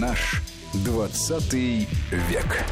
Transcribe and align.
Наш 0.00 0.42
20 0.84 1.54
век. 1.54 2.64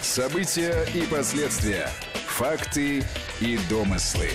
События 0.00 0.86
и 0.94 1.02
последствия. 1.06 1.88
Факты 2.26 3.02
и 3.40 3.58
домыслы. 3.68 4.28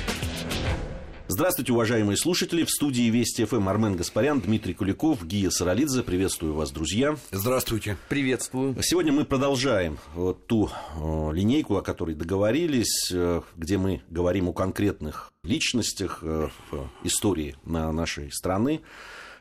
Здравствуйте, 1.27 1.71
уважаемые 1.71 2.17
слушатели. 2.17 2.65
В 2.65 2.69
студии 2.69 3.09
Вести 3.09 3.45
ФМ 3.45 3.69
Армен 3.69 3.95
Гаспарян, 3.95 4.41
Дмитрий 4.41 4.73
Куликов, 4.73 5.25
Гия 5.25 5.49
Саралидзе. 5.49 6.03
Приветствую 6.03 6.53
вас, 6.53 6.71
друзья. 6.71 7.15
Здравствуйте. 7.31 7.97
Приветствую. 8.09 8.75
Сегодня 8.81 9.13
мы 9.13 9.23
продолжаем 9.23 9.97
вот 10.15 10.47
ту 10.47 10.69
э, 10.69 11.31
линейку, 11.33 11.77
о 11.77 11.81
которой 11.81 12.15
договорились, 12.15 13.09
э, 13.13 13.41
где 13.55 13.77
мы 13.77 14.01
говорим 14.09 14.49
о 14.49 14.53
конкретных 14.53 15.31
личностях 15.43 16.19
э, 16.23 16.49
в 16.71 16.89
истории 17.03 17.55
на 17.63 17.89
нашей 17.93 18.31
страны 18.33 18.81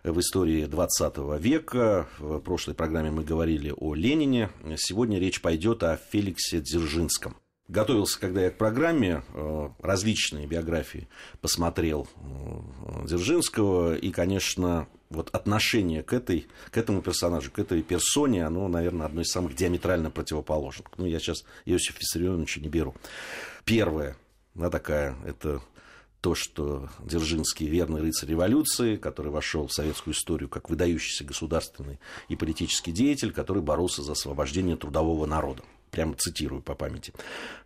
в 0.04 0.20
истории 0.20 0.66
20 0.66 1.40
века. 1.40 2.06
В 2.18 2.38
прошлой 2.40 2.74
программе 2.74 3.10
мы 3.10 3.24
говорили 3.24 3.72
о 3.76 3.94
Ленине. 3.94 4.50
Сегодня 4.76 5.18
речь 5.18 5.40
пойдет 5.40 5.82
о 5.82 5.96
Феликсе 5.96 6.60
Дзержинском. 6.60 7.36
Готовился, 7.66 8.20
когда 8.20 8.42
я 8.42 8.50
к 8.50 8.58
программе, 8.58 9.22
э, 9.32 9.68
различные 9.80 10.46
биографии 10.46 11.08
посмотрел 11.40 12.06
э, 12.16 13.06
Дзержинского, 13.06 13.94
и, 13.94 14.10
конечно, 14.10 14.86
вот 15.08 15.30
отношение 15.30 16.02
к, 16.02 16.12
этой, 16.12 16.46
к 16.70 16.76
этому 16.76 17.00
персонажу, 17.00 17.50
к 17.50 17.58
этой 17.58 17.82
персоне, 17.82 18.44
оно, 18.44 18.68
наверное, 18.68 19.06
одно 19.06 19.22
из 19.22 19.30
самых 19.30 19.56
диаметрально 19.56 20.10
противоположных. 20.10 20.88
Ну, 20.98 21.06
я 21.06 21.18
сейчас 21.18 21.44
Иосифа 21.64 22.00
Виссарионовича 22.00 22.60
не 22.60 22.68
беру. 22.68 22.94
Первое, 23.64 24.18
она 24.54 24.68
такая, 24.68 25.16
это 25.24 25.62
то, 26.24 26.34
что 26.34 26.88
Дзержинский 27.00 27.66
верный 27.66 28.00
рыцарь 28.00 28.30
революции, 28.30 28.96
который 28.96 29.30
вошел 29.30 29.66
в 29.66 29.74
советскую 29.74 30.14
историю 30.14 30.48
как 30.48 30.70
выдающийся 30.70 31.22
государственный 31.22 32.00
и 32.28 32.34
политический 32.34 32.92
деятель, 32.92 33.30
который 33.30 33.62
боролся 33.62 34.02
за 34.02 34.12
освобождение 34.12 34.78
трудового 34.78 35.26
народа. 35.26 35.62
Прямо 35.90 36.14
цитирую 36.14 36.62
по 36.62 36.74
памяти. 36.74 37.12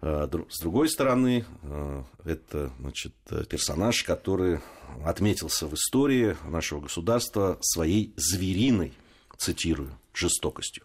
А, 0.01 0.29
с 0.51 0.59
другой 0.59 0.89
стороны, 0.89 1.45
а, 1.63 2.05
это 2.25 2.73
значит, 2.81 3.15
персонаж, 3.49 4.03
который 4.03 4.59
отметился 5.05 5.69
в 5.69 5.75
истории 5.75 6.37
нашего 6.45 6.81
государства 6.81 7.59
своей 7.61 8.13
звериной, 8.17 8.93
цитирую, 9.37 9.97
жестокостью. 10.13 10.83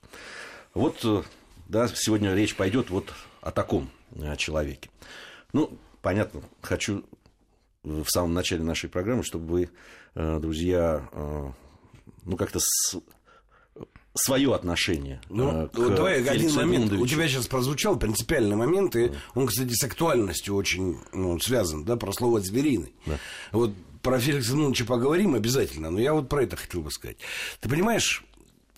Вот 0.76 1.04
да, 1.68 1.88
сегодня 1.88 2.36
речь 2.36 2.56
пойдет 2.56 2.92
вот 2.92 3.12
о 3.42 3.50
таком 3.50 3.90
человеке. 4.38 4.92
Ну, 5.54 5.76
понятно, 6.04 6.44
хочу 6.62 7.04
в 7.84 8.08
самом 8.08 8.34
начале 8.34 8.64
нашей 8.64 8.90
программы, 8.90 9.24
чтобы 9.24 9.46
вы, 9.46 9.70
э, 10.16 10.40
друзья, 10.40 11.08
э, 11.12 11.52
ну, 12.26 12.38
как-то 12.38 12.60
с 12.60 12.98
свое 14.16 14.54
отношение. 14.54 15.20
Ну, 15.30 15.68
к 15.70 15.96
давай 15.96 16.24
Феликсу 16.24 16.60
один 16.60 16.72
момент. 16.72 16.94
У 16.94 17.08
тебя 17.08 17.28
сейчас 17.28 17.48
прозвучал 17.48 17.98
принципиальный 17.98 18.56
момент, 18.56 18.96
и 18.96 19.12
он, 19.34 19.48
кстати, 19.48 19.74
с 19.74 19.84
актуальностью 19.84 20.56
очень 20.56 21.00
ну, 21.14 21.40
связан, 21.40 21.84
да, 21.84 21.96
про 21.96 22.14
слово 22.14 22.40
«звериный». 22.40 22.94
Да. 23.08 23.18
Вот 23.52 23.72
про 24.04 24.20
Феликса 24.20 24.52
Эдмундовича 24.52 24.86
поговорим 24.86 25.34
обязательно, 25.34 25.90
но 25.90 26.00
я 26.00 26.14
вот 26.14 26.30
про 26.30 26.44
это 26.44 26.56
хотел 26.58 26.82
бы 26.82 26.92
сказать. 26.92 27.18
Ты 27.60 27.70
понимаешь, 27.70 28.24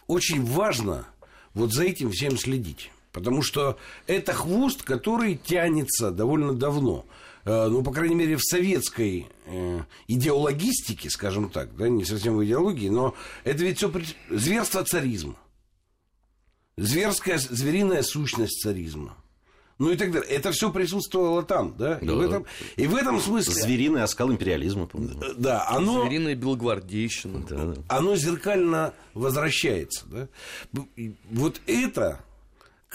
очень 0.07 0.45
важно 0.45 1.05
вот 1.53 1.73
за 1.73 1.83
этим 1.83 2.11
всем 2.11 2.37
следить. 2.37 2.91
Потому 3.11 3.41
что 3.41 3.77
это 4.07 4.33
хвост, 4.33 4.83
который 4.83 5.35
тянется 5.35 6.11
довольно 6.11 6.53
давно. 6.53 7.05
Э, 7.45 7.67
ну, 7.67 7.83
по 7.83 7.91
крайней 7.91 8.15
мере, 8.15 8.37
в 8.37 8.43
советской 8.43 9.27
э, 9.45 9.81
идеологистике, 10.07 11.09
скажем 11.11 11.49
так, 11.49 11.75
да, 11.77 11.87
не 11.87 12.03
совсем 12.03 12.37
в 12.37 12.43
идеологии, 12.43 12.89
но 12.89 13.15
это 13.43 13.63
ведь 13.63 13.77
все 13.77 13.91
зверство 14.31 14.83
царизма. 14.83 15.35
Зверская, 16.75 17.37
звериная 17.37 18.01
сущность 18.01 18.61
царизма. 18.61 19.15
Ну 19.77 19.91
и 19.91 19.97
так 19.97 20.11
далее. 20.11 20.29
Это 20.29 20.51
все 20.51 20.71
присутствовало 20.71 21.43
там, 21.43 21.75
да? 21.77 21.99
да. 22.01 22.05
И, 22.05 22.09
в 22.09 22.21
этом, 22.21 22.45
и 22.77 22.87
в 22.87 22.95
этом 22.95 23.19
смысле... 23.19 23.53
Звериный 23.53 24.03
оскал 24.03 24.31
империализма, 24.31 24.87
помню. 24.87 25.15
Э, 25.21 25.33
да, 25.37 25.67
оно... 25.69 26.03
Звериная 26.03 26.35
белогвардейщина. 26.35 27.45
Да, 27.47 27.65
да. 27.65 27.81
Оно 27.89 28.15
зеркально 28.15 28.93
возвращается, 29.13 30.05
да? 30.07 30.27
Вот 31.29 31.61
это 31.67 32.24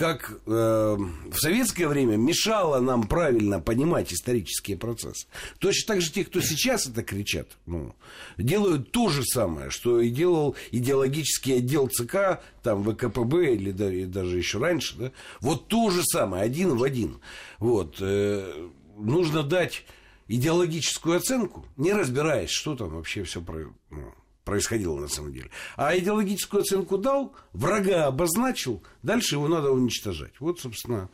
как 0.00 0.32
э, 0.46 0.96
в 0.96 1.36
советское 1.36 1.86
время 1.86 2.16
мешало 2.16 2.80
нам 2.80 3.06
правильно 3.06 3.60
понимать 3.60 4.14
исторические 4.14 4.78
процессы. 4.78 5.26
Точно 5.58 5.92
так 5.92 6.00
же 6.00 6.10
те, 6.10 6.24
кто 6.24 6.40
сейчас 6.40 6.86
это 6.86 7.02
кричат, 7.02 7.48
ну, 7.66 7.94
делают 8.38 8.92
то 8.92 9.10
же 9.10 9.22
самое, 9.22 9.68
что 9.68 10.00
и 10.00 10.08
делал 10.08 10.56
идеологический 10.70 11.58
отдел 11.58 11.88
ЦК, 11.88 12.40
там, 12.62 12.82
ВКПБ 12.82 13.52
или, 13.52 13.72
да, 13.72 13.92
и 13.92 14.06
даже 14.06 14.38
еще 14.38 14.56
раньше, 14.56 14.96
да, 14.96 15.12
вот 15.42 15.68
то 15.68 15.90
же 15.90 16.02
самое, 16.02 16.44
один 16.44 16.78
в 16.78 16.82
один. 16.82 17.20
Вот, 17.58 17.96
э, 18.00 18.68
нужно 18.96 19.42
дать 19.42 19.84
идеологическую 20.28 21.18
оценку, 21.18 21.66
не 21.76 21.92
разбираясь, 21.92 22.48
что 22.48 22.74
там 22.74 22.88
вообще 22.88 23.22
все 23.24 23.42
про, 23.42 23.66
ну, 23.90 24.14
происходило 24.50 24.98
на 24.98 25.06
самом 25.06 25.32
деле. 25.32 25.48
А 25.76 25.96
идеологическую 25.96 26.62
оценку 26.62 26.98
дал, 26.98 27.36
врага 27.52 28.06
обозначил, 28.06 28.82
дальше 29.04 29.36
его 29.36 29.46
надо 29.46 29.70
уничтожать. 29.70 30.32
Вот, 30.40 30.58
собственно, 30.58 31.08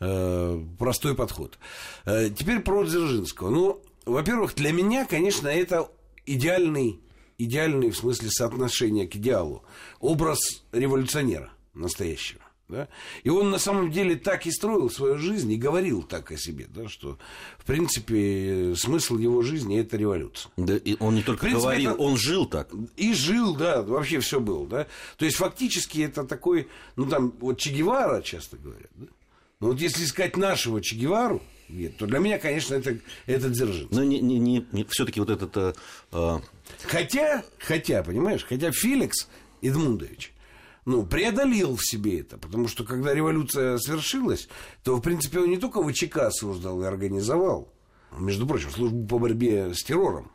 э, 0.00 0.62
простой 0.78 1.14
подход. 1.14 1.58
Э, 2.04 2.28
теперь 2.28 2.60
про 2.60 2.84
Дзержинского. 2.84 3.48
Ну, 3.48 3.82
во-первых, 4.04 4.54
для 4.54 4.70
меня, 4.70 5.06
конечно, 5.06 5.48
это 5.48 5.88
идеальный, 6.26 7.00
идеальный 7.38 7.88
в 7.90 7.96
смысле 7.96 8.28
соотношения 8.28 9.08
к 9.08 9.16
идеалу. 9.16 9.64
Образ 10.00 10.62
революционера 10.70 11.50
настоящего. 11.72 12.42
Да? 12.68 12.88
И 13.22 13.28
он 13.28 13.50
на 13.50 13.58
самом 13.58 13.90
деле 13.90 14.16
так 14.16 14.46
и 14.46 14.50
строил 14.50 14.88
свою 14.88 15.18
жизнь 15.18 15.52
и 15.52 15.56
говорил 15.56 16.02
так 16.02 16.32
о 16.32 16.38
себе, 16.38 16.66
да, 16.68 16.88
что 16.88 17.18
в 17.58 17.64
принципе 17.64 18.74
смысл 18.74 19.18
его 19.18 19.42
жизни 19.42 19.78
это 19.78 19.98
революция. 19.98 20.50
Да, 20.56 20.74
и 20.76 20.96
он 20.98 21.14
не 21.14 21.22
только 21.22 21.42
принципе, 21.42 21.62
говорил, 21.62 21.90
это... 21.92 22.00
он 22.00 22.16
жил 22.16 22.46
так. 22.46 22.70
И 22.96 23.12
жил, 23.12 23.54
да, 23.54 23.82
вообще 23.82 24.20
все 24.20 24.40
было, 24.40 24.66
да. 24.66 24.86
То 25.18 25.26
есть 25.26 25.36
фактически 25.36 26.00
это 26.00 26.24
такой, 26.24 26.68
ну 26.96 27.04
там 27.06 27.34
вот 27.38 27.58
Че 27.58 27.70
Гевара 27.70 28.22
часто 28.22 28.56
говорят, 28.56 28.90
да. 28.94 29.06
Но 29.60 29.68
вот 29.68 29.80
если 29.80 30.04
искать 30.04 30.36
нашего 30.36 30.80
Че 30.80 30.96
Гевару, 30.96 31.42
нет, 31.68 31.96
то 31.96 32.06
для 32.06 32.18
меня, 32.18 32.38
конечно, 32.38 32.74
это, 32.74 32.98
это 33.26 33.48
Дзержинский. 33.50 33.96
Но 33.96 34.04
не, 34.04 34.20
не, 34.20 34.38
не, 34.38 34.66
не, 34.72 34.84
все-таки 34.84 35.20
вот 35.20 35.30
этот... 35.30 35.76
Э... 36.12 36.40
Хотя, 36.82 37.42
хотя, 37.58 38.02
понимаешь, 38.02 38.44
хотя 38.44 38.70
Феликс 38.70 39.28
Эдмундович 39.62 40.33
ну, 40.84 41.04
преодолел 41.04 41.76
в 41.76 41.84
себе 41.84 42.20
это. 42.20 42.38
Потому 42.38 42.68
что, 42.68 42.84
когда 42.84 43.14
революция 43.14 43.78
свершилась, 43.78 44.48
то, 44.82 44.96
в 44.96 45.00
принципе, 45.00 45.40
он 45.40 45.50
не 45.50 45.58
только 45.58 45.82
ВЧК 45.82 46.30
создал 46.30 46.82
и 46.82 46.86
организовал, 46.86 47.72
между 48.18 48.46
прочим, 48.46 48.70
службу 48.70 49.06
по 49.06 49.18
борьбе 49.18 49.74
с 49.74 49.82
террором. 49.82 50.30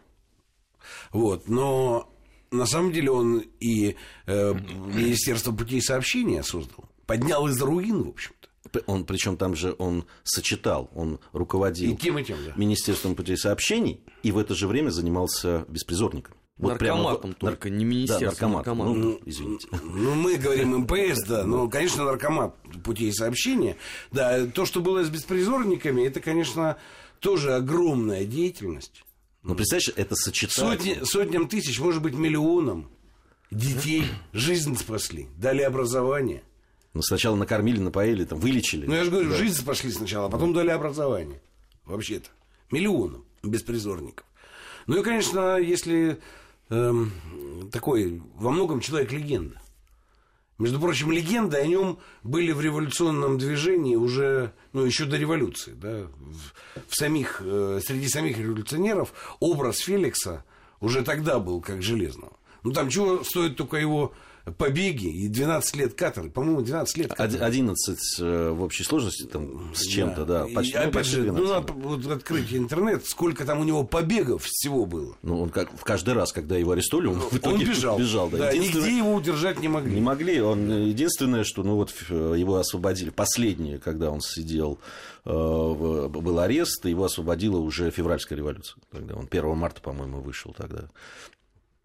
Вот, 1.11 1.47
но 1.47 2.11
на 2.51 2.65
самом 2.65 2.91
деле 2.91 3.11
он 3.11 3.43
и 3.59 3.95
э, 4.25 4.53
Министерство 4.53 5.51
путей 5.51 5.81
сообщения 5.81 6.43
создал. 6.43 6.85
Поднял 7.05 7.47
из 7.47 7.61
руин, 7.61 8.03
в 8.03 8.09
общем-то. 8.09 8.83
Он, 8.85 9.05
причем 9.05 9.37
там 9.37 9.55
же 9.55 9.75
он 9.79 10.05
сочетал, 10.23 10.91
он 10.93 11.19
руководил 11.31 11.91
и 11.91 11.95
тем, 11.95 12.19
и 12.19 12.23
тем, 12.23 12.37
да. 12.45 12.53
Министерством 12.55 13.15
путей 13.15 13.37
сообщений 13.37 14.03
и 14.21 14.31
в 14.31 14.37
это 14.37 14.53
же 14.53 14.67
время 14.67 14.89
занимался 14.89 15.65
беспризорником. 15.69 16.35
Вот 16.59 16.71
наркоматом 16.71 17.33
прямо, 17.33 17.35
только, 17.35 17.69
не 17.69 17.85
министерством. 17.85 18.51
Да, 18.51 18.57
наркомат. 18.57 18.65
наркомат. 18.65 18.97
Ну, 18.97 19.21
извините. 19.25 19.67
Ну, 19.71 20.13
мы 20.13 20.35
говорим 20.35 20.79
МПС, 20.79 21.23
да, 21.25 21.45
но, 21.45 21.69
конечно, 21.69 22.03
наркомат 22.03 22.53
путей 22.83 23.13
сообщения. 23.13 23.77
Да, 24.11 24.45
то, 24.45 24.65
что 24.65 24.81
было 24.81 25.01
с 25.05 25.09
беспризорниками, 25.09 26.01
это, 26.01 26.19
конечно, 26.19 26.75
тоже 27.21 27.53
огромная 27.53 28.25
деятельность. 28.25 29.05
Ну, 29.41 29.55
представляешь, 29.55 29.93
это 29.95 30.15
сочетание. 30.17 30.95
Сотни, 30.95 31.05
сотням 31.05 31.47
тысяч, 31.47 31.79
может 31.79 32.01
быть, 32.01 32.13
миллионам 32.13 32.89
детей 33.51 34.03
жизнь 34.33 34.77
спасли, 34.77 35.29
дали 35.37 35.61
образование. 35.61 36.43
Ну, 36.93 37.01
сначала 37.01 37.37
накормили, 37.37 37.79
напоили, 37.79 38.25
там, 38.25 38.37
вылечили. 38.37 38.85
Ну, 38.85 38.95
я 38.95 39.05
же 39.05 39.11
говорю, 39.11 39.29
да. 39.29 39.37
жизнь 39.37 39.57
спасли 39.57 39.93
сначала, 39.93 40.27
а 40.27 40.29
потом 40.29 40.53
дали 40.53 40.71
образование. 40.71 41.41
Вообще-то. 41.85 42.29
Миллионам 42.69 43.23
беспризорников. 43.43 44.25
Ну 44.87 44.99
и, 44.99 45.03
конечно, 45.03 45.57
если 45.57 46.19
эм, 46.69 47.11
такой 47.71 48.21
во 48.35 48.51
многом 48.51 48.79
человек-легенда. 48.79 49.61
Между 50.57 50.79
прочим, 50.79 51.11
легенды 51.11 51.57
о 51.57 51.65
нем 51.65 51.99
были 52.21 52.51
в 52.51 52.59
революционном 52.59 53.37
движении 53.37 53.95
уже, 53.95 54.53
ну, 54.73 54.83
еще 54.83 55.05
до 55.05 55.15
революции, 55.15 55.71
да, 55.71 56.07
в, 56.17 56.89
в 56.89 56.95
самих, 56.95 57.41
э, 57.43 57.79
среди 57.81 58.09
самих 58.09 58.37
революционеров 58.37 59.13
образ 59.39 59.77
Феликса 59.79 60.43
уже 60.81 61.03
тогда 61.03 61.39
был 61.39 61.61
как 61.61 61.81
железного. 61.81 62.33
Ну, 62.63 62.73
там 62.73 62.89
чего 62.89 63.23
стоит 63.23 63.55
только 63.55 63.77
его 63.77 64.13
побеги 64.57 65.07
и 65.07 65.27
12 65.27 65.75
лет 65.75 65.93
каторги. 65.93 66.29
По-моему, 66.29 66.61
12 66.61 66.97
лет 66.97 67.09
каторги. 67.09 67.37
11 67.37 67.99
э, 68.19 68.49
в 68.51 68.61
общей 68.63 68.83
сложности 68.83 69.23
там 69.23 69.73
с 69.75 69.85
чем-то, 69.85 70.25
да. 70.25 70.45
И 70.45 70.53
почти, 70.53 70.73
ну, 70.73 70.79
опять 70.81 70.93
почти 70.93 71.15
же, 71.15 71.21
12, 71.23 71.41
ну, 71.41 71.47
да. 71.47 71.59
надо 71.59 71.73
вот 71.73 72.05
открыть 72.07 72.53
интернет, 72.53 73.05
сколько 73.05 73.45
там 73.45 73.59
у 73.59 73.63
него 73.63 73.83
побегов 73.83 74.43
всего 74.43 74.85
было. 74.85 75.15
Ну, 75.21 75.41
он 75.41 75.49
как 75.49 75.71
в 75.77 75.83
каждый 75.83 76.13
раз, 76.13 76.31
когда 76.31 76.57
его 76.57 76.71
арестовали, 76.71 77.07
он 77.07 77.19
в 77.19 77.33
итоге 77.33 77.65
Он 77.65 77.71
бежал. 77.71 77.99
бежал 77.99 78.29
да. 78.29 78.37
да. 78.37 78.51
Единственное- 78.51 78.85
Нигде 78.85 78.97
его 78.97 79.13
удержать 79.13 79.59
не 79.59 79.67
могли. 79.67 79.95
Не 79.95 80.01
могли. 80.01 80.41
Он 80.41 80.69
единственное, 80.87 81.43
что 81.43 81.63
ну 81.63 81.75
вот 81.75 81.93
э, 82.09 82.35
его 82.37 82.57
освободили. 82.57 83.09
Последнее, 83.09 83.79
когда 83.79 84.11
он 84.11 84.21
сидел, 84.21 84.79
э, 85.25 85.29
был 85.29 86.39
арест, 86.39 86.85
и 86.85 86.89
его 86.89 87.05
освободила 87.05 87.57
уже 87.57 87.91
февральская 87.91 88.37
революция. 88.37 88.81
Тогда 88.91 89.15
он 89.15 89.27
1 89.29 89.57
марта, 89.57 89.81
по-моему, 89.81 90.21
вышел 90.21 90.53
тогда 90.53 90.89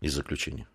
из 0.00 0.14
заключения. 0.14 0.66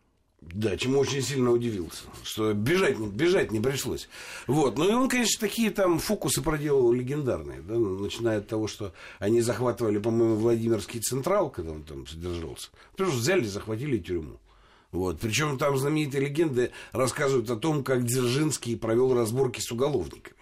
Да, 0.41 0.77
чему 0.77 0.99
очень 0.99 1.21
сильно 1.21 1.51
удивился, 1.51 2.03
что 2.23 2.53
бежать, 2.53 2.97
бежать 2.97 3.51
не 3.51 3.59
пришлось. 3.59 4.07
Вот. 4.47 4.77
Ну 4.77 4.89
и 4.89 4.93
он, 4.93 5.09
конечно, 5.09 5.39
такие 5.39 5.69
там 5.69 5.99
фокусы 5.99 6.41
проделывал 6.41 6.93
легендарные, 6.93 7.61
да, 7.61 7.75
начиная 7.75 8.39
от 8.39 8.47
того, 8.47 8.67
что 8.67 8.93
они 9.19 9.41
захватывали, 9.41 9.99
по-моему, 9.99 10.35
Владимирский 10.35 11.01
Централ, 11.01 11.49
когда 11.49 11.71
он 11.73 11.83
там 11.83 12.07
содержался. 12.07 12.69
Потому 12.91 13.11
что 13.11 13.19
взяли, 13.19 13.43
захватили 13.43 13.97
тюрьму. 13.97 14.39
Вот. 14.91 15.19
Причем 15.19 15.57
там 15.57 15.77
знаменитые 15.77 16.25
легенды 16.25 16.71
рассказывают 16.93 17.49
о 17.49 17.57
том, 17.57 17.83
как 17.83 18.05
Дзержинский 18.05 18.77
провел 18.77 19.13
разборки 19.13 19.59
с 19.59 19.71
уголовниками. 19.71 20.37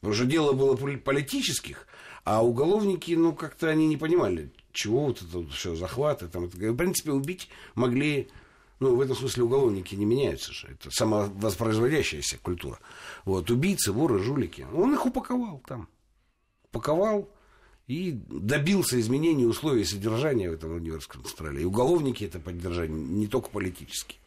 Потому 0.00 0.14
что 0.14 0.24
дело 0.26 0.52
было 0.52 0.76
поли- 0.76 0.96
политических, 0.98 1.86
а 2.24 2.44
уголовники, 2.44 3.12
ну, 3.12 3.32
как-то 3.32 3.68
они 3.68 3.86
не 3.86 3.96
понимали, 3.96 4.50
чего 4.72 5.06
вот 5.06 5.22
это 5.22 5.46
все 5.52 5.74
захваты. 5.76 6.28
Там, 6.28 6.46
в 6.46 6.76
принципе, 6.76 7.12
убить 7.12 7.48
могли, 7.74 8.28
ну, 8.80 8.96
в 8.96 9.00
этом 9.00 9.14
смысле 9.14 9.44
уголовники 9.44 9.94
не 9.94 10.06
меняются 10.06 10.52
же. 10.52 10.68
Это 10.68 10.90
самовоспроизводящаяся 10.90 12.38
культура. 12.38 12.78
Вот, 13.26 13.50
убийцы, 13.50 13.92
воры, 13.92 14.18
жулики. 14.18 14.66
Он 14.74 14.94
их 14.94 15.04
упаковал 15.04 15.62
там. 15.66 15.86
Упаковал 16.64 17.28
и 17.86 18.12
добился 18.28 18.98
изменения 18.98 19.46
условий 19.46 19.84
содержания 19.84 20.48
в 20.48 20.54
этом 20.54 20.72
университетском 20.72 21.24
централе. 21.24 21.62
И 21.62 21.64
уголовники 21.64 22.24
это 22.24 22.40
поддержали, 22.40 22.88
не 22.88 23.26
только 23.26 23.50
политические. 23.50 24.18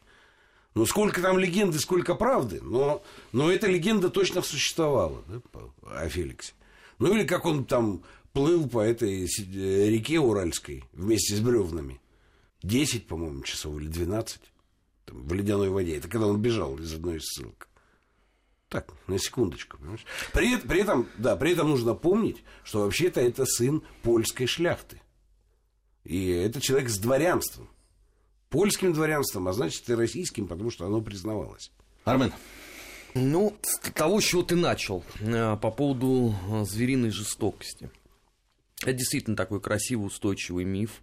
Ну, 0.75 0.85
сколько 0.85 1.21
там 1.21 1.39
легенды, 1.39 1.79
сколько 1.79 2.13
правды, 2.13 2.59
но, 2.61 3.03
но 3.31 3.51
эта 3.51 3.67
легенда 3.67 4.09
точно 4.09 4.41
существовала 4.41 5.23
да, 5.27 5.41
о 5.83 6.09
Феликсе. 6.09 6.53
Ну, 6.99 7.15
или 7.15 7.25
как 7.25 7.45
он 7.45 7.65
там 7.65 8.03
плыл 8.33 8.67
по 8.67 8.81
этой 8.81 9.25
э, 9.25 9.89
реке 9.89 10.19
Уральской 10.19 10.83
вместе 10.93 11.35
с 11.35 11.39
бревнами. 11.39 11.99
10, 12.63 13.07
по-моему, 13.07 13.43
часов 13.43 13.77
или 13.79 13.87
12 13.87 14.41
там, 15.05 15.27
в 15.27 15.33
ледяной 15.33 15.69
воде. 15.69 15.97
Это 15.97 16.07
когда 16.07 16.27
он 16.27 16.41
бежал 16.41 16.77
из 16.77 16.93
одной 16.93 17.17
из 17.17 17.23
ссылок. 17.23 17.67
Так, 18.69 18.91
на 19.07 19.19
секундочку. 19.19 19.77
понимаешь? 19.77 20.05
При, 20.33 20.57
при 20.57 20.81
этом, 20.81 21.07
да, 21.17 21.35
при 21.35 21.51
этом 21.51 21.69
нужно 21.69 21.93
помнить, 21.93 22.43
что 22.63 22.79
вообще-то 22.79 23.21
это 23.21 23.45
сын 23.45 23.83
польской 24.01 24.47
шляхты. 24.47 24.99
И 26.03 26.27
это 26.27 26.59
человек 26.59 26.89
с 26.89 26.97
дворянством. 26.97 27.69
Польским 28.49 28.93
дворянством, 28.93 29.47
а 29.47 29.53
значит 29.53 29.87
и 29.89 29.93
российским, 29.93 30.47
потому 30.47 30.71
что 30.71 30.85
оно 30.85 31.01
признавалось. 31.01 31.71
Армен, 32.03 32.33
Ну, 33.13 33.55
с 33.61 33.77
того, 33.91 34.19
с 34.19 34.23
чего 34.23 34.41
ты 34.41 34.55
начал, 34.55 35.03
э, 35.19 35.55
по 35.57 35.71
поводу 35.71 36.35
э, 36.49 36.65
звериной 36.65 37.11
жестокости. 37.11 37.91
Это 38.81 38.93
действительно 38.93 39.35
такой 39.35 39.61
красивый, 39.61 40.07
устойчивый 40.07 40.65
миф, 40.65 41.01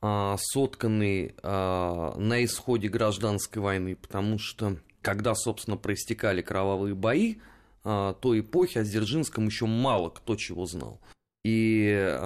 а, 0.00 0.36
сотканный 0.38 1.34
а, 1.42 2.14
на 2.16 2.44
исходе 2.44 2.88
гражданской 2.88 3.60
войны, 3.60 3.96
потому 3.96 4.38
что, 4.38 4.76
когда, 5.02 5.34
собственно, 5.34 5.76
проистекали 5.76 6.40
кровавые 6.40 6.94
бои 6.94 7.36
а, 7.84 8.14
той 8.14 8.40
эпохи, 8.40 8.78
о 8.78 8.84
Дзержинском 8.84 9.46
еще 9.46 9.66
мало 9.66 10.10
кто 10.10 10.36
чего 10.36 10.66
знал. 10.66 11.00
И 11.44 12.16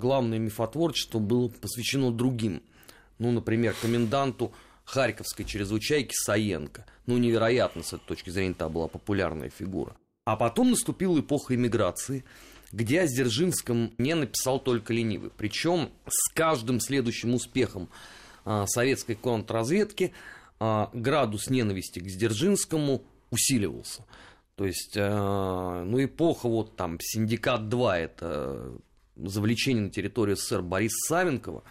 главное 0.00 0.38
мифотворчество 0.38 1.18
было 1.18 1.48
посвящено 1.48 2.12
другим. 2.12 2.62
Ну, 3.18 3.32
например, 3.32 3.74
коменданту 3.82 4.52
Харьковской 4.84 5.44
чрезвычайки 5.44 6.14
Саенко. 6.14 6.86
Ну, 7.06 7.18
невероятно, 7.18 7.82
с 7.82 7.92
этой 7.92 8.06
точки 8.06 8.30
зрения, 8.30 8.54
та 8.54 8.68
была 8.68 8.88
популярная 8.88 9.50
фигура. 9.50 9.96
А 10.24 10.36
потом 10.36 10.70
наступила 10.70 11.18
эпоха 11.20 11.54
эмиграции, 11.54 12.24
где 12.72 13.02
о 13.02 13.06
Дзержинском 13.06 13.92
не 13.98 14.14
написал 14.14 14.60
только 14.60 14.92
ленивый. 14.92 15.30
Причем 15.36 15.90
с 16.06 16.32
каждым 16.32 16.80
следующим 16.80 17.34
успехом 17.34 17.88
а, 18.44 18.66
советской 18.66 19.14
контрразведки 19.14 20.12
а, 20.58 20.90
градус 20.92 21.50
ненависти 21.50 21.98
к 21.98 22.04
Дзержинскому 22.04 23.02
усиливался. 23.30 24.04
То 24.54 24.66
есть, 24.66 24.94
а, 24.96 25.84
ну, 25.84 26.02
эпоха 26.04 26.48
вот 26.48 26.76
там, 26.76 26.98
Синдикат-2, 27.00 27.94
это 27.94 28.72
завлечение 29.16 29.84
на 29.84 29.90
территорию 29.90 30.36
СССР 30.36 30.62
Бориса 30.62 30.96
Савинкова, 31.08 31.64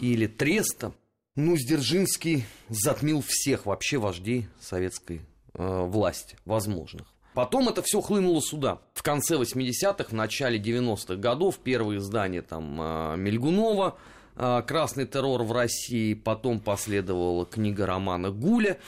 или 0.00 0.26
Треста, 0.26 0.94
ну, 1.34 1.56
Дзержинский 1.56 2.44
затмил 2.68 3.22
всех 3.26 3.66
вообще 3.66 3.98
вождей 3.98 4.48
советской 4.60 5.22
власти, 5.54 6.36
возможных. 6.44 7.12
Потом 7.38 7.68
это 7.68 7.82
все 7.82 8.00
хлынуло 8.00 8.42
сюда. 8.42 8.80
В 8.94 9.04
конце 9.04 9.36
80-х, 9.36 10.06
в 10.08 10.12
начале 10.12 10.58
90-х 10.58 11.14
годов 11.14 11.60
первые 11.60 12.00
издания 12.00 12.42
там 12.42 12.82
э, 12.82 13.16
Мельгунова, 13.16 13.96
э, 14.34 14.62
«Красный 14.66 15.06
террор 15.06 15.44
в 15.44 15.52
России», 15.52 16.14
потом 16.14 16.58
последовала 16.58 17.46
книга 17.46 17.86
романа 17.86 18.32
Гуля 18.32 18.78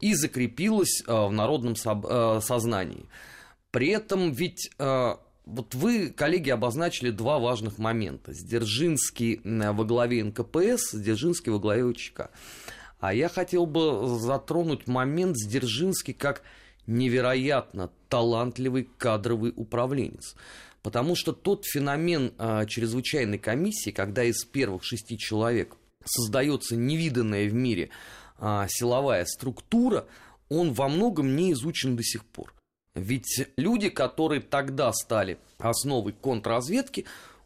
и 0.00 0.12
закрепилась 0.14 1.04
э, 1.06 1.12
в 1.12 1.30
народном 1.30 1.76
сознании. 1.76 3.06
При 3.70 3.90
этом 3.90 4.32
ведь 4.32 4.72
вот 4.76 5.74
вы, 5.76 6.10
коллеги, 6.10 6.50
обозначили 6.50 7.10
два 7.10 7.38
важных 7.38 7.78
момента. 7.78 8.32
Сдержинский 8.32 9.40
во 9.44 9.84
главе 9.84 10.24
НКПС, 10.24 10.90
Сдержинский 10.90 11.52
во 11.52 11.60
главе 11.60 11.84
ОЧК. 11.84 12.30
А 12.98 13.14
я 13.14 13.28
хотел 13.28 13.66
бы 13.66 14.18
затронуть 14.18 14.88
момент 14.88 15.36
Сдержинский 15.36 16.12
как 16.12 16.42
невероятно 16.90 17.90
талантливый 18.08 18.88
кадровый 18.98 19.52
управленец. 19.56 20.34
Потому 20.82 21.14
что 21.14 21.32
тот 21.32 21.64
феномен 21.64 22.32
а, 22.38 22.66
чрезвычайной 22.66 23.38
комиссии, 23.38 23.90
когда 23.90 24.24
из 24.24 24.44
первых 24.44 24.82
шести 24.82 25.18
человек 25.18 25.76
создается 26.04 26.76
невиданная 26.76 27.48
в 27.48 27.54
мире 27.54 27.90
а, 28.38 28.66
силовая 28.68 29.24
структура, 29.26 30.06
он 30.48 30.72
во 30.72 30.88
многом 30.88 31.36
не 31.36 31.52
изучен 31.52 31.96
до 31.96 32.02
сих 32.02 32.24
пор. 32.24 32.52
Ведь 32.94 33.46
люди, 33.56 33.88
которые 33.88 34.40
тогда 34.40 34.92
стали 34.92 35.38
основой 35.58 36.12
контрразведки, 36.12 37.04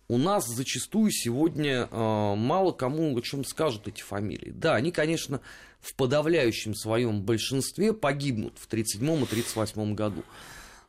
у 0.08 0.16
нас 0.16 0.46
зачастую 0.46 1.10
сегодня 1.10 1.88
э, 1.90 2.34
мало 2.34 2.72
кому 2.72 3.16
о 3.16 3.20
чем 3.20 3.44
скажут 3.44 3.88
эти 3.88 4.02
фамилии. 4.02 4.52
Да, 4.54 4.74
они, 4.74 4.90
конечно, 4.90 5.40
в 5.84 5.94
подавляющем 5.94 6.74
своем 6.74 7.22
большинстве 7.22 7.92
погибнут 7.92 8.58
в 8.58 8.66
1937 8.66 9.04
и 9.04 9.12
1938 9.12 9.94
году. 9.94 10.22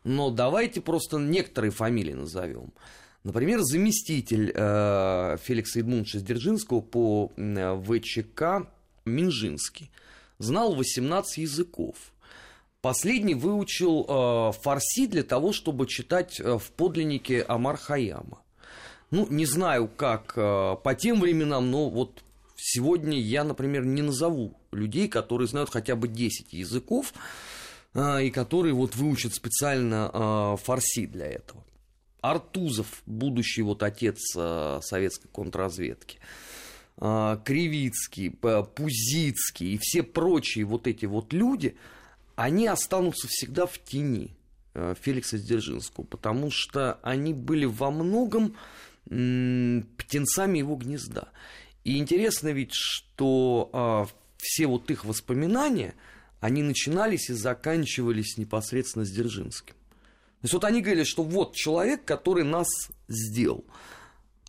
Но 0.06 0.30
давайте 0.30 0.80
просто 0.80 1.18
некоторые 1.18 1.72
фамилии 1.72 2.14
назовем. 2.14 2.72
Например, 3.24 3.60
заместитель 3.62 4.52
э, 4.54 5.38
Феликса 5.44 5.80
Эдмундовича 5.80 6.20
Сдержинского 6.20 6.80
по 6.80 7.32
э, 7.36 7.82
ВЧК 7.82 8.70
Минжинский 9.04 9.92
знал 10.38 10.76
18 10.76 11.40
языков. 11.40 11.96
Последний 12.82 13.34
выучил 13.34 14.06
э, 14.08 14.52
фарси 14.62 15.08
для 15.08 15.24
того, 15.24 15.54
чтобы 15.54 15.88
читать 15.88 16.40
э, 16.40 16.58
в 16.58 16.72
подлиннике 16.72 17.42
Амар 17.42 17.78
Хаяма. 17.78 18.44
Ну, 19.12 19.28
не 19.30 19.46
знаю, 19.46 19.88
как 19.88 20.34
э, 20.36 20.76
по 20.84 20.96
тем 20.96 21.20
временам, 21.20 21.72
но 21.72 21.90
вот 21.90 22.24
сегодня 22.56 23.20
я, 23.20 23.44
например, 23.44 23.86
не 23.86 24.02
назову 24.02 24.54
людей, 24.72 25.08
которые 25.08 25.48
знают 25.48 25.70
хотя 25.70 25.96
бы 25.96 26.08
10 26.08 26.54
языков 26.54 27.14
э, 27.94 28.26
и 28.26 28.32
которые 28.32 28.74
вот 28.74 28.96
выучат 28.96 29.34
специально 29.34 30.10
э, 30.14 30.58
фарси 30.64 31.06
для 31.06 31.28
этого. 31.28 31.64
Артузов, 32.22 33.04
будущий 33.06 33.62
вот 33.62 33.84
отец 33.84 34.20
э, 34.36 34.80
советской 34.82 35.28
контрразведки, 35.28 36.20
Кривицкий, 36.98 38.32
Пузицкий 38.32 39.74
и 39.74 39.78
все 39.82 40.02
прочие 40.02 40.64
вот 40.64 40.88
эти 40.88 41.06
вот 41.06 41.34
люди, 41.34 41.76
они 42.38 42.68
останутся 42.68 43.28
всегда 43.28 43.66
в 43.66 43.78
тени 43.80 44.34
Феликса 44.74 45.38
Дзержинского, 45.38 46.06
потому 46.06 46.52
что 46.52 46.98
они 47.04 47.34
были 47.34 47.66
во 47.66 47.92
многом 47.92 48.56
птенцами 49.04 50.60
его 50.60 50.78
гнезда. 50.78 51.28
И 51.86 51.98
интересно 51.98 52.50
ведь, 52.50 52.74
что 52.74 53.70
а, 53.72 54.08
все 54.38 54.68
вот 54.68 54.92
их 54.92 55.06
воспоминания, 55.06 55.94
они 56.42 56.62
начинались 56.62 57.30
и 57.30 57.34
заканчивались 57.34 58.38
непосредственно 58.38 59.06
с 59.06 59.10
Дзержинским. 59.12 59.74
То 59.74 60.44
есть 60.44 60.54
вот 60.54 60.66
они 60.66 60.82
говорили, 60.82 61.06
что 61.06 61.24
вот 61.24 61.56
человек, 61.56 62.04
который 62.04 62.44
нас 62.44 62.68
сделал. 63.08 63.64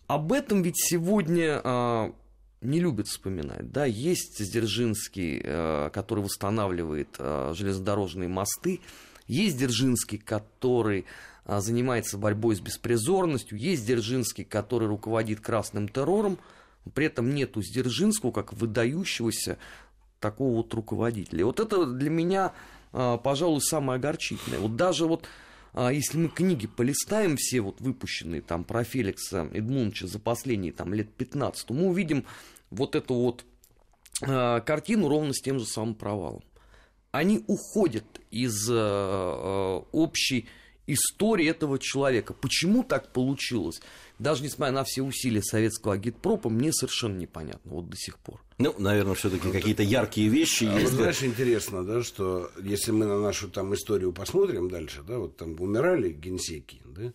Об 0.07 0.33
этом 0.33 0.63
ведь 0.63 0.77
сегодня 0.77 1.61
а, 1.63 2.13
не 2.61 2.79
любят 2.79 3.07
вспоминать. 3.07 3.71
Да, 3.71 3.85
есть 3.85 4.43
Дзержинский, 4.43 5.41
э, 5.43 5.89
который 5.93 6.23
восстанавливает 6.23 7.09
э, 7.19 7.53
железнодорожные 7.55 8.29
мосты, 8.29 8.81
есть 9.27 9.57
Дзержинский, 9.57 10.17
который 10.17 11.05
э, 11.45 11.59
занимается 11.59 12.17
борьбой 12.17 12.55
с 12.55 12.61
беспризорностью, 12.61 13.59
есть 13.59 13.85
Дзержинский, 13.85 14.43
который 14.43 14.87
руководит 14.87 15.39
красным 15.39 15.87
террором, 15.87 16.39
при 16.89 17.07
этом 17.07 17.33
нету 17.33 17.61
Дзержинского 17.61 18.31
как 18.31 18.53
выдающегося 18.53 19.57
такого 20.19 20.57
вот 20.57 20.73
руководителя. 20.73 21.41
И 21.41 21.43
вот 21.43 21.59
это 21.59 21.85
для 21.85 22.09
меня, 22.09 22.53
пожалуй, 22.91 23.61
самое 23.61 23.97
огорчительное. 23.97 24.59
Вот 24.59 24.75
даже 24.75 25.05
вот 25.05 25.27
если 25.91 26.17
мы 26.17 26.29
книги 26.29 26.65
полистаем 26.65 27.37
все 27.37 27.61
вот 27.61 27.81
выпущенные 27.81 28.41
там 28.41 28.63
про 28.63 28.83
Феликса 28.83 29.47
Эдмундовича 29.53 30.07
за 30.07 30.17
последние 30.17 30.71
там 30.71 30.93
лет 30.93 31.13
15, 31.13 31.67
то 31.67 31.73
мы 31.73 31.87
увидим 31.87 32.25
вот 32.71 32.95
эту 32.95 33.13
вот 33.13 33.45
э, 34.21 34.61
картину 34.65 35.07
ровно 35.07 35.33
с 35.33 35.41
тем 35.41 35.59
же 35.59 35.65
самым 35.65 35.93
провалом. 35.93 36.43
Они 37.11 37.43
уходят 37.47 38.05
из 38.31 38.69
общей 38.69 40.47
истории 40.87 41.47
этого 41.47 41.77
человека. 41.77 42.33
Почему 42.33 42.83
так 42.83 43.11
получилось? 43.11 43.81
Даже 44.17 44.43
несмотря 44.43 44.73
на 44.73 44.83
все 44.83 45.03
усилия 45.03 45.43
советского 45.43 45.93
агитпропа, 45.93 46.49
мне 46.49 46.73
совершенно 46.73 47.17
непонятно 47.17 47.71
вот 47.71 47.89
до 47.89 47.97
сих 47.97 48.17
пор. 48.17 48.41
Ну, 48.57 48.73
наверное, 48.79 49.13
все-таки 49.13 49.51
какие-то 49.51 49.83
яркие 49.83 50.29
вещи 50.29 50.63
а 50.63 50.73
есть. 50.79 50.91
Вот, 50.91 50.93
знаешь, 50.93 51.21
интересно, 51.21 51.83
да, 51.83 52.01
что 52.01 52.49
если 52.59 52.91
мы 52.91 53.05
на 53.05 53.19
нашу 53.19 53.49
там 53.49 53.75
историю 53.75 54.11
посмотрим 54.13 54.69
дальше, 54.69 55.03
да, 55.07 55.19
вот 55.19 55.37
там 55.37 55.55
умирали 55.59 56.09
генсеки, 56.09 56.81
да, 56.85 57.13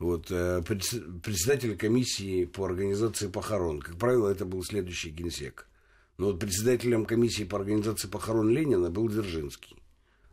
вот, 0.00 0.26
э, 0.30 0.62
председатель 0.66 1.76
комиссии 1.76 2.46
по 2.46 2.64
организации 2.64 3.28
похорон. 3.28 3.80
Как 3.80 3.96
правило, 3.96 4.28
это 4.28 4.44
был 4.44 4.64
следующий 4.64 5.10
генсек. 5.10 5.68
Но 6.16 6.26
вот 6.26 6.40
председателем 6.40 7.04
комиссии 7.04 7.44
по 7.44 7.58
организации 7.58 8.08
похорон 8.08 8.50
Ленина 8.50 8.90
был 8.90 9.08
Дзержинский. 9.08 9.76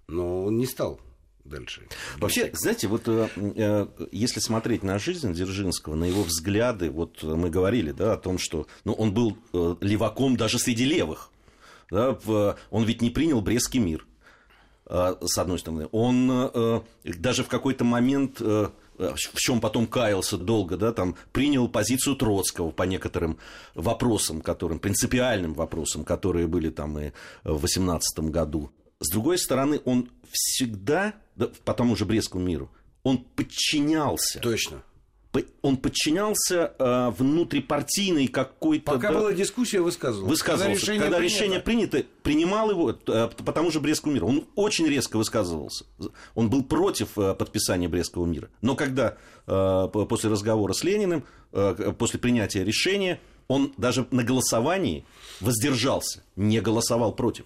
Но 0.07 0.45
он 0.45 0.57
не 0.57 0.65
стал 0.65 0.99
дальше. 1.47 1.87
Вообще, 2.17 2.51
знаете, 2.53 2.87
вот 2.87 3.03
э, 3.07 3.27
э, 3.35 3.87
если 4.11 4.39
смотреть 4.39 4.83
на 4.83 4.99
жизнь 4.99 5.33
Дзержинского, 5.33 5.95
на 5.95 6.05
его 6.05 6.23
взгляды, 6.23 6.89
вот 6.89 7.23
мы 7.23 7.49
говорили, 7.49 7.91
да, 7.91 8.13
о 8.13 8.17
том, 8.17 8.37
что 8.37 8.67
ну, 8.85 8.93
он 8.93 9.13
был 9.13 9.37
э, 9.53 9.75
леваком 9.81 10.37
даже 10.37 10.59
среди 10.59 10.85
левых. 10.85 11.31
Да, 11.89 12.17
он 12.69 12.83
ведь 12.83 13.01
не 13.01 13.09
принял 13.09 13.41
Брестский 13.41 13.79
мир, 13.79 14.05
э, 14.87 15.15
с 15.21 15.37
одной 15.37 15.59
стороны. 15.59 15.87
Он 15.91 16.83
даже 17.03 17.43
в 17.43 17.47
какой-то 17.47 17.83
момент 17.85 18.41
в 18.97 19.35
чем 19.35 19.61
потом 19.61 19.85
каялся 19.85 20.37
долго, 20.37 20.75
да, 20.75 20.91
там, 20.91 21.15
принял 21.31 21.69
позицию 21.69 22.15
Троцкого 22.15 22.71
по 22.71 22.83
некоторым 22.83 23.37
вопросам, 23.75 24.41
которым, 24.41 24.79
принципиальным 24.79 25.53
вопросам, 25.53 26.03
которые 26.03 26.47
были 26.47 26.69
там 26.69 26.97
и 26.97 27.11
в 27.43 27.61
18 27.61 28.19
году. 28.31 28.71
С 28.99 29.11
другой 29.11 29.37
стороны, 29.37 29.79
он 29.85 30.09
всегда, 30.31 31.13
да, 31.37 31.49
по 31.63 31.73
тому 31.73 31.95
же 31.95 32.05
Брестскому 32.05 32.43
миру, 32.43 32.69
он 33.03 33.19
подчинялся. 33.19 34.39
Точно 34.39 34.83
он 35.61 35.77
подчинялся 35.77 36.73
э, 36.77 37.09
внутрипартийной 37.17 38.27
какой-то... 38.27 38.93
Пока 38.93 39.11
да, 39.11 39.19
была 39.19 39.33
дискуссия, 39.33 39.81
высказывался. 39.81 40.29
Высказывался. 40.29 40.79
Когда 40.79 40.81
решение, 40.81 41.01
Когда 41.01 41.19
решение 41.19 41.59
принято, 41.59 42.03
принимал 42.23 42.69
его 42.69 42.91
э, 42.91 43.29
по 43.45 43.51
тому 43.51 43.71
же 43.71 43.79
Брестскому 43.79 44.13
миру. 44.13 44.27
Он 44.27 44.45
очень 44.55 44.87
резко 44.87 45.17
высказывался. 45.17 45.85
Он 46.35 46.49
был 46.49 46.63
против 46.63 47.17
э, 47.17 47.33
подписания 47.35 47.87
Брестского 47.87 48.25
мира. 48.25 48.49
Но 48.61 48.75
когда 48.75 49.17
э, 49.45 49.87
после 50.09 50.29
разговора 50.29 50.73
с 50.73 50.83
Лениным, 50.83 51.23
э, 51.51 51.93
после 51.97 52.19
принятия 52.19 52.63
решения, 52.63 53.19
он 53.47 53.73
даже 53.77 54.07
на 54.11 54.23
голосовании 54.23 55.05
воздержался, 55.39 56.23
не 56.35 56.59
голосовал 56.61 57.13
против. 57.13 57.45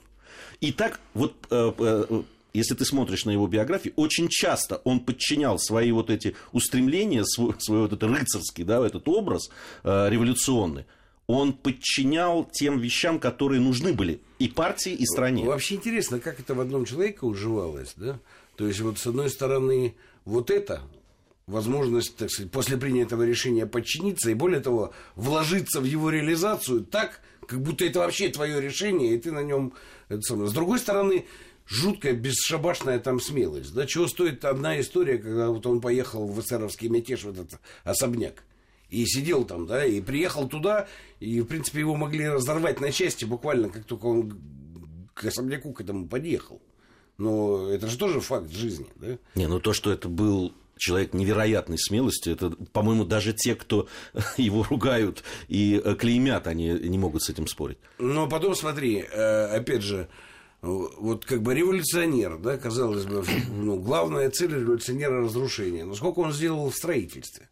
И 0.60 0.72
так 0.72 1.00
вот 1.14 1.34
э, 1.50 1.72
э, 1.78 2.22
если 2.53 2.75
ты 2.75 2.86
смотришь 2.86 3.25
на 3.25 3.31
его 3.31 3.48
биографию, 3.48 3.93
очень 3.96 4.27
часто 4.27 4.81
он 4.84 5.00
подчинял 5.00 5.58
свои 5.58 5.91
вот 5.91 6.10
эти 6.10 6.36
устремления, 6.51 7.24
свой, 7.24 7.55
свой 7.60 7.81
вот 7.81 7.93
этот 7.93 8.10
рыцарский, 8.10 8.63
да, 8.63 8.86
этот 8.86 9.08
образ 9.08 9.50
э, 9.84 10.10
революционный, 10.10 10.86
он 11.27 11.53
подчинял 11.53 12.43
тем 12.43 12.79
вещам, 12.79 13.20
которые 13.20 13.62
нужны 13.62 13.93
были 13.93 14.22
и 14.39 14.48
партии, 14.48 14.91
и 14.91 15.05
стране. 15.05 15.46
Вообще 15.46 15.75
интересно, 15.75 16.20
как 16.20 16.39
это 16.39 16.53
в 16.53 16.60
одном 16.60 16.86
человеке 16.86 17.20
уживалось, 17.22 17.93
да? 17.96 18.20
То 18.58 18.67
есть, 18.67 18.81
вот 18.81 19.00
с 19.00 19.08
одной 19.08 19.29
стороны, 19.29 19.96
вот 20.25 20.51
это, 20.51 20.81
возможность, 21.48 22.17
так 22.17 22.29
сказать, 22.29 22.51
после 22.51 22.77
принятого 22.77 23.24
решения 23.24 23.65
подчиниться 23.65 24.29
и, 24.29 24.34
более 24.34 24.60
того, 24.60 24.93
вложиться 25.15 25.79
в 25.79 25.86
его 25.86 26.10
реализацию 26.10 26.84
так, 26.84 27.22
как 27.48 27.62
будто 27.62 27.86
это 27.86 28.00
вообще 28.00 28.29
твое 28.29 28.60
решение, 28.60 29.15
и 29.15 29.17
ты 29.17 29.31
на 29.31 29.41
нем... 29.41 29.74
С 30.10 30.53
другой 30.53 30.79
стороны, 30.79 31.25
жуткая, 31.72 32.13
бесшабашная 32.13 33.00
там 33.00 33.20
смелость. 33.20 33.74
Да, 33.74 33.86
чего 33.86 34.08
стоит 34.08 34.44
одна 34.46 34.80
история, 34.80 35.18
когда 35.18 35.50
вот 35.50 35.66
он 35.66 35.80
поехал 35.82 36.28
в 36.28 36.40
эсеровский 36.40 36.90
мятеж, 36.90 37.24
в 37.24 37.30
этот 37.30 37.60
особняк. 37.84 38.44
И 38.90 39.06
сидел 39.06 39.46
там, 39.46 39.66
да, 39.68 39.86
и 39.86 40.01
приехал 40.01 40.50
туда, 40.50 40.88
и, 41.22 41.40
в 41.40 41.46
принципе, 41.46 41.80
его 41.80 41.96
могли 41.96 42.28
разорвать 42.28 42.82
на 42.82 42.92
части 42.92 43.24
буквально, 43.24 43.70
как 43.70 43.86
только 43.86 44.06
он 44.06 44.38
к 45.13 45.24
особняку 45.24 45.72
к 45.72 45.80
этому 45.80 46.08
подъехал. 46.10 46.62
Но 47.18 47.70
это 47.70 47.88
же 47.88 47.98
тоже 47.98 48.20
факт 48.20 48.51
жизни, 48.51 48.88
да? 48.96 49.18
Не, 49.36 49.48
ну 49.48 49.60
то, 49.62 49.72
что 49.72 49.94
это 49.94 50.10
был 50.10 50.54
человек 50.78 51.13
невероятной 51.13 51.78
смелости. 51.78 52.32
Это, 52.32 52.50
по-моему, 52.74 53.06
даже 53.06 53.32
те, 53.32 53.56
кто 53.56 53.88
его 54.38 54.66
ругают 54.70 55.24
и 55.48 55.82
клеймят, 55.98 56.48
они 56.48 56.68
не 56.68 56.98
могут 56.98 57.24
с 57.24 57.30
этим 57.30 57.48
спорить. 57.48 57.78
Но 57.98 58.28
потом, 58.28 58.56
смотри, 58.56 59.06
э, 59.10 59.46
опять 59.46 59.84
же, 59.84 60.10
вот 60.62 61.25
как 61.25 61.41
бы 61.41 61.56
революционер, 61.56 62.38
да, 62.38 62.58
казалось 62.58 63.06
бы, 63.06 63.24
ну, 63.50 63.80
главная 63.80 64.30
цель 64.30 64.53
революционера 64.53 65.22
разрушение. 65.22 65.86
Но 65.86 65.96
сколько 65.96 66.20
он 66.20 66.32
сделал 66.32 66.70
в 66.70 66.75
строительстве? 66.75 67.50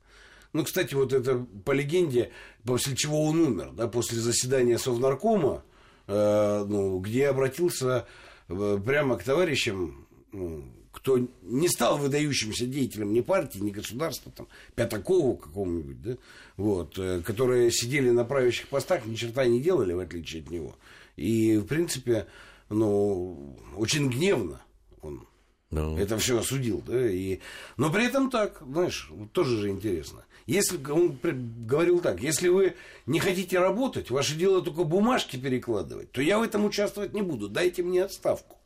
Ну, 0.54 0.64
кстати, 0.64 0.96
вот 0.96 1.14
это 1.14 1.46
по 1.66 1.72
легенде, 1.72 2.32
после 2.64 2.96
чего 2.96 3.26
он 3.26 3.40
умер, 3.40 3.72
да, 3.74 3.88
после 3.88 4.20
заседания 4.20 4.78
Совнаркома, 4.78 5.64
э, 6.08 6.66
ну, 6.68 7.00
где 7.00 7.28
обратился 7.28 8.08
э, 8.48 8.80
прямо 8.84 9.18
к 9.18 9.24
товарищам, 9.24 10.08
ну, 10.32 10.66
кто 10.92 11.20
не 11.44 11.68
стал 11.68 11.98
выдающимся 11.98 12.66
деятелем 12.66 13.14
ни 13.14 13.22
партии, 13.22 13.60
ни 13.60 13.70
государства, 13.70 14.32
там, 14.36 14.48
Пятакову 14.76 15.38
какому-нибудь, 15.38 16.02
да, 16.02 16.18
вот, 16.58 16.98
э, 16.98 17.22
которые 17.22 17.72
сидели 17.72 18.10
на 18.10 18.26
правящих 18.26 18.68
постах, 18.68 19.06
ни 19.06 19.16
черта 19.16 19.46
не 19.46 19.62
делали, 19.62 19.94
в 19.94 20.00
отличие 20.00 20.42
от 20.42 20.50
него. 20.50 20.76
И, 21.16 21.58
в 21.58 21.66
принципе, 21.66 22.26
ну, 22.70 23.58
очень 23.76 24.10
гневно 24.10 24.62
он 25.02 25.28
no. 25.72 25.98
это 25.98 26.18
все 26.18 26.40
осудил. 26.40 26.82
Да, 26.86 27.10
и... 27.10 27.40
Но 27.78 27.92
при 27.92 28.06
этом 28.06 28.30
так, 28.30 28.62
знаешь, 28.62 29.12
тоже 29.34 29.58
же 29.58 29.70
интересно. 29.70 30.26
Если 30.46 30.80
он 30.92 31.18
говорил 31.22 32.00
так, 32.00 32.22
если 32.22 32.48
вы 32.48 32.76
не 33.06 33.20
хотите 33.20 33.60
работать, 33.60 34.10
ваше 34.10 34.36
дело 34.36 34.62
только 34.62 34.84
бумажки 34.84 35.38
перекладывать, 35.38 36.12
то 36.12 36.22
я 36.22 36.40
в 36.40 36.42
этом 36.42 36.66
участвовать 36.66 37.14
не 37.14 37.22
буду. 37.22 37.50
Дайте 37.50 37.84
мне 37.84 38.04
отставку. 38.04 38.58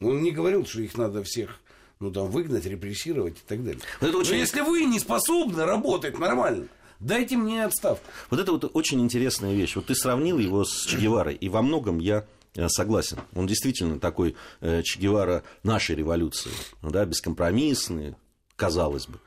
Он 0.00 0.22
не 0.22 0.30
говорил, 0.30 0.64
что 0.64 0.80
их 0.82 0.96
надо 0.96 1.22
всех 1.24 1.60
ну, 1.98 2.10
там, 2.10 2.30
выгнать, 2.30 2.64
репрессировать 2.64 3.38
и 3.38 3.42
так 3.46 3.62
далее. 3.62 3.82
Но, 4.00 4.08
очень... 4.08 4.32
Но 4.32 4.36
если 4.36 4.60
вы 4.62 4.84
не 4.84 4.98
способны 4.98 5.64
работать 5.64 6.18
нормально, 6.18 6.68
дайте 6.98 7.36
мне 7.36 7.64
отставку. 7.64 8.04
Вот 8.30 8.40
это 8.40 8.52
вот 8.52 8.70
очень 8.74 9.00
интересная 9.00 9.52
вещь. 9.52 9.76
Вот 9.76 9.86
ты 9.86 9.94
сравнил 9.94 10.38
его 10.38 10.64
с 10.64 10.86
Че 10.86 10.96
Геварой, 10.96 11.34
и 11.34 11.48
во 11.48 11.60
многом 11.60 11.98
я 11.98 12.24
согласен. 12.68 13.18
Он 13.34 13.46
действительно 13.46 13.98
такой 14.00 14.36
э, 14.60 14.82
Че 14.82 14.98
Гевара 14.98 15.42
нашей 15.62 15.96
революции, 15.96 16.50
да, 16.82 17.04
бескомпромиссный, 17.04 18.16
казалось 18.56 19.06
бы. 19.06 19.18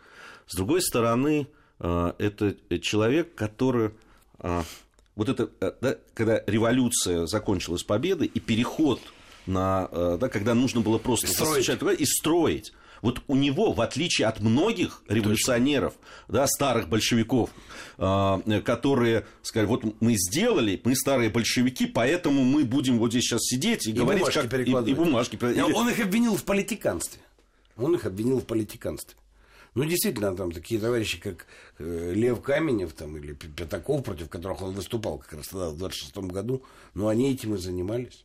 С 0.47 0.55
другой 0.55 0.81
стороны, 0.81 1.47
э, 1.79 2.13
это 2.17 2.55
человек, 2.79 3.35
который... 3.35 3.91
Вот 5.15 5.29
это, 5.29 5.49
да, 5.79 5.95
когда 6.15 6.43
революция 6.47 7.27
закончилась 7.27 7.83
победой, 7.83 8.27
и 8.27 8.39
переход 8.39 8.99
на, 9.45 9.87
да, 10.17 10.27
когда 10.27 10.53
нужно 10.53 10.81
было 10.81 10.97
просто 10.97 11.27
строить. 11.27 11.69
и 11.99 12.05
строить 12.05 12.73
вот 13.03 13.21
у 13.27 13.35
него, 13.35 13.73
в 13.73 13.81
отличие 13.81 14.27
от 14.27 14.39
многих 14.39 15.03
революционеров, 15.07 15.93
да, 16.29 16.47
старых 16.47 16.87
большевиков, 16.89 17.51
а, 17.97 18.41
которые 18.65 19.27
сказали, 19.43 19.67
вот 19.67 20.01
мы 20.01 20.15
сделали, 20.15 20.81
мы 20.83 20.95
старые 20.95 21.29
большевики, 21.29 21.85
поэтому 21.85 22.43
мы 22.43 22.63
будем 22.63 22.97
вот 22.97 23.11
здесь 23.11 23.25
сейчас 23.25 23.41
сидеть 23.43 23.85
и, 23.85 23.91
и 23.91 23.93
говорить, 23.93 24.21
бумажки 24.23 24.47
как... 24.47 24.87
И, 24.87 24.91
и 24.91 24.93
бумажки. 24.95 25.39
Он 25.75 25.89
их 25.89 25.99
обвинил 25.99 26.35
в 26.35 26.43
политиканстве. 26.45 27.21
Он 27.75 27.93
их 27.93 28.05
обвинил 28.05 28.39
в 28.39 28.45
политиканстве. 28.45 29.17
Ну, 29.75 29.83
действительно, 29.83 30.35
там 30.35 30.51
такие 30.51 30.79
товарищи, 30.79 31.19
как 31.19 31.47
э, 31.79 32.13
Лев 32.13 32.41
Каменев 32.41 32.93
там, 32.93 33.17
или 33.17 33.33
Пятаков, 33.33 34.03
против 34.03 34.29
которых 34.29 34.61
он 34.61 34.73
выступал 34.73 35.17
как 35.17 35.33
раз 35.33 35.47
тогда, 35.47 35.69
в 35.71 35.77
26 35.77 36.15
году, 36.17 36.63
ну, 36.93 37.07
они 37.09 37.33
этим 37.33 37.55
и 37.55 37.57
занимались. 37.57 38.23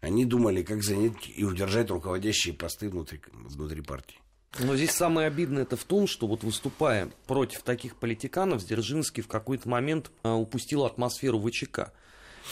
Они 0.00 0.24
думали, 0.24 0.62
как 0.62 0.82
занять 0.82 1.30
и 1.34 1.44
удержать 1.44 1.90
руководящие 1.90 2.54
посты 2.54 2.88
внутри, 2.88 3.20
внутри 3.32 3.82
партии. 3.82 4.18
Но 4.58 4.74
здесь 4.74 4.90
самое 4.90 5.28
обидное 5.28 5.62
это 5.62 5.76
в 5.76 5.84
том, 5.84 6.06
что 6.06 6.26
вот 6.26 6.42
выступая 6.42 7.10
против 7.26 7.62
таких 7.62 7.96
политиканов, 7.96 8.64
Дзержинский 8.64 9.22
в 9.22 9.28
какой-то 9.28 9.68
момент 9.68 10.10
а, 10.22 10.34
упустил 10.34 10.84
атмосферу 10.84 11.40
ВЧК. 11.40 11.92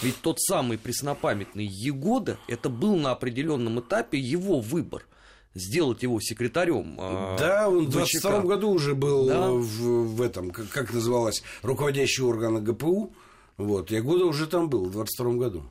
Ведь 0.02 0.20
тот 0.20 0.40
самый 0.40 0.78
преснопамятный 0.78 1.66
Егода, 1.66 2.38
это 2.46 2.68
был 2.68 2.96
на 2.96 3.10
определенном 3.10 3.80
этапе 3.80 4.18
его 4.18 4.60
выбор 4.60 5.06
сделать 5.54 6.02
его 6.02 6.20
секретарем. 6.20 6.96
А, 7.00 7.36
да, 7.36 7.68
он 7.68 7.86
в 7.86 7.90
22 7.90 8.42
году 8.42 8.70
уже 8.70 8.94
был 8.94 9.26
да? 9.26 9.50
в, 9.50 10.14
в 10.14 10.22
этом, 10.22 10.50
как, 10.50 10.68
как 10.68 10.92
называлось, 10.92 11.42
руководящий 11.62 12.22
орган 12.22 12.62
ГПУ. 12.62 13.12
Вот, 13.56 13.90
Ягода 13.90 14.26
уже 14.26 14.46
там 14.46 14.68
был 14.68 14.84
в 14.84 14.92
22 14.92 15.32
году. 15.32 15.64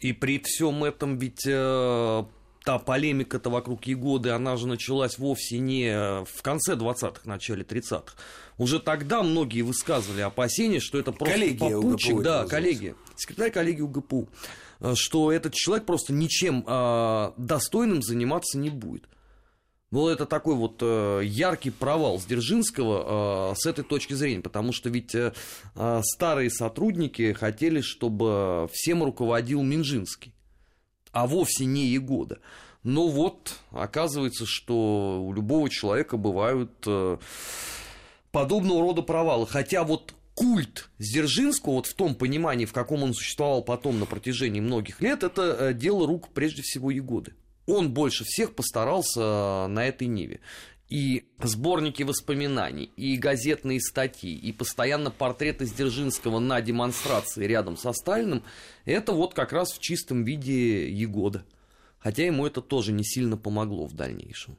И 0.00 0.12
при 0.12 0.40
всем 0.42 0.82
этом 0.82 1.18
ведь 1.18 1.46
э, 1.46 2.24
та 2.64 2.78
полемика-то 2.78 3.50
вокруг 3.50 3.84
Егоды, 3.84 4.30
она 4.30 4.56
же 4.56 4.66
началась 4.66 5.18
вовсе 5.18 5.58
не 5.58 6.24
в 6.24 6.42
конце 6.42 6.74
20-х, 6.74 7.20
начале 7.24 7.62
30-х. 7.62 8.14
Уже 8.58 8.78
тогда 8.78 9.22
многие 9.22 9.62
высказывали 9.62 10.20
опасения, 10.20 10.80
что 10.80 10.98
это 10.98 11.12
просто 11.12 11.34
коллегия 11.34 11.76
попутчик, 11.76 12.12
УГПУ 12.12 12.22
да, 12.22 12.46
коллегия, 12.46 12.94
секретарь 13.16 13.50
коллегии 13.50 13.82
УГПУ, 13.82 14.28
э, 14.80 14.94
что 14.94 15.32
этот 15.32 15.54
человек 15.54 15.86
просто 15.86 16.12
ничем 16.12 16.64
э, 16.66 17.32
достойным 17.36 18.02
заниматься 18.02 18.58
не 18.58 18.70
будет. 18.70 19.08
Был 19.90 20.08
это 20.08 20.24
такой 20.24 20.54
вот 20.54 20.78
э, 20.82 21.22
яркий 21.24 21.70
провал 21.70 22.20
Сдержинского 22.20 23.52
э, 23.52 23.54
с 23.56 23.66
этой 23.66 23.82
точки 23.82 24.14
зрения, 24.14 24.40
потому 24.40 24.72
что 24.72 24.88
ведь 24.88 25.14
э, 25.14 25.32
э 25.74 26.00
старые 26.04 26.50
сотрудники 26.50 27.32
хотели, 27.32 27.80
чтобы 27.80 28.68
всем 28.72 29.02
руководил 29.02 29.62
Минжинский 29.62 30.32
а 31.12 31.26
вовсе 31.26 31.64
не 31.64 31.86
Егода. 31.86 32.38
Но 32.82 33.08
вот, 33.08 33.56
оказывается, 33.70 34.46
что 34.46 35.22
у 35.22 35.32
любого 35.32 35.68
человека 35.68 36.16
бывают 36.16 36.72
э, 36.86 37.18
подобного 38.32 38.80
рода 38.80 39.02
провалы. 39.02 39.46
Хотя 39.46 39.84
вот 39.84 40.14
культ 40.34 40.88
Дзержинского, 40.98 41.74
вот 41.74 41.86
в 41.86 41.94
том 41.94 42.14
понимании, 42.14 42.64
в 42.64 42.72
каком 42.72 43.02
он 43.02 43.12
существовал 43.12 43.62
потом 43.62 44.00
на 44.00 44.06
протяжении 44.06 44.60
многих 44.60 45.02
лет, 45.02 45.22
это 45.22 45.56
э, 45.58 45.74
дело 45.74 46.06
рук 46.06 46.28
прежде 46.32 46.62
всего 46.62 46.90
Егоды. 46.90 47.34
Он 47.70 47.92
больше 47.92 48.24
всех 48.24 48.54
постарался 48.54 49.20
э, 49.20 49.66
на 49.68 49.86
этой 49.86 50.08
ниве 50.08 50.40
и 50.90 51.28
сборники 51.40 52.02
воспоминаний, 52.02 52.90
и 52.96 53.16
газетные 53.16 53.80
статьи, 53.80 54.36
и 54.36 54.52
постоянно 54.52 55.10
портреты 55.10 55.64
Сдержинского 55.64 56.40
на 56.40 56.60
демонстрации 56.60 57.46
рядом 57.46 57.76
со 57.76 57.92
Сталиным, 57.92 58.42
это 58.84 59.12
вот 59.12 59.32
как 59.32 59.52
раз 59.52 59.72
в 59.72 59.78
чистом 59.78 60.24
виде 60.24 60.90
Егода. 60.90 61.46
Хотя 62.00 62.26
ему 62.26 62.44
это 62.44 62.60
тоже 62.60 62.92
не 62.92 63.04
сильно 63.04 63.36
помогло 63.36 63.86
в 63.86 63.94
дальнейшем. 63.94 64.58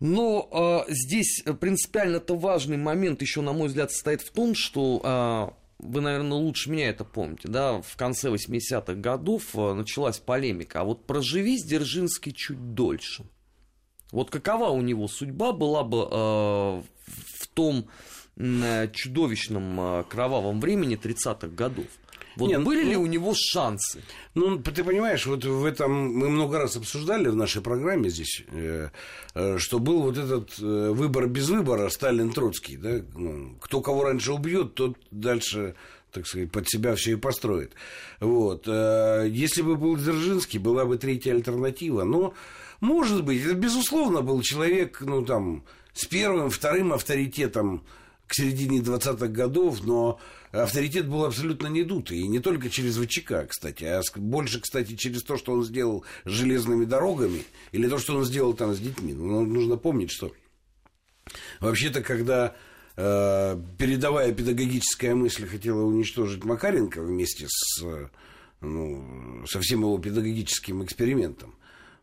Но 0.00 0.84
э, 0.88 0.92
здесь 0.92 1.42
принципиально-то 1.42 2.36
важный 2.36 2.76
момент 2.76 3.20
еще, 3.20 3.42
на 3.42 3.52
мой 3.52 3.68
взгляд, 3.68 3.90
состоит 3.92 4.22
в 4.22 4.30
том, 4.30 4.54
что 4.54 5.00
э, 5.04 5.65
вы, 5.78 6.00
наверное, 6.00 6.38
лучше 6.38 6.70
меня 6.70 6.88
это 6.88 7.04
помните, 7.04 7.48
да, 7.48 7.80
в 7.80 7.96
конце 7.96 8.30
80-х 8.30 8.94
годов 8.94 9.54
э, 9.54 9.72
началась 9.74 10.18
полемика, 10.18 10.80
а 10.80 10.84
вот 10.84 11.06
проживи 11.06 11.58
Сдержинский 11.58 12.32
чуть 12.32 12.74
дольше– 12.74 13.24
вот 14.12 14.30
какова 14.30 14.70
у 14.70 14.80
него 14.82 15.08
судьба 15.08 15.52
была 15.52 15.82
бы 15.82 15.98
э, 15.98 16.82
в 17.06 17.46
том 17.54 17.88
э, 18.36 18.88
чудовищном 18.92 19.80
э, 19.80 20.04
кровавом 20.08 20.60
времени 20.60 20.96
30-х 20.96 21.48
годов? 21.48 21.86
Вот 22.36 22.48
Нет, 22.48 22.62
были 22.62 22.84
ну, 22.84 22.90
ли 22.90 22.96
у 22.96 23.06
него 23.06 23.34
шансы? 23.34 24.02
Ну, 24.34 24.58
ты 24.58 24.84
понимаешь, 24.84 25.26
вот 25.26 25.44
в 25.44 25.64
этом 25.64 26.14
мы 26.14 26.28
много 26.28 26.58
раз 26.58 26.76
обсуждали 26.76 27.28
в 27.28 27.36
нашей 27.36 27.62
программе 27.62 28.10
здесь, 28.10 28.44
э, 28.48 28.90
э, 29.34 29.58
что 29.58 29.78
был 29.78 30.02
вот 30.02 30.18
этот 30.18 30.50
э, 30.60 30.90
выбор 30.90 31.28
без 31.28 31.48
выбора 31.48 31.88
Сталин-Троцкий. 31.88 32.76
Да? 32.76 33.00
Ну, 33.14 33.56
кто 33.60 33.80
кого 33.80 34.04
раньше 34.04 34.32
убьет, 34.32 34.74
тот 34.74 34.96
дальше 35.10 35.74
так 36.12 36.26
сказать, 36.26 36.50
под 36.50 36.66
себя 36.66 36.94
все 36.94 37.12
и 37.12 37.16
построит. 37.16 37.72
Вот. 38.20 38.66
Если 38.66 39.60
бы 39.60 39.76
был 39.76 39.96
Дзержинский, 39.96 40.58
была 40.58 40.86
бы 40.86 40.96
третья 40.96 41.34
альтернатива. 41.34 42.04
Но 42.04 42.32
может 42.80 43.24
быть, 43.24 43.44
это 43.44 43.54
безусловно 43.54 44.22
был 44.22 44.40
человек, 44.42 45.00
ну 45.00 45.24
там, 45.24 45.64
с 45.92 46.04
первым, 46.06 46.50
вторым 46.50 46.92
авторитетом 46.92 47.84
к 48.26 48.34
середине 48.34 48.80
20-х 48.80 49.28
годов, 49.28 49.84
но 49.84 50.18
авторитет 50.62 51.08
был 51.08 51.24
абсолютно 51.24 51.66
недутый. 51.68 52.18
И 52.18 52.28
не 52.28 52.40
только 52.40 52.70
через 52.70 52.96
ВЧК, 52.96 53.46
кстати, 53.48 53.84
а 53.84 54.02
больше, 54.16 54.60
кстати, 54.60 54.96
через 54.96 55.22
то, 55.22 55.36
что 55.36 55.52
он 55.52 55.64
сделал 55.64 56.04
с 56.24 56.30
железными 56.30 56.84
дорогами, 56.84 57.44
или 57.72 57.88
то, 57.88 57.98
что 57.98 58.16
он 58.16 58.24
сделал 58.24 58.54
там 58.54 58.74
с 58.74 58.78
детьми. 58.78 59.12
Ну, 59.12 59.44
нужно 59.44 59.76
помнить, 59.76 60.10
что 60.10 60.32
вообще-то, 61.60 62.02
когда 62.02 62.54
э, 62.96 63.60
передовая 63.78 64.32
педагогическая 64.32 65.14
мысль 65.14 65.46
хотела 65.46 65.82
уничтожить 65.82 66.44
Макаренко 66.44 67.02
вместе 67.02 67.46
с, 67.48 67.84
ну, 68.60 69.44
со 69.46 69.60
всем 69.60 69.80
его 69.80 69.98
педагогическим 69.98 70.84
экспериментом, 70.84 71.54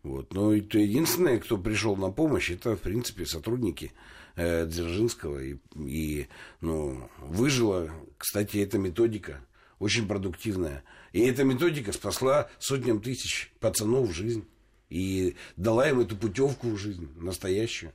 вот. 0.03 0.33
Но 0.33 0.53
это 0.53 0.79
единственное, 0.79 1.39
кто 1.39 1.57
пришел 1.57 1.95
на 1.95 2.11
помощь, 2.11 2.51
это, 2.51 2.75
в 2.75 2.81
принципе, 2.81 3.25
сотрудники 3.25 3.93
э, 4.35 4.65
Дзержинского. 4.65 5.39
И, 5.39 5.57
и 5.75 6.27
ну, 6.61 7.09
выжила, 7.19 7.91
кстати, 8.17 8.57
эта 8.57 8.77
методика 8.77 9.45
очень 9.79 10.07
продуктивная. 10.07 10.83
И 11.11 11.21
эта 11.21 11.43
методика 11.43 11.91
спасла 11.91 12.49
сотням 12.59 13.01
тысяч 13.01 13.51
пацанов 13.59 14.13
жизнь. 14.13 14.45
И 14.89 15.35
дала 15.57 15.89
им 15.89 15.99
эту 15.99 16.15
путевку 16.15 16.69
в 16.69 16.77
жизнь, 16.77 17.09
настоящую. 17.15 17.93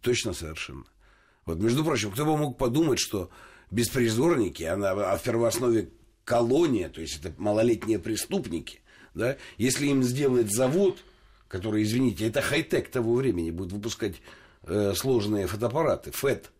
Точно 0.00 0.32
совершенно. 0.32 0.84
Вот, 1.44 1.58
между 1.58 1.84
прочим, 1.84 2.12
кто 2.12 2.24
бы 2.24 2.36
мог 2.36 2.58
подумать, 2.58 3.00
что 3.00 3.30
беспризорники, 3.70 4.62
она, 4.62 4.90
а 4.90 5.16
в 5.16 5.22
первооснове 5.22 5.90
колония, 6.24 6.88
то 6.88 7.00
есть 7.00 7.18
это 7.18 7.34
малолетние 7.38 7.98
преступники– 7.98 8.80
да, 9.18 9.36
если 9.56 9.88
им 9.88 10.02
сделать 10.02 10.52
завод, 10.52 10.98
который, 11.48 11.82
извините, 11.82 12.26
это 12.26 12.40
хай-тек 12.40 12.88
того 12.88 13.14
времени, 13.14 13.50
будет 13.50 13.72
выпускать 13.72 14.22
э, 14.68 14.94
сложные 14.94 15.46
фотоаппараты, 15.46 16.10
ФЭТ, 16.12 16.50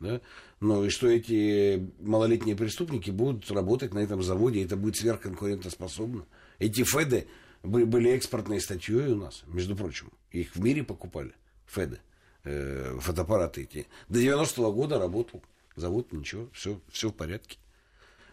да, 0.00 0.20
но 0.60 0.84
и 0.84 0.90
что 0.90 1.08
эти 1.08 1.90
малолетние 2.00 2.56
преступники 2.56 3.10
будут 3.10 3.50
работать 3.50 3.94
на 3.94 4.00
этом 4.00 4.22
заводе, 4.22 4.60
и 4.60 4.64
это 4.64 4.76
будет 4.76 4.96
сверхконкурентоспособно. 4.96 6.24
Эти 6.58 6.82
ФЭДы 6.82 7.26
были 7.62 8.10
экспортной 8.10 8.60
статьей 8.60 9.08
у 9.08 9.16
нас, 9.16 9.42
между 9.46 9.76
прочим. 9.76 10.10
Их 10.30 10.54
в 10.54 10.60
мире 10.60 10.84
покупали, 10.84 11.32
ФЭДы, 11.66 11.98
э, 12.44 12.96
фотоаппараты 13.00 13.62
эти. 13.62 13.86
До 14.08 14.20
90-го 14.20 14.72
года 14.72 14.98
работал 14.98 15.42
завод, 15.76 16.12
ничего, 16.12 16.48
все, 16.52 16.80
все 16.90 17.08
в 17.08 17.14
порядке. 17.14 17.58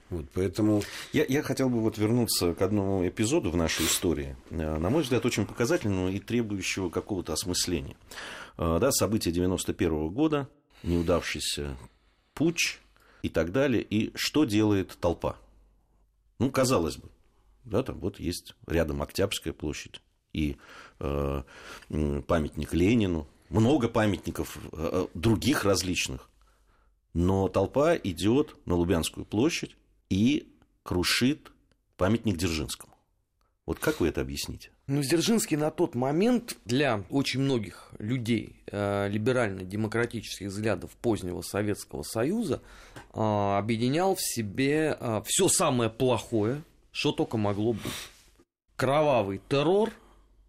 Вот, 0.09 0.25
поэтому... 0.33 0.81
я, 1.13 1.23
я 1.25 1.43
хотел 1.43 1.69
бы 1.69 1.81
вот 1.81 1.99
вернуться 1.99 2.55
к 2.55 2.61
одному 2.63 3.07
эпизоду 3.07 3.51
в 3.51 3.55
нашей 3.55 3.85
истории, 3.85 4.35
э, 4.49 4.77
на 4.77 4.89
мой 4.89 5.03
взгляд, 5.03 5.25
очень 5.25 5.45
показательному 5.45 6.09
и 6.09 6.19
требующего 6.19 6.89
какого-то 6.89 7.33
осмысления. 7.33 7.95
Э, 8.59 8.77
да, 8.79 8.91
события 8.91 9.31
91 9.31 9.89
-го 9.89 10.09
года, 10.09 10.49
неудавшийся 10.83 11.77
путь 12.33 12.79
и 13.21 13.29
так 13.29 13.53
далее. 13.53 13.81
И 13.81 14.11
что 14.15 14.43
делает 14.43 14.97
толпа? 14.99 15.37
Ну, 16.39 16.51
казалось 16.51 16.97
бы, 16.97 17.09
да, 17.63 17.83
там 17.83 17.99
вот 17.99 18.19
есть 18.19 18.55
рядом 18.67 19.01
Октябрьская 19.01 19.53
площадь 19.53 20.01
и 20.33 20.57
э, 20.99 21.43
памятник 22.27 22.73
Ленину, 22.73 23.27
много 23.49 23.87
памятников 23.87 24.57
э, 24.73 25.07
других 25.13 25.63
различных. 25.63 26.29
Но 27.13 27.47
толпа 27.47 27.95
идет 27.95 28.55
на 28.65 28.75
Лубянскую 28.75 29.25
площадь, 29.25 29.75
и 30.09 30.51
крушит 30.83 31.51
памятник 31.97 32.37
Дзержинскому. 32.37 32.95
Вот 33.65 33.79
как 33.79 33.99
вы 33.99 34.07
это 34.07 34.21
объясните? 34.21 34.71
Ну, 34.91 35.03
Дзержинский 35.03 35.55
на 35.55 35.69
тот 35.69 35.93
момент 35.93 36.57
для 36.65 37.03
очень 37.11 37.41
многих 37.41 37.91
людей 37.99 38.55
э, 38.71 39.07
либерально-демократических 39.07 40.47
взглядов 40.47 40.89
позднего 40.99 41.43
Советского 41.43 42.01
Союза 42.01 42.63
э, 43.13 43.19
объединял 43.19 44.15
в 44.15 44.19
себе 44.19 44.97
э, 44.99 45.21
все 45.27 45.47
самое 45.47 45.91
плохое, 45.91 46.63
что 46.91 47.11
только 47.11 47.37
могло 47.37 47.73
быть. 47.73 47.83
Кровавый 48.77 49.41
террор, 49.47 49.91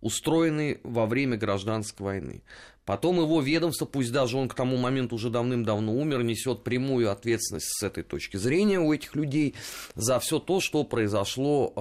устроенный 0.00 0.80
во 0.84 1.04
время 1.04 1.36
гражданской 1.36 2.06
войны. 2.06 2.42
Потом 2.86 3.20
его 3.20 3.42
ведомство, 3.42 3.84
пусть 3.84 4.10
даже 4.10 4.38
он 4.38 4.48
к 4.48 4.54
тому 4.54 4.78
моменту 4.78 5.16
уже 5.16 5.28
давным-давно 5.28 5.92
умер, 5.92 6.22
несет 6.22 6.64
прямую 6.64 7.12
ответственность 7.12 7.78
с 7.78 7.82
этой 7.82 8.04
точки 8.04 8.38
зрения 8.38 8.80
у 8.80 8.90
этих 8.90 9.14
людей 9.16 9.54
за 9.96 10.18
все 10.18 10.38
то, 10.38 10.60
что 10.60 10.82
произошло 10.84 11.74
э, 11.76 11.80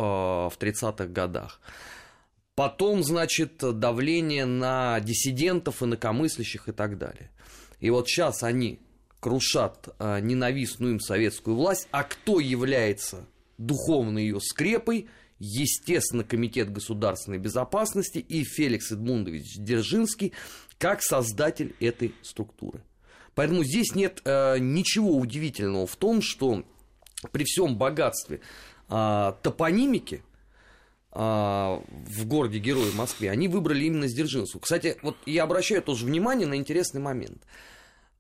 в 0.54 0.58
30-х 0.60 1.06
годах. 1.06 1.62
Потом, 2.60 3.04
значит, 3.04 3.60
давление 3.60 4.44
на 4.44 5.00
диссидентов, 5.00 5.82
инакомыслящих 5.82 6.68
и 6.68 6.74
так 6.74 6.98
далее. 6.98 7.32
И 7.80 7.90
вот 7.90 8.10
сейчас 8.10 8.44
они 8.44 8.80
крушат 9.22 9.88
э, 9.98 10.20
ненавистную 10.20 10.96
им 10.96 11.00
советскую 11.00 11.56
власть, 11.56 11.88
а 11.92 12.04
кто 12.04 12.42
является 12.42 13.26
духовной 13.58 14.24
ее 14.24 14.42
скрепой, 14.42 15.08
естественно, 15.38 16.26
Комитет 16.26 16.70
государственной 16.70 17.38
безопасности 17.38 18.18
и 18.18 18.44
Феликс 18.44 18.92
Эдмундович 18.92 19.56
Дзержинский 19.56 20.34
как 20.78 21.02
создатель 21.02 21.78
этой 21.80 22.14
структуры. 22.24 22.84
Поэтому 23.36 23.64
здесь 23.64 23.96
нет 23.96 24.22
э, 24.26 24.58
ничего 24.60 25.16
удивительного 25.16 25.88
в 25.88 25.96
том, 25.96 26.22
что 26.22 26.66
при 27.32 27.46
всем 27.46 27.78
богатстве 27.78 28.42
э, 28.90 29.34
топонимики 29.44 30.24
в 31.12 32.26
городе 32.26 32.60
Герои 32.60 32.92
Москве, 32.92 33.32
они 33.32 33.48
выбрали 33.48 33.86
именно 33.86 34.08
Сдержинскую. 34.08 34.62
Кстати, 34.62 34.98
вот 35.02 35.18
я 35.26 35.44
обращаю 35.44 35.82
тоже 35.82 36.06
внимание 36.06 36.48
на 36.48 36.56
интересный 36.56 37.02
момент. 37.02 37.44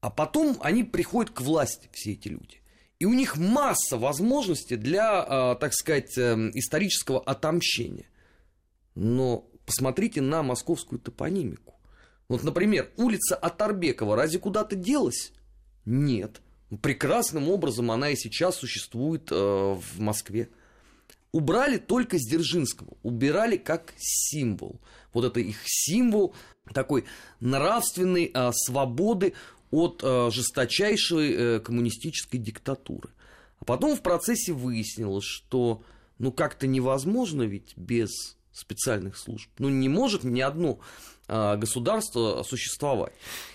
А 0.02 0.10
потом 0.10 0.58
они 0.62 0.84
приходят 0.84 1.32
к 1.32 1.41
власти, 1.41 1.89
все 1.91 2.13
эти 2.13 2.30
люди. 2.30 2.62
И 2.99 3.06
у 3.06 3.13
них 3.13 3.38
масса 3.38 3.97
возможностей 3.97 4.75
для, 4.75 5.25
э, 5.28 5.56
так 5.60 5.73
сказать, 5.73 6.17
э, 6.17 6.52
исторического 6.54 7.21
отомщения. 7.21 8.08
Но 8.95 9.49
посмотрите 9.65 10.21
на 10.21 10.43
московскую 10.43 10.99
топонимику. 10.99 11.75
Вот, 12.28 12.43
например, 12.43 12.91
улица 12.97 13.36
Атарбекова 13.36 14.15
разве 14.15 14.39
куда-то 14.39 14.75
делась? 14.75 15.32
Нет. 15.86 16.41
Прекрасным 16.82 17.49
образом 17.49 17.89
она 17.89 18.10
и 18.10 18.15
сейчас 18.15 18.58
существует 18.58 19.32
э, 19.32 19.36
в 19.36 19.99
Москве. 19.99 20.49
Убрали 21.32 21.78
только 21.78 22.18
с 22.18 22.28
Дзержинского, 22.28 22.98
убирали 23.04 23.58
как 23.58 23.94
символ. 23.98 24.80
Вот 25.13 25.26
это 25.26 25.39
их 25.39 25.58
символ 25.65 26.34
такой 26.74 27.06
нравственной 27.39 28.32
э, 28.34 28.52
свободы 28.54 29.34
от 29.72 30.02
э, 30.04 30.30
жесточайшей 30.32 31.34
э, 31.34 31.60
коммунистической 31.60 32.39
диктатуры. 32.39 33.10
А 33.60 33.65
потом 33.65 33.96
в 33.96 34.02
процессе 34.02 34.54
выяснилось, 34.54 35.26
что 35.26 35.84
ну 36.18 36.32
как-то 36.32 36.65
невозможно 36.68 37.44
ведь 37.44 37.78
без 37.78 38.10
специальных 38.52 39.18
служб. 39.18 39.50
Ну 39.58 39.70
не 39.70 39.89
может 39.89 40.24
ни 40.24 40.42
одно 40.42 40.80
э, 41.28 41.58
государство 41.58 42.44
существовать. 42.44 43.13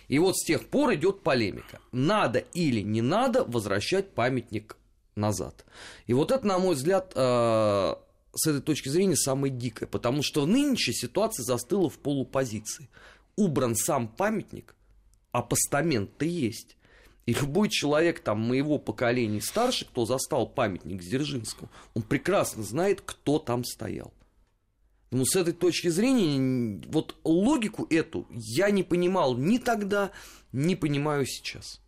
И 0.08 0.18
вот 0.18 0.36
с 0.36 0.44
тех 0.44 0.68
пор 0.68 0.94
идет 0.94 1.22
полемика. 1.22 1.80
Надо 1.92 2.38
или 2.38 2.80
не 2.80 3.02
надо 3.02 3.44
возвращать 3.44 4.14
памятник 4.14 4.76
назад. 5.16 5.64
И 6.06 6.14
вот 6.14 6.30
это, 6.30 6.46
на 6.46 6.58
мой 6.58 6.74
взгляд, 6.74 7.12
э, 7.14 7.94
с 8.34 8.46
этой 8.46 8.60
точки 8.60 8.88
зрения 8.88 9.16
самое 9.16 9.52
дикое, 9.52 9.86
потому 9.86 10.22
что 10.22 10.46
нынче 10.46 10.92
ситуация 10.92 11.44
застыла 11.44 11.88
в 11.88 11.98
полупозиции. 11.98 12.88
Убран 13.36 13.74
сам 13.74 14.08
памятник, 14.08 14.74
а 15.32 15.42
постамент-то 15.42 16.24
есть. 16.24 16.76
И 17.26 17.32
любой 17.32 17.70
человек 17.70 18.20
там 18.20 18.40
моего 18.40 18.78
поколения 18.78 19.40
старше, 19.40 19.86
кто 19.86 20.04
застал 20.04 20.46
памятник 20.46 21.00
Дзержинскому, 21.00 21.70
он 21.94 22.02
прекрасно 22.02 22.62
знает, 22.62 23.00
кто 23.00 23.38
там 23.38 23.64
стоял. 23.64 24.12
Ну, 25.10 25.24
с 25.24 25.36
этой 25.36 25.54
точки 25.54 25.88
зрения, 25.88 26.82
вот 26.88 27.16
логику 27.24 27.86
эту 27.88 28.26
я 28.30 28.70
не 28.70 28.82
понимал 28.82 29.36
ни 29.36 29.58
тогда, 29.58 30.10
не 30.52 30.76
понимаю 30.76 31.24
сейчас. 31.24 31.80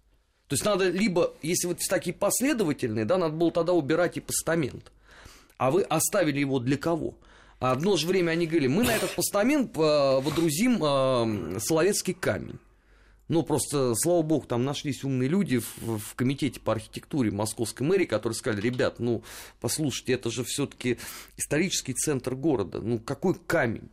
То 0.48 0.54
есть 0.54 0.64
надо 0.64 0.88
либо, 0.88 1.34
если 1.42 1.66
вот 1.66 1.78
такие 1.88 2.14
последовательные, 2.14 3.04
да, 3.04 3.18
надо 3.18 3.34
было 3.34 3.50
тогда 3.50 3.72
убирать 3.72 4.16
и 4.16 4.20
постамент. 4.20 4.92
А 5.58 5.70
вы 5.70 5.82
оставили 5.82 6.38
его 6.38 6.60
для 6.60 6.76
кого? 6.76 7.14
А 7.58 7.72
одно 7.72 7.96
же 7.96 8.06
время 8.06 8.32
они 8.32 8.46
говорили, 8.46 8.68
мы 8.68 8.84
на 8.84 8.94
этот 8.94 9.14
постамент 9.14 9.76
э, 9.76 9.80
водрузим 9.80 10.78
э, 10.82 11.58
Соловецкий 11.58 12.14
камень. 12.14 12.58
Ну, 13.28 13.42
просто, 13.42 13.94
слава 13.96 14.22
богу, 14.22 14.46
там 14.46 14.64
нашлись 14.64 15.02
умные 15.02 15.28
люди 15.28 15.58
в, 15.58 15.98
в 15.98 16.14
комитете 16.14 16.60
по 16.60 16.72
архитектуре 16.72 17.32
московской 17.32 17.84
мэрии, 17.84 18.04
которые 18.04 18.36
сказали, 18.36 18.60
ребят, 18.60 19.00
ну, 19.00 19.24
послушайте, 19.60 20.12
это 20.12 20.30
же 20.30 20.44
все-таки 20.44 20.98
исторический 21.36 21.94
центр 21.94 22.36
города, 22.36 22.80
ну, 22.80 23.00
какой 23.00 23.34
камень? 23.34 23.88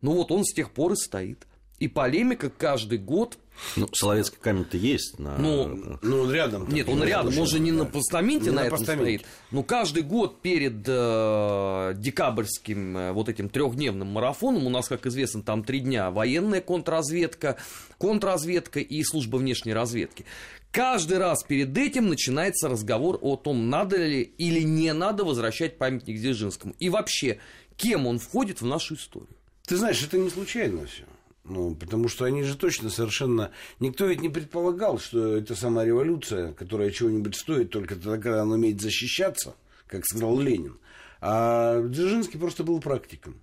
Ну, 0.00 0.14
вот 0.14 0.32
он 0.32 0.44
с 0.44 0.52
тех 0.52 0.72
пор 0.72 0.92
и 0.92 0.96
стоит. 0.96 1.46
И 1.78 1.88
полемика 1.88 2.50
каждый 2.50 2.98
год 2.98 3.38
ну, 3.76 3.88
Соловецкий 3.92 4.38
камень-то 4.40 4.76
есть. 4.76 5.18
На... 5.18 5.36
Ну, 5.38 5.98
ну, 6.02 6.22
он 6.22 6.32
рядом. 6.32 6.68
Нет, 6.68 6.88
он 6.88 7.02
рядом, 7.02 7.38
он 7.38 7.46
же 7.46 7.58
не 7.58 7.72
да. 7.72 7.78
на 7.78 7.84
постаменте 7.86 8.46
не 8.46 8.50
на, 8.50 8.62
на 8.62 8.66
этом 8.66 8.78
постаменте. 8.78 9.18
стоит. 9.18 9.26
Но 9.50 9.62
каждый 9.62 10.02
год 10.02 10.40
перед 10.42 10.84
э, 10.86 11.94
декабрьским 11.96 12.96
э, 12.96 13.12
вот 13.12 13.28
этим 13.28 13.48
трехдневным 13.48 14.08
марафоном, 14.08 14.66
у 14.66 14.70
нас, 14.70 14.88
как 14.88 15.06
известно, 15.06 15.42
там 15.42 15.64
три 15.64 15.80
дня, 15.80 16.10
военная 16.10 16.60
контрразведка, 16.60 17.56
контрразведка 17.98 18.80
и 18.80 19.02
служба 19.04 19.36
внешней 19.36 19.72
разведки. 19.72 20.24
Каждый 20.70 21.18
раз 21.18 21.42
перед 21.42 21.76
этим 21.76 22.08
начинается 22.08 22.68
разговор 22.68 23.18
о 23.22 23.36
том, 23.36 23.70
надо 23.70 23.96
ли 23.96 24.20
или 24.22 24.60
не 24.60 24.92
надо 24.92 25.24
возвращать 25.24 25.78
памятник 25.78 26.18
Дзержинскому. 26.18 26.74
И 26.78 26.90
вообще, 26.90 27.38
кем 27.76 28.06
он 28.06 28.18
входит 28.18 28.60
в 28.60 28.66
нашу 28.66 28.94
историю. 28.94 29.34
Ты 29.66 29.76
знаешь, 29.76 30.02
это 30.02 30.18
не 30.18 30.28
случайно 30.28 30.86
все. 30.86 31.04
Ну, 31.48 31.76
потому 31.76 32.08
что 32.08 32.24
они 32.24 32.42
же 32.42 32.56
точно 32.56 32.90
совершенно... 32.90 33.52
Никто 33.78 34.06
ведь 34.06 34.20
не 34.20 34.28
предполагал, 34.28 34.98
что 34.98 35.36
это 35.36 35.54
сама 35.54 35.84
революция, 35.84 36.52
которая 36.52 36.90
чего-нибудь 36.90 37.36
стоит 37.36 37.70
только 37.70 37.94
тогда, 37.94 38.16
когда 38.16 38.42
она 38.42 38.54
умеет 38.54 38.80
защищаться, 38.80 39.54
как 39.86 40.04
сказал 40.04 40.40
Ленин. 40.40 40.78
А 41.20 41.82
Дзержинский 41.82 42.40
просто 42.40 42.64
был 42.64 42.80
практиком. 42.80 43.40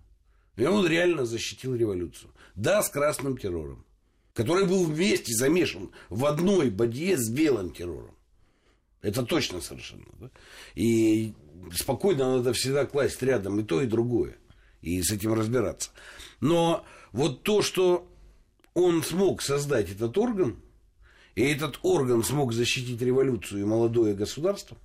И 0.57 0.65
он 0.65 0.85
реально 0.85 1.25
защитил 1.25 1.75
революцию. 1.75 2.31
Да, 2.55 2.83
с 2.83 2.89
красным 2.89 3.37
террором, 3.37 3.85
который 4.33 4.67
был 4.67 4.83
вместе 4.83 5.33
замешан 5.33 5.91
в 6.09 6.25
одной 6.25 6.69
бадье 6.69 7.17
с 7.17 7.29
белым 7.29 7.71
террором. 7.71 8.15
Это 9.01 9.23
точно 9.23 9.61
совершенно. 9.61 10.05
Да? 10.19 10.29
И 10.75 11.33
спокойно 11.73 12.37
надо 12.37 12.51
всегда 12.51 12.85
класть 12.85 13.23
рядом 13.23 13.61
и 13.61 13.63
то, 13.63 13.81
и 13.81 13.87
другое. 13.87 14.35
И 14.81 15.01
с 15.01 15.11
этим 15.11 15.33
разбираться. 15.33 15.91
Но 16.41 16.85
вот 17.13 17.43
то, 17.43 17.61
что 17.61 18.07
он 18.73 19.03
смог 19.03 19.41
создать 19.41 19.89
этот 19.89 20.17
орган, 20.17 20.57
и 21.35 21.43
этот 21.43 21.79
орган 21.83 22.23
смог 22.23 22.53
защитить 22.53 23.01
революцию 23.01 23.61
и 23.61 23.65
молодое 23.65 24.13
государство, 24.13 24.77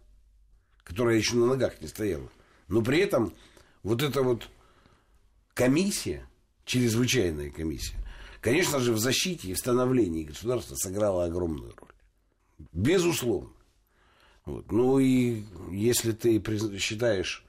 которое 0.84 1.16
еще 1.16 1.36
на 1.36 1.46
ногах 1.46 1.80
не 1.80 1.88
стояло, 1.88 2.28
но 2.68 2.82
при 2.82 3.00
этом 3.00 3.32
вот 3.82 4.02
эта 4.02 4.22
вот 4.22 4.48
комиссия, 5.54 6.26
чрезвычайная 6.64 7.50
комиссия, 7.50 7.96
конечно 8.40 8.78
же, 8.78 8.92
в 8.92 8.98
защите 8.98 9.48
и 9.48 9.54
в 9.54 9.58
становлении 9.58 10.24
государства 10.24 10.76
сыграла 10.76 11.24
огромную 11.24 11.74
роль. 11.76 11.92
Безусловно. 12.72 13.50
Вот. 14.44 14.72
Ну 14.72 14.98
и 14.98 15.44
если 15.70 16.12
ты 16.12 16.42
считаешь 16.78 17.44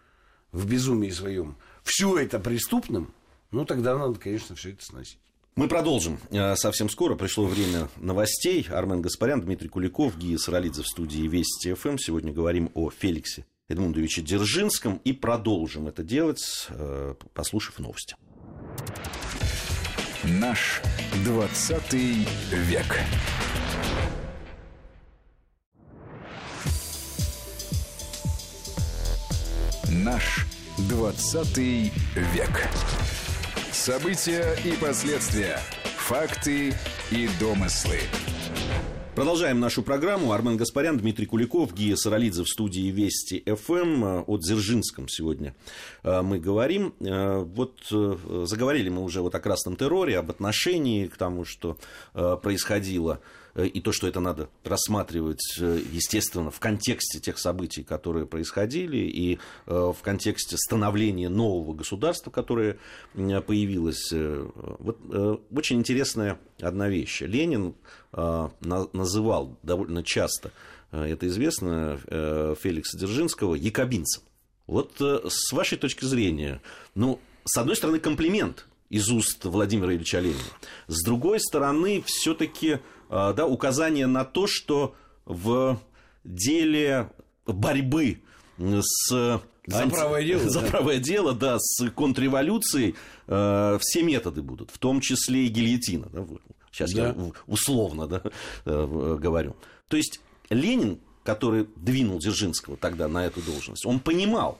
в 0.52 0.68
безумии 0.68 1.10
своем 1.10 1.56
все 1.84 2.18
это 2.18 2.40
преступным, 2.40 3.14
ну, 3.52 3.66
тогда 3.66 3.98
надо, 3.98 4.20
конечно, 4.20 4.56
все 4.56 4.72
это 4.72 4.84
сносить. 4.84 5.20
Мы 5.56 5.68
продолжим 5.68 6.20
э, 6.30 6.56
совсем 6.56 6.90
скоро. 6.90 7.16
Пришло 7.16 7.46
время 7.46 7.90
новостей. 7.98 8.66
Армен 8.70 9.02
Гаспарян, 9.02 9.42
Дмитрий 9.42 9.68
Куликов, 9.68 10.18
Гия 10.18 10.38
Саралидзе 10.38 10.84
в 10.84 10.88
студии 10.88 11.28
Вести 11.28 11.74
ФМ. 11.74 11.98
Сегодня 11.98 12.32
говорим 12.32 12.72
о 12.76 12.90
Феликсе 12.90 13.46
Эдмундовиче 13.68 14.22
Дзержинском 14.22 15.02
и 15.04 15.12
продолжим 15.12 15.88
это 15.88 16.02
делать, 16.02 16.68
э, 16.70 17.16
послушав 17.34 17.80
новости. 17.80 18.16
Наш 20.24 20.82
20 21.26 21.94
век. 22.52 23.00
Наш 29.92 30.46
20 30.90 31.58
век. 32.16 32.70
События 33.80 34.58
и 34.66 34.74
последствия. 34.76 35.58
Факты 35.96 36.74
и 37.12 37.30
домыслы. 37.40 38.00
Продолжаем 39.16 39.62
нашу 39.62 39.84
программу. 39.84 40.34
Армен 40.34 40.58
Гаспарян, 40.58 40.98
Дмитрий 40.98 41.26
Куликов, 41.26 41.74
Гия 41.74 41.96
Саралидзе 41.96 42.44
в 42.44 42.50
студии 42.50 42.92
Вести 42.92 43.42
ФМ. 43.46 44.26
О 44.28 44.38
Дзержинском 44.38 45.08
сегодня 45.08 45.56
э, 46.04 46.22
мы 46.22 46.40
говорим. 46.40 46.94
Э, 47.00 47.38
вот 47.38 47.80
э, 47.90 48.46
заговорили 48.46 48.90
мы 48.90 49.02
уже 49.02 49.22
вот 49.22 49.34
о 49.36 49.40
красном 49.40 49.78
терроре, 49.78 50.20
об 50.20 50.30
отношении 50.30 51.08
к 51.08 51.16
тому, 51.16 51.46
что 51.46 51.78
происходило 52.12 53.22
и 53.56 53.82
то, 53.82 53.92
что 53.92 54.08
это 54.08 54.20
надо 54.20 54.50
рассматривать, 54.64 55.58
э, 55.60 55.82
естественно, 55.92 56.52
в 56.52 56.60
контексте 56.60 57.20
тех 57.20 57.38
событий, 57.40 57.84
которые 57.84 58.26
происходили, 58.26 58.98
и 58.98 59.40
э, 59.66 59.94
в 59.96 59.98
контексте 60.02 60.58
становления 60.58 61.30
нового 61.30 61.74
государства, 61.74 62.32
которое 62.32 62.78
появилось. 63.14 64.12
Вот 64.12 65.00
очень 65.52 65.80
интересная 65.80 66.40
одна 66.62 66.90
вещь. 66.90 67.22
Ленин 67.22 67.76
называл 68.12 69.58
довольно 69.64 70.04
часто, 70.04 70.52
это 70.92 71.28
известно, 71.28 72.00
Феликса 72.62 72.98
Дзержинского 72.98 73.56
якобинцем. 73.56 74.24
Вот 74.68 75.00
с 75.00 75.52
вашей 75.52 75.78
точки 75.78 76.06
зрения, 76.06 76.62
ну, 76.96 77.20
с 77.46 77.58
одной 77.58 77.76
стороны, 77.76 78.00
комплимент 78.00 78.68
из 78.90 79.10
уст 79.10 79.46
Владимира 79.46 79.94
Ильича 79.94 80.20
Ленина. 80.20 80.40
С 80.88 81.04
другой 81.04 81.40
стороны, 81.40 82.04
все-таки 82.06 82.80
да, 83.10 83.46
указание 83.48 84.08
на 84.08 84.24
то, 84.26 84.48
что 84.48 84.96
в 85.26 85.80
деле 86.24 87.10
борьбы 87.46 88.22
с 88.58 89.10
За 89.10 89.84
анти- 89.84 89.90
правое 89.92 90.24
дело, 90.24 90.50
За 90.50 90.62
да. 90.62 90.68
правое 90.68 91.00
дело, 91.00 91.34
да, 91.34 91.58
с 91.60 91.90
контрреволюцией 91.92 92.96
э, 93.28 93.78
все 93.82 94.04
методы 94.04 94.42
будут, 94.42 94.72
в 94.72 94.78
том 94.80 95.00
числе 95.02 95.46
и 95.46 95.48
гильотина. 95.48 96.08
да, 96.12 96.26
Сейчас 96.72 96.92
я 96.92 97.14
Да. 97.14 97.14
в- 97.14 97.34
условно 97.48 98.08
да, 98.08 98.22
э, 98.66 98.82
в- 98.84 99.18
говорю. 99.20 99.56
То 99.88 99.98
есть 99.98 100.22
Ленин, 100.50 101.00
который 101.24 101.68
двинул 101.76 102.20
Дзержинского 102.20 102.78
тогда 102.78 103.08
на 103.08 103.26
эту 103.26 103.42
должность, 103.42 103.86
он 103.86 104.00
понимал, 104.00 104.60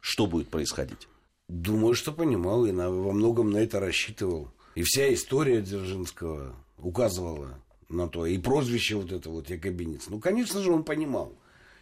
что 0.00 0.26
будет 0.26 0.48
происходить. 0.48 1.08
Думаю, 1.48 1.94
что 1.94 2.12
понимал 2.12 2.64
и 2.66 2.72
на- 2.72 2.90
во 2.90 3.12
многом 3.12 3.50
на 3.50 3.58
это 3.58 3.80
рассчитывал. 3.80 4.48
И 4.74 4.82
вся 4.82 5.12
история 5.14 5.60
Дзержинского 5.62 6.54
указывала 6.78 7.58
на 7.88 8.08
то. 8.08 8.26
И 8.26 8.38
прозвище 8.38 8.96
вот 8.96 9.12
это 9.12 9.30
вот 9.30 9.50
якобинец. 9.50 10.08
Ну, 10.08 10.20
конечно 10.20 10.62
же, 10.62 10.72
он 10.72 10.84
понимал. 10.84 11.36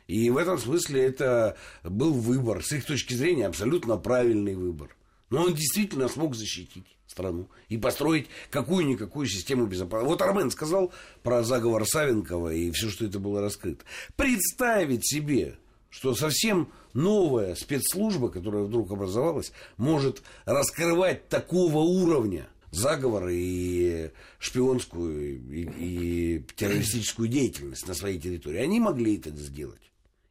И 0.06 0.28
в 0.30 0.36
этом 0.36 0.58
смысле 0.58 1.02
это 1.02 1.56
был 1.82 2.12
выбор, 2.12 2.62
с 2.62 2.72
их 2.72 2.84
точки 2.84 3.14
зрения, 3.14 3.46
абсолютно 3.46 3.96
правильный 3.96 4.54
выбор. 4.54 4.94
Но 5.30 5.44
он 5.44 5.54
действительно 5.54 6.08
смог 6.08 6.34
защитить 6.34 6.84
страну 7.06 7.48
и 7.68 7.78
построить 7.78 8.26
какую-никакую 8.50 9.26
систему 9.26 9.66
безопасности. 9.66 10.10
Вот 10.10 10.22
Армен 10.22 10.50
сказал 10.50 10.92
про 11.22 11.42
заговор 11.42 11.86
Савенкова 11.86 12.52
и 12.52 12.70
все, 12.72 12.90
что 12.90 13.06
это 13.06 13.18
было 13.18 13.40
раскрыто. 13.40 13.84
Представить 14.16 15.06
себе, 15.06 15.56
что 15.88 16.14
совсем 16.14 16.70
новая 16.92 17.54
спецслужба, 17.54 18.28
которая 18.28 18.64
вдруг 18.64 18.90
образовалась, 18.90 19.52
может 19.76 20.22
раскрывать 20.44 21.28
такого 21.28 21.78
уровня 21.78 22.48
заговоры 22.74 23.34
и 23.36 24.10
шпионскую 24.38 25.40
и, 25.52 25.62
и 25.78 26.46
террористическую 26.56 27.28
деятельность 27.28 27.86
на 27.86 27.94
своей 27.94 28.18
территории. 28.18 28.58
Они 28.58 28.80
могли 28.80 29.16
это 29.16 29.30
сделать. 29.30 29.80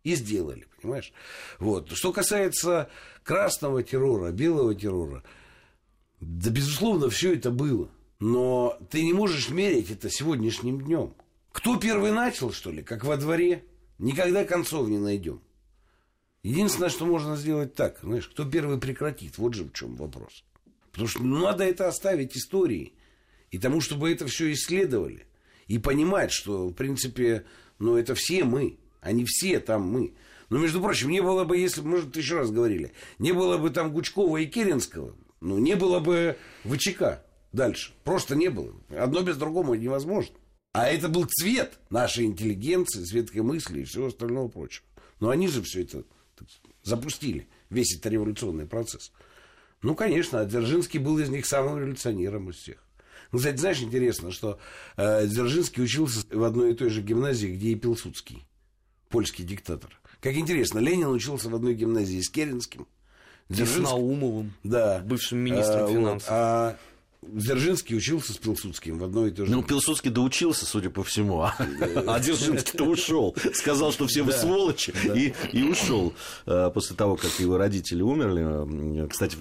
И 0.03 0.15
сделали, 0.15 0.65
понимаешь? 0.81 1.13
Вот. 1.59 1.91
Что 1.91 2.11
касается 2.11 2.89
красного 3.23 3.83
террора, 3.83 4.31
белого 4.31 4.75
террора, 4.75 5.23
да, 6.19 6.49
безусловно, 6.49 7.09
все 7.09 7.33
это 7.33 7.51
было. 7.51 7.89
Но 8.19 8.77
ты 8.89 9.03
не 9.03 9.13
можешь 9.13 9.49
мерить 9.49 9.91
это 9.91 10.09
сегодняшним 10.09 10.81
днем. 10.81 11.13
Кто 11.51 11.77
первый 11.77 12.11
начал, 12.11 12.51
что 12.51 12.71
ли, 12.71 12.81
как 12.81 13.05
во 13.05 13.17
дворе? 13.17 13.63
Никогда 13.97 14.43
концов 14.43 14.87
не 14.89 14.97
найдем. 14.97 15.41
Единственное, 16.41 16.89
что 16.89 17.05
можно 17.05 17.37
сделать 17.37 17.73
так, 17.73 17.99
знаешь, 18.03 18.27
кто 18.27 18.43
первый 18.43 18.77
прекратит, 18.77 19.37
вот 19.37 19.53
же 19.53 19.63
в 19.63 19.71
чем 19.71 19.95
вопрос. 19.95 20.43
Потому 20.93 21.09
что 21.09 21.23
надо 21.23 21.63
это 21.63 21.87
оставить 21.87 22.37
истории. 22.37 22.93
И 23.51 23.57
тому, 23.57 23.81
чтобы 23.81 24.11
это 24.11 24.25
все 24.27 24.51
исследовали. 24.53 25.25
И 25.67 25.79
понимать, 25.79 26.31
что, 26.31 26.67
в 26.67 26.73
принципе, 26.73 27.45
ну, 27.79 27.97
это 27.97 28.15
все 28.15 28.43
мы. 28.43 28.77
Они 29.01 29.25
все 29.25 29.59
там 29.59 29.81
мы. 29.81 30.13
Но, 30.49 30.59
между 30.59 30.81
прочим, 30.81 31.09
не 31.09 31.21
было 31.21 31.43
бы, 31.43 31.57
если, 31.57 31.81
может, 31.81 32.15
еще 32.15 32.37
раз 32.37 32.51
говорили, 32.51 32.93
не 33.17 33.31
было 33.31 33.57
бы 33.57 33.71
там 33.71 33.91
Гучкова 33.91 34.37
и 34.37 34.45
Керенского, 34.45 35.15
ну, 35.41 35.57
не 35.57 35.75
было 35.75 35.99
бы 35.99 36.37
ВЧК 36.63 37.23
дальше. 37.51 37.93
Просто 38.03 38.35
не 38.35 38.49
было. 38.49 38.73
Одно 38.89 39.21
без 39.21 39.35
другого 39.37 39.73
невозможно. 39.73 40.35
А 40.73 40.87
это 40.87 41.09
был 41.09 41.25
цвет 41.25 41.79
нашей 41.89 42.25
интеллигенции, 42.25 43.03
цвет 43.03 43.33
мысли 43.33 43.81
и 43.81 43.83
всего 43.83 44.07
остального 44.07 44.47
прочего. 44.47 44.85
Но 45.19 45.29
они 45.29 45.47
же 45.47 45.61
все 45.63 45.81
это 45.81 46.03
запустили, 46.83 47.47
весь 47.69 47.95
этот 47.95 48.11
революционный 48.11 48.65
процесс. 48.65 49.11
Ну, 49.83 49.95
конечно, 49.95 50.39
а 50.39 50.45
Дзержинский 50.45 50.99
был 50.99 51.19
из 51.19 51.29
них 51.29 51.45
самым 51.45 51.77
революционером 51.77 52.49
из 52.49 52.55
всех. 52.55 52.77
Ну, 53.31 53.37
кстати, 53.39 53.57
знаешь, 53.57 53.81
интересно, 53.81 54.31
что 54.31 54.59
э, 54.95 55.27
Дзержинский 55.27 55.83
учился 55.83 56.25
в 56.31 56.43
одной 56.43 56.71
и 56.71 56.75
той 56.75 56.89
же 56.89 57.01
гимназии, 57.01 57.47
где 57.47 57.69
и 57.69 57.75
Пилсудский, 57.75 58.45
польский 59.09 59.43
диктатор. 59.43 59.91
Как 60.21 60.35
интересно, 60.35 60.79
Ленин 60.79 61.07
учился 61.09 61.49
в 61.49 61.55
одной 61.55 61.73
гимназии 61.73 62.21
с 62.21 62.29
Керенским. 62.29 62.87
И 63.49 63.55
с 63.55 63.77
Наумовым, 63.77 64.53
да, 64.63 64.99
бывшим 65.05 65.39
министром 65.39 65.79
А, 65.81 65.85
вот, 65.85 65.91
финансов. 65.91 66.27
а 66.31 66.77
Дзержинский 67.31 67.95
учился 67.97 68.33
с 68.33 68.37
Пилсудским 68.37 68.97
в 68.99 69.03
одной 69.03 69.29
и 69.29 69.33
той 69.33 69.45
же 69.45 69.51
Ну, 69.51 69.63
Пилсудский 69.63 70.11
доучился, 70.11 70.65
судя 70.65 70.89
по 70.89 71.03
всему, 71.03 71.41
а, 71.41 71.55
Дзержинский-то 72.19 72.83
ушел. 72.83 73.35
Сказал, 73.53 73.91
что 73.91 74.07
все 74.07 74.23
вы 74.23 74.31
сволочи, 74.31 74.93
и, 75.15 75.63
ушел. 75.63 76.13
Э, 76.45 76.69
после 76.73 76.95
того, 76.95 77.15
как 77.15 77.31
его 77.39 77.57
родители 77.57 78.01
умерли. 78.01 79.03
Э, 79.03 79.07
Кстати, 79.07 79.37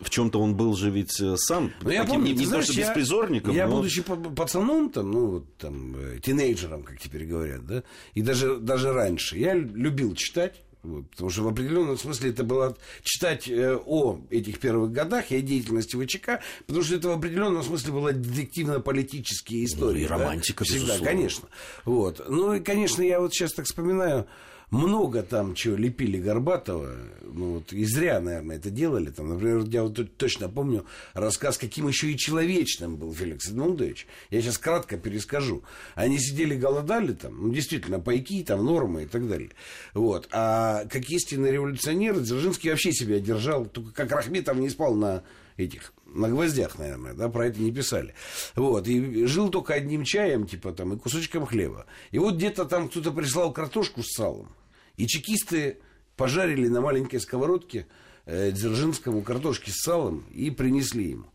в, 0.00 0.10
чем-то 0.10 0.40
он 0.40 0.56
был 0.56 0.74
же 0.76 0.90
ведь 0.90 1.20
э, 1.20 1.36
сам 1.36 1.72
Ну, 1.82 1.90
не, 1.90 2.46
то, 2.46 2.62
что 2.62 2.74
беспризорником, 2.74 3.54
Я, 3.54 3.66
будучи 3.66 4.02
па- 4.02 4.16
пацаном, 4.16 4.90
там, 4.90 5.10
ну, 5.10 5.40
там, 5.58 5.96
тинейджером, 6.20 6.82
как 6.82 6.98
теперь 7.00 7.26
говорят, 7.26 7.66
да, 7.66 7.82
и 8.14 8.22
даже 8.22 8.92
раньше, 8.92 9.38
я 9.38 9.54
любил 9.54 10.14
читать, 10.14 10.62
вот, 10.84 11.10
потому 11.10 11.30
что 11.30 11.42
в 11.42 11.48
определенном 11.48 11.96
смысле 11.96 12.30
это 12.30 12.44
было 12.44 12.76
читать 13.02 13.48
э, 13.48 13.76
о 13.86 14.20
этих 14.30 14.58
первых 14.60 14.92
годах 14.92 15.30
и 15.30 15.36
о 15.36 15.40
деятельности 15.40 15.96
ВЧК, 15.96 16.40
потому 16.66 16.84
что 16.84 16.96
это 16.96 17.08
в 17.08 17.12
определенном 17.12 17.62
смысле 17.62 17.92
была 17.92 18.12
детективно-политические 18.12 19.64
истории. 19.64 20.02
и 20.02 20.06
да, 20.06 20.18
романтика, 20.18 20.64
Всегда, 20.64 20.80
безусловно. 20.80 21.06
конечно. 21.06 21.48
Вот. 21.86 22.22
Ну 22.28 22.52
и, 22.54 22.60
конечно, 22.60 23.02
я 23.02 23.18
вот 23.18 23.32
сейчас 23.32 23.54
так 23.54 23.64
вспоминаю, 23.64 24.26
много 24.74 25.22
там 25.22 25.54
чего 25.54 25.76
лепили 25.76 26.18
Горбатова, 26.20 26.94
ну 27.22 27.54
вот 27.54 27.72
и 27.72 27.84
зря, 27.84 28.20
наверное, 28.20 28.56
это 28.56 28.70
делали. 28.70 29.10
Там, 29.10 29.28
например, 29.28 29.64
я 29.68 29.82
вот 29.82 30.16
точно 30.16 30.48
помню 30.48 30.84
рассказ, 31.14 31.58
каким 31.58 31.88
еще 31.88 32.10
и 32.10 32.18
человечным 32.18 32.96
был 32.96 33.12
Феликс 33.14 33.48
Эдмундович. 33.48 34.06
Я 34.30 34.40
сейчас 34.40 34.58
кратко 34.58 34.96
перескажу. 34.96 35.64
Они 35.94 36.18
сидели, 36.18 36.56
голодали 36.56 37.12
там, 37.12 37.48
ну, 37.48 37.52
действительно, 37.52 38.00
пайки, 38.00 38.42
там, 38.44 38.64
нормы 38.64 39.04
и 39.04 39.06
так 39.06 39.28
далее. 39.28 39.50
Вот. 39.94 40.28
А 40.32 40.84
как 40.86 41.08
истинный 41.10 41.52
революционер, 41.52 42.20
Дзержинский 42.20 42.70
вообще 42.70 42.92
себя 42.92 43.20
держал, 43.20 43.66
только 43.66 43.92
как 43.92 44.12
Рахметов 44.12 44.56
не 44.56 44.68
спал 44.68 44.94
на 44.94 45.22
этих, 45.56 45.92
на 46.06 46.28
гвоздях, 46.28 46.78
наверное, 46.78 47.14
да, 47.14 47.28
про 47.28 47.46
это 47.46 47.60
не 47.60 47.72
писали. 47.72 48.14
Вот, 48.56 48.88
и 48.88 49.26
жил 49.26 49.50
только 49.50 49.74
одним 49.74 50.04
чаем, 50.04 50.46
типа 50.46 50.72
там, 50.72 50.94
и 50.94 50.98
кусочком 50.98 51.46
хлеба. 51.46 51.86
И 52.10 52.18
вот 52.18 52.34
где-то 52.34 52.64
там 52.64 52.88
кто-то 52.88 53.12
прислал 53.12 53.52
картошку 53.52 54.02
с 54.02 54.12
салом, 54.12 54.48
и 54.96 55.06
чекисты 55.06 55.78
пожарили 56.16 56.68
на 56.68 56.80
маленькой 56.80 57.20
сковородке 57.20 57.86
э, 58.26 58.50
Дзержинскому 58.52 59.22
картошки 59.22 59.70
с 59.70 59.82
салом 59.82 60.24
и 60.32 60.50
принесли 60.50 61.10
ему. 61.10 61.26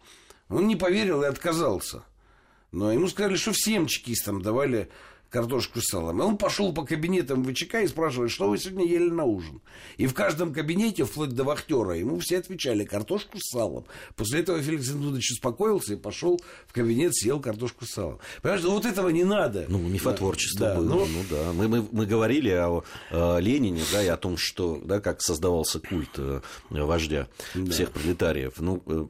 Он 0.49 0.67
не 0.67 0.75
поверил 0.75 1.23
и 1.23 1.27
отказался. 1.27 2.03
Но 2.71 2.91
ему 2.91 3.07
сказали, 3.07 3.35
что 3.35 3.51
всем 3.51 3.87
чекистам 3.87 4.41
давали 4.41 4.89
картошку 5.29 5.79
с 5.81 5.85
салом. 5.89 6.19
И 6.19 6.23
он 6.23 6.37
пошел 6.37 6.73
по 6.73 6.83
кабинетам 6.83 7.43
ВЧК 7.43 7.81
и 7.83 7.87
спрашивает, 7.87 8.31
что 8.31 8.49
вы 8.49 8.57
сегодня 8.57 8.85
ели 8.85 9.09
на 9.09 9.25
ужин. 9.25 9.61
И 9.97 10.07
в 10.07 10.13
каждом 10.13 10.53
кабинете, 10.53 11.05
вплоть 11.05 11.29
до 11.29 11.43
вахтера, 11.43 11.93
ему 11.93 12.19
все 12.19 12.37
отвечали 12.39 12.83
картошку 12.83 13.37
с 13.39 13.49
салом. 13.51 13.85
После 14.15 14.39
этого 14.41 14.61
Феликс 14.61 14.89
Эдмундович 14.89 15.31
успокоился 15.33 15.93
и 15.93 15.97
пошел 15.97 16.39
в 16.67 16.73
кабинет, 16.73 17.15
съел 17.15 17.39
картошку 17.39 17.85
с 17.85 17.89
салом. 17.91 18.19
Понимаешь, 18.41 18.63
вот 18.63 18.85
этого 18.85 19.09
не 19.09 19.23
надо. 19.23 19.65
Ну, 19.69 19.77
мифотворчество 19.79 20.67
Да, 20.67 20.75
было. 20.75 20.89
ну, 20.89 21.05
Ну, 21.05 21.23
да. 21.29 21.53
Мы, 21.53 21.67
мы, 21.67 21.87
мы 21.91 22.05
говорили 22.05 22.49
о, 22.49 22.83
э, 23.11 23.39
Ленине, 23.41 23.81
да, 23.91 24.03
и 24.03 24.07
о 24.07 24.17
том, 24.17 24.37
что, 24.37 24.81
да, 24.83 24.99
как 24.99 25.21
создавался 25.21 25.79
культ 25.79 26.09
э, 26.17 26.41
вождя 26.69 27.27
всех 27.69 27.91
пролетариев. 27.91 28.53
Ну, 28.59 28.81
э, 28.85 29.05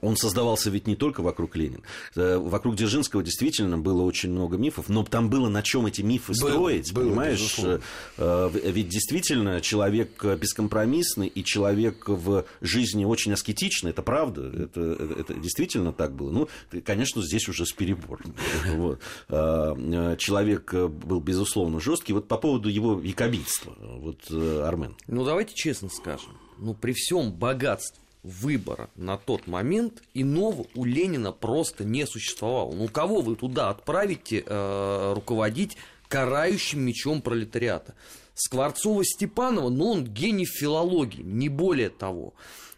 он 0.00 0.16
создавался 0.16 0.70
ведь 0.70 0.86
не 0.86 0.96
только 0.96 1.22
вокруг 1.22 1.56
Ленина. 1.56 1.82
Э, 2.16 2.38
Вокруг 2.38 2.76
Дзержинского 2.76 3.22
действительно 3.22 3.78
было 3.78 4.02
очень 4.02 4.30
много 4.30 4.56
мифов, 4.56 4.88
но 4.88 5.04
там 5.04 5.30
было 5.30 5.48
на 5.52 5.62
чем 5.62 5.86
эти 5.86 6.00
мифы 6.02 6.32
Было, 6.40 6.50
строить, 6.50 6.92
было, 6.92 7.04
понимаешь? 7.04 7.38
безусловно. 7.38 7.80
Э, 8.18 8.50
Ведь 8.52 8.88
действительно 8.88 9.60
человек 9.60 10.24
бескомпромиссный 10.24 11.28
и 11.28 11.44
человек 11.44 12.08
в 12.08 12.44
жизни 12.60 13.04
очень 13.04 13.32
аскетичный, 13.32 13.90
это 13.90 14.02
правда, 14.02 14.42
это, 14.48 14.80
это- 15.20 15.34
действительно 15.34 15.92
так 15.92 16.14
было. 16.14 16.30
Ну, 16.30 16.48
конечно, 16.84 17.22
здесь 17.22 17.48
уже 17.48 17.66
с 17.66 17.72
перебором. 17.72 18.34
Вот. 18.74 19.00
Э, 19.28 20.16
Человек 20.18 20.72
э, 20.74 20.88
был, 20.88 21.20
безусловно, 21.20 21.80
жесткий. 21.80 22.12
Вот 22.12 22.28
по 22.28 22.36
поводу 22.36 22.68
его 22.68 23.00
якобитства, 23.00 23.74
вот 23.80 24.18
э, 24.30 24.62
Армен. 24.66 24.96
Ну, 25.06 25.24
давайте 25.24 25.54
честно 25.54 25.88
скажем. 25.88 26.30
Ну, 26.58 26.74
при 26.74 26.92
всем 26.92 27.32
богатстве 27.32 28.01
выбора 28.22 28.90
на 28.94 29.16
тот 29.16 29.46
момент 29.46 30.02
иного 30.14 30.66
у 30.74 30.84
Ленина 30.84 31.32
просто 31.32 31.84
не 31.84 32.06
существовало. 32.06 32.72
Ну, 32.72 32.88
кого 32.88 33.20
вы 33.20 33.36
туда 33.36 33.70
отправите 33.70 34.44
э, 34.46 35.12
руководить 35.14 35.76
карающим 36.08 36.80
мечом 36.80 37.22
пролетариата? 37.22 37.94
Скворцова-Степанова, 38.34 39.68
ну, 39.68 39.90
он 39.90 40.04
гений 40.06 40.46
филологии, 40.46 41.22
не 41.22 41.48
более 41.48 41.90
того. 41.90 42.34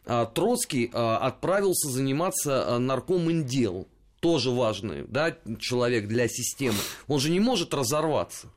А 0.07 0.27
Троцкий 0.27 0.91
а, 0.93 1.19
отправился 1.19 1.89
заниматься 1.89 2.77
а, 2.77 2.79
наркоминдел, 2.79 3.89
тоже 4.21 4.51
важный 4.51 5.05
да, 5.07 5.37
человек 5.61 6.09
для 6.09 6.29
системы. 6.29 6.79
Он 7.07 7.21
же 7.21 7.31
не 7.31 7.41
может 7.41 7.73
разорваться. 7.73 8.49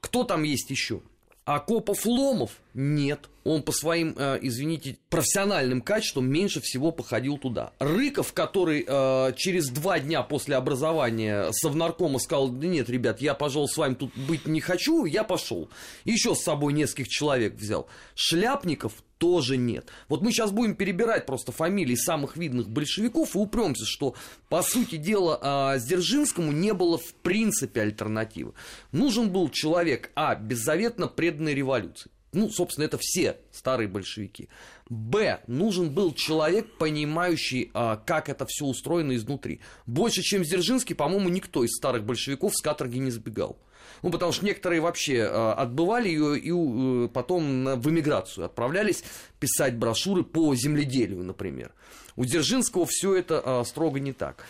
Кто 0.00 0.24
там 0.24 0.42
есть 0.42 0.70
еще? 0.70 1.00
Акопов 1.44 2.04
Ломов 2.04 2.50
Нет. 2.74 3.30
Он 3.44 3.62
по 3.62 3.70
своим, 3.70 4.14
э, 4.18 4.38
извините, 4.42 4.96
профессиональным 5.08 5.80
качествам 5.80 6.26
меньше 6.26 6.60
всего 6.60 6.90
походил 6.90 7.38
туда. 7.38 7.72
Рыков, 7.78 8.32
который 8.32 8.84
э, 8.86 9.32
через 9.36 9.68
два 9.68 10.00
дня 10.00 10.22
после 10.22 10.56
образования 10.56 11.52
совнаркома 11.52 12.18
сказал, 12.18 12.48
да 12.48 12.66
нет, 12.66 12.90
ребят, 12.90 13.20
я, 13.20 13.34
пожалуй, 13.34 13.68
с 13.68 13.76
вами 13.76 13.94
тут 13.94 14.16
быть 14.16 14.46
не 14.46 14.60
хочу, 14.60 15.04
я 15.04 15.22
пошел. 15.22 15.70
Еще 16.04 16.34
с 16.34 16.42
собой 16.42 16.72
нескольких 16.72 17.08
человек 17.08 17.54
взял. 17.54 17.86
Шляпников 18.16 18.94
тоже 19.18 19.56
нет. 19.56 19.88
Вот 20.08 20.22
мы 20.22 20.32
сейчас 20.32 20.50
будем 20.50 20.74
перебирать 20.74 21.24
просто 21.24 21.52
фамилии 21.52 21.94
самых 21.94 22.36
видных 22.36 22.68
большевиков 22.68 23.36
и 23.36 23.38
упремся, 23.38 23.84
что, 23.86 24.14
по 24.48 24.62
сути 24.62 24.96
дела, 24.96 25.76
Сдержинскому 25.78 26.50
не 26.50 26.74
было 26.74 26.98
в 26.98 27.14
принципе 27.22 27.82
альтернативы. 27.82 28.54
Нужен 28.90 29.30
был 29.30 29.48
человек, 29.50 30.10
а, 30.16 30.34
беззаветно 30.34 31.06
преданный 31.06 31.54
революции. 31.54 32.10
Ну, 32.34 32.50
собственно, 32.50 32.84
это 32.84 32.98
все 33.00 33.38
старые 33.52 33.88
большевики. 33.88 34.48
Б. 34.88 35.40
Нужен 35.46 35.90
был 35.90 36.12
человек, 36.12 36.76
понимающий, 36.78 37.70
а, 37.74 37.96
как 37.96 38.28
это 38.28 38.44
все 38.46 38.66
устроено 38.66 39.14
изнутри. 39.14 39.60
Больше, 39.86 40.22
чем 40.22 40.42
Дзержинский, 40.42 40.94
по-моему, 40.94 41.28
никто 41.28 41.64
из 41.64 41.70
старых 41.76 42.04
большевиков 42.04 42.54
с 42.54 42.60
каторги 42.60 42.98
не 42.98 43.10
сбегал. 43.10 43.58
Ну, 44.02 44.10
потому 44.10 44.32
что 44.32 44.44
некоторые 44.44 44.82
вообще 44.82 45.16
э, 45.16 45.52
отбывали 45.52 46.08
ее 46.08 46.38
и 46.38 46.50
э, 46.50 47.08
потом 47.08 47.80
в 47.80 47.88
эмиграцию 47.88 48.44
отправлялись 48.44 49.02
писать 49.40 49.76
брошюры 49.76 50.24
по 50.24 50.54
земледелию, 50.54 51.22
например. 51.22 51.72
У 52.16 52.24
Дзержинского 52.24 52.86
все 52.86 53.14
это 53.14 53.42
э, 53.42 53.64
строго 53.64 54.00
не 54.00 54.12
так. 54.12 54.44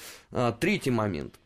Третий 0.58 0.90
момент. 0.90 1.38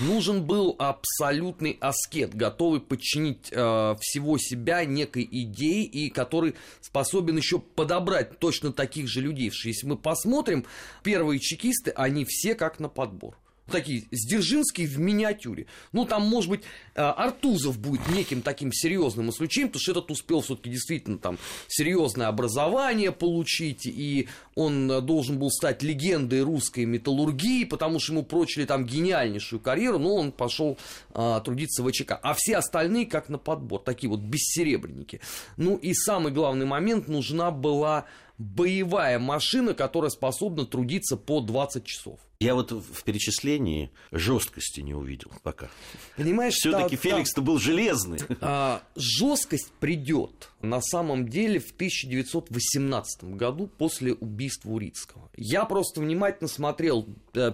Нужен 0.00 0.44
был 0.44 0.76
абсолютный 0.78 1.76
аскет, 1.80 2.34
готовый 2.34 2.80
подчинить 2.80 3.48
э, 3.50 3.96
всего 4.00 4.38
себя 4.38 4.84
некой 4.84 5.28
идее 5.30 5.84
и 5.84 6.10
который 6.10 6.54
способен 6.80 7.36
еще 7.36 7.58
подобрать 7.58 8.38
точно 8.38 8.72
таких 8.72 9.08
же 9.08 9.20
людей. 9.20 9.50
Если 9.64 9.86
мы 9.86 9.96
посмотрим, 9.96 10.66
первые 11.02 11.40
чекисты, 11.40 11.90
они 11.90 12.24
все 12.24 12.54
как 12.54 12.80
на 12.80 12.88
подбор 12.88 13.36
такие 13.70 14.04
Сдержинские 14.10 14.86
в 14.86 14.98
миниатюре. 14.98 15.66
Ну, 15.92 16.04
там, 16.04 16.22
может 16.26 16.50
быть, 16.50 16.62
э, 16.94 17.00
Артузов 17.02 17.78
будет 17.78 18.08
неким 18.08 18.42
таким 18.42 18.72
серьезным 18.72 19.30
исключением, 19.30 19.68
потому 19.68 19.82
что 19.82 19.92
этот 19.92 20.10
успел 20.10 20.40
все-таки 20.40 20.70
действительно 20.70 21.18
там 21.18 21.38
серьезное 21.68 22.28
образование 22.28 23.12
получить, 23.12 23.86
и 23.86 24.28
он 24.54 24.90
э, 24.90 25.00
должен 25.00 25.38
был 25.38 25.50
стать 25.50 25.82
легендой 25.82 26.42
русской 26.42 26.84
металлургии, 26.84 27.64
потому 27.64 28.00
что 28.00 28.12
ему 28.12 28.24
прочили 28.24 28.64
там 28.64 28.84
гениальнейшую 28.84 29.60
карьеру, 29.60 29.98
но 29.98 30.14
он 30.14 30.32
пошел 30.32 30.78
а, 31.12 31.40
трудиться 31.40 31.82
в 31.82 31.90
ВЧК. 31.90 32.18
А 32.22 32.34
все 32.34 32.56
остальные 32.56 33.06
как 33.06 33.28
на 33.28 33.38
подбор, 33.38 33.80
такие 33.80 34.10
вот 34.10 34.20
бессеребренники. 34.20 35.20
Ну 35.56 35.76
и 35.76 35.94
самый 35.94 36.32
главный 36.32 36.66
момент, 36.66 37.08
нужна 37.08 37.50
была 37.50 38.06
боевая 38.38 39.18
машина, 39.18 39.74
которая 39.74 40.10
способна 40.10 40.64
трудиться 40.64 41.16
по 41.16 41.40
20 41.40 41.84
часов. 41.84 42.20
Я 42.40 42.54
вот 42.54 42.70
в 42.70 43.02
перечислении 43.02 43.90
жесткости 44.12 44.78
не 44.80 44.94
увидел 44.94 45.32
пока. 45.42 45.68
Понимаешь, 46.16 46.54
все-таки 46.54 46.94
Феликс-то 46.94 47.42
был 47.42 47.58
железный. 47.58 48.20
А, 48.40 48.84
жесткость 48.94 49.72
придет 49.80 50.50
на 50.62 50.80
самом 50.80 51.28
деле 51.28 51.58
в 51.58 51.72
1918 51.72 53.24
году 53.24 53.66
после 53.66 54.12
убийства 54.14 54.70
Урицкого. 54.70 55.28
Я 55.36 55.64
просто 55.64 56.00
внимательно 56.00 56.46
смотрел 56.46 57.08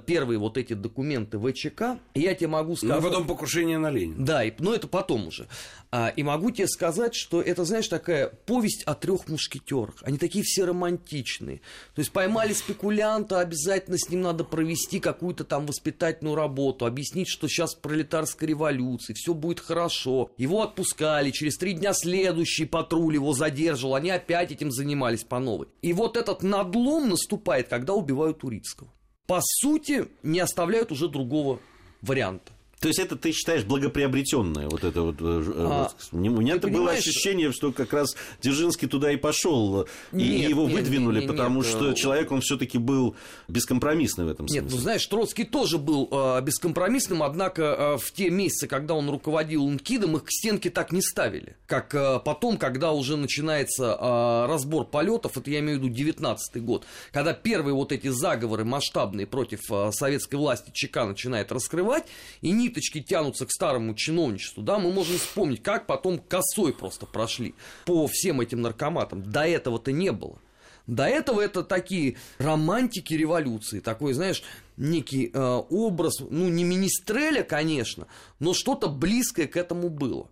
первые 0.07 0.39
вот 0.39 0.59
эти 0.59 0.75
документы 0.75 1.39
ВЧК, 1.39 1.99
и 2.15 2.21
я 2.21 2.35
тебе 2.35 2.49
могу 2.49 2.77
сказать... 2.77 2.97
Ну, 2.97 3.03
потом 3.03 3.27
покушение 3.27 3.79
на 3.79 3.91
Ленина. 3.91 4.25
Да, 4.25 4.45
и, 4.45 4.53
но 4.59 4.75
это 4.75 4.89
потом 4.89 5.29
уже. 5.29 5.49
А, 5.91 6.09
и 6.09 6.23
могу 6.23 6.51
тебе 6.51 6.69
сказать, 6.69 7.15
что 7.15 7.41
это, 7.41 7.65
знаешь, 7.65 7.89
такая 7.89 8.29
повесть 8.29 8.83
о 8.85 8.95
трех 8.95 9.29
мушкетерах. 9.29 9.97
Они 10.03 10.19
такие 10.19 10.45
все 10.45 10.65
романтичные. 10.65 11.61
То 11.95 12.01
есть 12.01 12.13
поймали 12.13 12.53
спекулянта, 12.53 13.41
обязательно 13.41 13.99
с 13.99 14.09
ним 14.09 14.23
надо 14.23 14.45
провести 14.45 14.95
провести 14.95 15.01
какую-то 15.01 15.45
там 15.45 15.67
воспитательную 15.67 16.35
работу, 16.35 16.87
объяснить, 16.87 17.29
что 17.29 17.49
сейчас 17.49 17.75
пролетарская 17.75 18.49
революция, 18.49 19.15
все 19.15 19.35
будет 19.35 19.61
хорошо. 19.61 20.31
Его 20.37 20.63
отпускали, 20.63 21.31
через 21.31 21.57
три 21.57 21.75
дня 21.75 21.93
следующий 21.93 22.65
патруль 22.65 23.15
его 23.15 23.33
задерживал, 23.33 23.95
они 23.95 24.11
опять 24.11 24.53
этим 24.53 24.71
занимались 24.71 25.25
по 25.25 25.39
новой. 25.39 25.69
И 25.83 25.93
вот 25.93 26.17
этот 26.17 26.43
надлом 26.43 27.09
наступает, 27.11 27.69
когда 27.69 27.95
убивают 27.95 28.45
Урицкого. 28.45 28.91
По 29.27 29.41
сути, 29.43 30.09
не 30.23 30.41
оставляют 30.41 30.93
уже 30.93 31.09
другого 31.09 31.61
варианта. 32.03 32.53
То 32.85 32.89
есть 32.89 33.01
это 33.01 33.17
ты 33.17 33.33
считаешь 33.33 33.65
благоприобретенное 33.65 34.69
вот 34.69 34.85
это 34.85 35.01
вот. 35.01 35.17
Э, 35.21 35.43
а, 35.57 35.91
у 36.13 36.17
меня 36.19 36.57
это 36.57 36.69
было 36.69 36.91
ощущение, 36.91 37.51
что 37.51 37.73
как 37.73 37.95
раз 37.95 38.15
Дзержинский 38.43 38.89
туда 38.89 39.11
и 39.11 39.17
пошел, 39.17 39.89
и 40.13 40.23
его 40.23 40.65
нет, 40.65 40.81
выдвинули, 40.81 41.21
нет, 41.21 41.29
потому 41.29 41.63
что 41.63 41.95
человек 41.95 42.31
он 42.31 42.43
все-таки 42.43 42.77
был 42.77 43.17
бескомпромиссный 43.49 44.27
в 44.27 44.29
этом 44.29 44.49
смысле. 44.49 44.65
Нет, 44.65 44.71
ну 44.71 44.79
знаешь, 44.79 45.07
Троцкий 45.07 45.45
тоже 45.45 45.79
был 45.79 46.11
э, 46.13 46.43
бескомпромиссным, 46.43 47.23
однако 47.23 47.63
э, 47.63 47.97
в 47.97 48.13
те 48.13 48.29
месяцы, 48.29 48.67
когда 48.67 48.93
он 48.93 49.09
руководил 49.09 49.67
НКИДом, 49.67 50.17
их 50.17 50.25
к 50.25 50.31
стенке 50.31 50.69
так 50.69 50.93
не 50.93 51.01
ставили, 51.01 51.57
как 51.67 51.95
э, 51.95 52.21
потом, 52.23 52.59
когда 52.59 52.93
уже 52.93 53.17
начинается 53.17 53.97
э, 53.99 54.47
разбор 54.47 54.85
полетов, 54.85 55.39
это 55.39 55.51
я 55.51 55.61
имею 55.61 55.79
в 55.79 55.83
виду 55.85 55.95
19 55.95 56.63
год, 56.63 56.85
когда 57.13 57.33
первые 57.33 57.75
вот 57.75 57.93
эти 57.93 58.09
заговоры 58.09 58.67
масштабные 58.67 59.27
против 59.27 59.61
э, 59.71 59.91
советской 59.91 60.35
власти 60.35 60.71
ЧК 60.71 61.07
начинает 61.07 61.51
раскрывать, 61.51 62.05
и 62.43 62.51
не 62.51 62.74
ниточки 62.75 63.01
тянутся 63.01 63.47
к 63.47 63.51
старому 63.51 63.95
чиновничеству, 63.95 64.63
да, 64.63 64.79
мы 64.79 64.93
можем 64.93 65.19
вспомнить, 65.19 65.63
как 65.63 65.87
потом 65.87 66.19
косой 66.19 66.73
просто 66.73 67.07
прошли 67.07 67.55
по 67.87 68.07
всем 68.07 68.41
этим 68.41 68.63
наркоматам. 68.63 69.23
До 69.23 69.47
этого-то 69.47 69.93
не 69.93 70.11
было. 70.13 70.39
До 70.87 71.05
этого 71.05 71.41
это 71.41 71.63
такие 71.63 72.17
романтики 72.39 73.15
революции, 73.15 73.81
такой, 73.81 74.13
знаешь, 74.13 74.43
некий 74.77 75.31
э, 75.33 75.63
образ, 75.71 76.21
ну, 76.21 76.49
не 76.49 76.63
министреля, 76.63 77.43
конечно, 77.43 78.07
но 78.39 78.53
что-то 78.53 78.89
близкое 78.89 79.47
к 79.47 79.57
этому 79.57 79.89
было. 79.89 80.29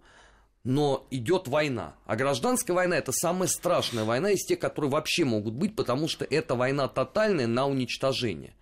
Но 0.63 1.07
идет 1.11 1.49
война. 1.49 1.95
А 2.07 2.17
гражданская 2.17 2.75
война 2.75 2.97
это 2.97 3.13
самая 3.13 3.49
страшная 3.49 4.05
война 4.05 4.31
из 4.31 4.45
тех, 4.45 4.59
которые 4.59 4.91
вообще 4.91 5.25
могут 5.25 5.55
быть, 5.55 5.75
потому 5.75 6.07
что 6.07 6.25
это 6.25 6.55
война 6.55 6.87
тотальная 6.87 7.47
на 7.47 7.67
уничтожение. 7.67 8.55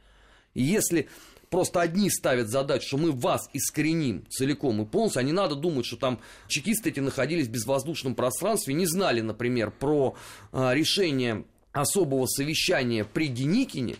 И 0.55 0.63
если 0.63 1.09
просто 1.51 1.81
одни 1.81 2.09
ставят 2.09 2.49
задачу, 2.49 2.87
что 2.87 2.97
мы 2.97 3.13
вас 3.13 3.51
искореним 3.53 4.25
целиком 4.31 4.81
и 4.81 4.87
полностью, 4.87 5.21
а 5.21 5.23
не 5.25 5.33
надо 5.33 5.57
думать, 5.57 5.85
что 5.85 5.97
там 5.97 6.21
чекисты 6.47 6.91
эти 6.91 7.01
находились 7.01 7.49
в 7.49 7.51
безвоздушном 7.51 8.15
пространстве, 8.15 8.75
не 8.75 8.87
знали, 8.87 9.21
например, 9.21 9.71
про 9.71 10.17
а, 10.53 10.73
решение 10.73 11.45
особого 11.73 12.27
совещания 12.27 13.05
при 13.05 13.29
Деникине, 13.29 13.97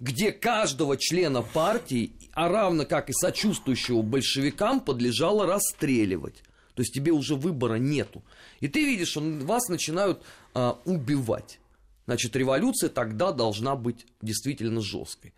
где 0.00 0.32
каждого 0.32 0.96
члена 0.96 1.42
партии, 1.42 2.12
а 2.32 2.48
равно 2.48 2.84
как 2.84 3.08
и 3.10 3.12
сочувствующего 3.12 4.02
большевикам, 4.02 4.80
подлежало 4.80 5.46
расстреливать. 5.46 6.42
То 6.74 6.82
есть 6.82 6.92
тебе 6.92 7.12
уже 7.12 7.36
выбора 7.36 7.76
нету. 7.76 8.22
И 8.60 8.68
ты 8.68 8.84
видишь, 8.84 9.08
что 9.08 9.20
вас 9.20 9.68
начинают 9.68 10.22
а, 10.54 10.78
убивать. 10.84 11.58
Значит, 12.06 12.36
революция 12.36 12.88
тогда 12.90 13.32
должна 13.32 13.76
быть 13.76 14.06
действительно 14.20 14.80
жесткой. 14.80 15.32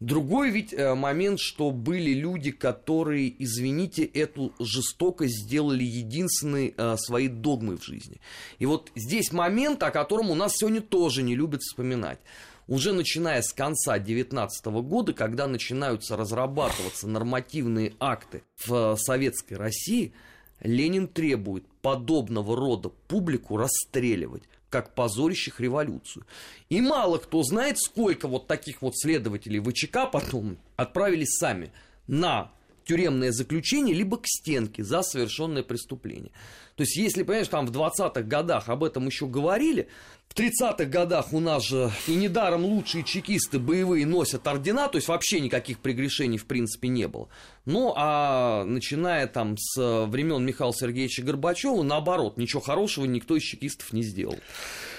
Другой 0.00 0.50
ведь 0.50 0.74
э, 0.74 0.94
момент, 0.94 1.38
что 1.40 1.70
были 1.70 2.12
люди, 2.12 2.50
которые, 2.50 3.34
извините, 3.42 4.04
эту 4.04 4.52
жестокость 4.58 5.44
сделали 5.46 5.84
единственной 5.84 6.74
э, 6.76 6.96
своей 6.96 7.28
догмой 7.28 7.78
в 7.78 7.84
жизни. 7.84 8.20
И 8.58 8.66
вот 8.66 8.90
здесь 8.96 9.32
момент, 9.32 9.82
о 9.82 9.90
котором 9.90 10.30
у 10.30 10.34
нас 10.34 10.56
сегодня 10.56 10.80
тоже 10.80 11.22
не 11.22 11.36
любят 11.36 11.62
вспоминать. 11.62 12.18
Уже 12.66 12.92
начиная 12.92 13.42
с 13.42 13.52
конца 13.52 13.98
19 13.98 14.66
года, 14.66 15.12
когда 15.12 15.46
начинаются 15.46 16.16
разрабатываться 16.16 17.06
нормативные 17.06 17.94
акты 18.00 18.42
в 18.66 18.96
советской 18.96 19.54
России, 19.54 20.12
Ленин 20.60 21.08
требует 21.08 21.66
подобного 21.82 22.56
рода 22.56 22.88
публику 22.88 23.58
расстреливать 23.58 24.44
как 24.74 24.92
позорящих 24.92 25.60
революцию. 25.60 26.26
И 26.68 26.80
мало 26.80 27.18
кто 27.18 27.44
знает, 27.44 27.78
сколько 27.78 28.26
вот 28.26 28.48
таких 28.48 28.82
вот 28.82 28.98
следователей 28.98 29.60
ВЧК 29.60 30.10
потом 30.10 30.58
отправились 30.74 31.38
сами 31.38 31.70
на 32.08 32.50
тюремное 32.84 33.32
заключение, 33.32 33.94
либо 33.94 34.18
к 34.18 34.26
стенке 34.26 34.84
за 34.84 35.02
совершенное 35.02 35.62
преступление. 35.62 36.32
То 36.76 36.82
есть, 36.82 36.96
если, 36.96 37.22
понимаешь, 37.22 37.48
там 37.48 37.66
в 37.66 37.70
20-х 37.70 38.22
годах 38.22 38.68
об 38.68 38.82
этом 38.82 39.06
еще 39.06 39.26
говорили, 39.26 39.88
в 40.28 40.36
30-х 40.36 40.86
годах 40.86 41.32
у 41.32 41.38
нас 41.38 41.64
же 41.64 41.92
и 42.08 42.14
недаром 42.16 42.64
лучшие 42.64 43.04
чекисты 43.04 43.60
боевые 43.60 44.04
носят 44.04 44.46
ордена, 44.48 44.88
то 44.88 44.96
есть 44.96 45.06
вообще 45.06 45.38
никаких 45.38 45.78
прегрешений 45.78 46.38
в 46.38 46.46
принципе 46.46 46.88
не 46.88 47.06
было. 47.06 47.28
Ну, 47.64 47.92
а 47.96 48.64
начиная 48.64 49.28
там 49.28 49.56
с 49.56 50.06
времен 50.06 50.44
Михаила 50.44 50.74
Сергеевича 50.74 51.22
Горбачева, 51.22 51.82
наоборот, 51.84 52.36
ничего 52.36 52.60
хорошего 52.60 53.04
никто 53.04 53.36
из 53.36 53.42
чекистов 53.42 53.92
не 53.92 54.02
сделал. 54.02 54.38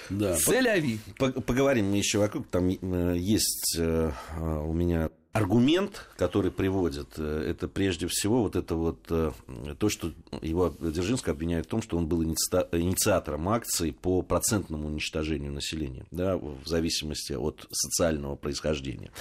Да. 0.10 0.36
Цель 0.38 1.00
Поговорим 1.18 1.94
еще 1.94 2.20
вокруг. 2.20 2.48
Там 2.48 2.70
э, 2.70 3.16
есть 3.18 3.76
э, 3.78 4.12
у 4.40 4.72
меня 4.72 5.10
аргумент, 5.36 6.08
который 6.16 6.50
приводит, 6.50 7.10
э, 7.18 7.50
это 7.50 7.68
прежде 7.68 8.08
всего 8.08 8.44
вот 8.44 8.56
это 8.56 8.76
вот 8.76 9.00
э, 9.10 9.34
то, 9.78 9.90
что 9.90 10.14
его 10.42 10.74
Дзержинский 10.80 11.34
обвиняет 11.34 11.66
в 11.66 11.70
том, 11.70 11.82
что 11.82 11.98
он 11.98 12.08
был 12.08 12.24
инициатором 12.24 13.50
акций 13.50 13.92
по 13.92 14.22
процентному 14.22 14.88
уничтожению 14.88 15.52
населения, 15.52 16.06
да, 16.10 16.38
в 16.38 16.66
зависимости 16.66 17.34
от 17.34 17.68
социального 17.70 18.38
происхождения. 18.38 19.12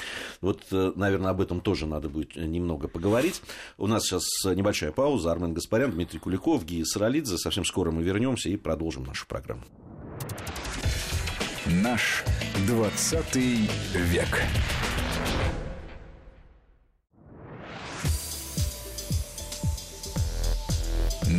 Вот, 0.41 0.63
э, 0.71 0.93
наверное, 0.95 1.33
об 1.33 1.41
этом 1.41 1.61
тоже 1.61 1.87
надо 1.87 2.09
будет 2.09 2.37
немного 2.37 2.87
поговорить. 2.87 3.43
У 3.77 3.89
нас 3.89 4.05
сейчас 4.05 4.25
небольшая 4.45 4.93
пауза. 4.93 5.33
Армен 5.33 5.53
Гаспарян, 5.53 5.91
Дмитрий 5.91 6.21
Куликов, 6.21 6.65
Гия 6.65 6.85
Саралидзе. 6.85 7.39
Совсем 7.39 7.65
скоро 7.65 7.91
мы 7.91 8.05
вернемся 8.05 8.49
и 8.51 8.57
продолжим 8.57 9.03
нашу 9.03 9.27
программу. 9.27 9.65
Наш 11.67 12.23
20 12.69 13.35
век. 13.35 14.45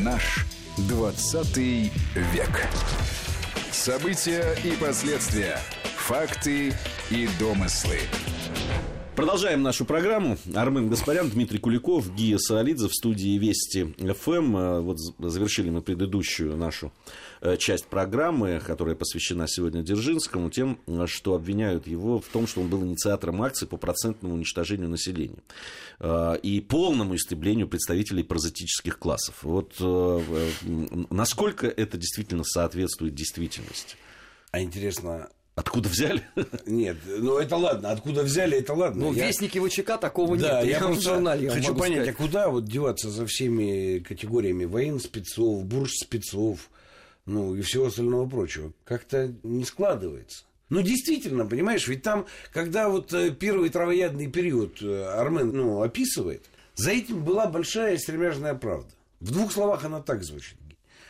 Наш 0.04 0.46
20 0.78 1.58
век. 1.58 2.68
События 3.72 4.54
и 4.64 4.72
последствия. 4.72 5.58
Факты 5.98 6.74
и 7.10 7.30
домыслы. 7.40 8.00
Продолжаем 9.16 9.64
нашу 9.64 9.86
программу. 9.86 10.38
Армен 10.54 10.90
Гаспарян, 10.90 11.30
Дмитрий 11.30 11.58
Куликов, 11.58 12.14
Гия 12.14 12.38
Саолидзе 12.38 12.90
в 12.90 12.94
студии 12.94 13.38
Вести 13.38 13.96
ФМ. 13.98 14.58
Э, 14.58 14.82
вот 14.82 14.98
завершили 15.20 15.70
мы 15.70 15.82
предыдущую 15.82 16.58
нашу 16.58 16.92
э, 17.40 17.56
часть 17.56 17.86
программы, 17.86 18.60
которая 18.60 18.94
посвящена 18.94 19.48
сегодня 19.48 19.84
Дзержинскому, 19.84 20.50
тем, 20.50 20.80
что 21.06 21.34
обвиняют 21.34 21.88
его 21.88 22.20
в 22.20 22.26
том, 22.26 22.46
что 22.46 22.60
он 22.60 22.68
был 22.68 22.84
инициатором 22.84 23.42
акции 23.42 23.66
по 23.66 23.78
процентному 23.78 24.36
уничтожению 24.36 24.90
населения 24.90 25.40
э, 26.02 26.38
и 26.44 26.60
полному 26.60 27.16
истреблению 27.16 27.70
представителей 27.70 28.24
паразитических 28.24 29.00
классов. 29.00 29.36
Вот 29.44 29.76
насколько 31.10 31.68
это 31.68 31.98
действительно 31.98 32.44
соответствует 32.44 33.16
действительности? 33.16 33.96
А 34.52 34.62
интересно, 34.62 35.30
Откуда 35.56 35.88
взяли? 35.88 36.22
Нет, 36.66 36.98
ну 37.06 37.38
это 37.38 37.56
ладно, 37.56 37.92
откуда 37.92 38.24
взяли, 38.24 38.58
это 38.58 38.74
ладно. 38.74 39.06
Ну, 39.06 39.14
я... 39.14 39.28
вестники 39.28 39.58
ВЧК 39.58 39.98
такого 39.98 40.36
да, 40.36 40.62
нет. 40.62 40.70
Я, 40.70 40.78
я 40.78 40.84
просто 40.84 41.14
журнале, 41.16 41.50
хочу 41.50 41.74
понять, 41.74 42.04
сказать. 42.04 42.10
а 42.10 42.14
куда 42.14 42.50
вот 42.50 42.66
деваться 42.66 43.10
за 43.10 43.26
всеми 43.26 44.00
категориями 44.00 44.66
военспецов, 44.66 45.64
буржспецов, 45.64 46.70
ну 47.26 47.56
и 47.56 47.62
всего 47.62 47.86
остального 47.86 48.28
прочего? 48.28 48.74
Как-то 48.84 49.34
не 49.44 49.64
складывается. 49.64 50.44
Ну, 50.70 50.82
действительно, 50.82 51.46
понимаешь, 51.46 51.88
ведь 51.88 52.02
там, 52.02 52.26
когда 52.52 52.90
вот 52.90 53.14
э, 53.14 53.32
первый 53.32 53.70
травоядный 53.70 54.30
период 54.30 54.82
э, 54.82 55.04
Армен 55.06 55.52
ну, 55.54 55.82
описывает, 55.82 56.50
за 56.74 56.92
этим 56.92 57.24
была 57.24 57.46
большая 57.46 57.98
стремяжная 57.98 58.56
правда. 58.56 58.90
В 59.22 59.32
двух 59.32 59.54
словах 59.54 59.86
она 59.86 60.02
так 60.02 60.24
звучит. 60.24 60.58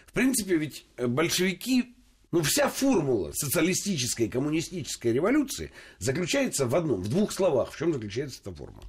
В 0.06 0.12
принципе, 0.12 0.58
ведь 0.58 0.86
большевики 0.98 1.95
ну, 2.32 2.42
вся 2.42 2.70
формула 2.70 3.32
социалистической, 3.34 4.28
коммунистической 4.28 5.14
революции 5.14 5.72
заключается 6.00 6.66
в 6.66 6.76
одном, 6.76 7.02
в 7.02 7.08
двух 7.08 7.32
словах. 7.32 7.72
В 7.72 7.78
чем 7.78 7.94
заключается 7.94 8.42
эта 8.42 8.52
формула? 8.52 8.86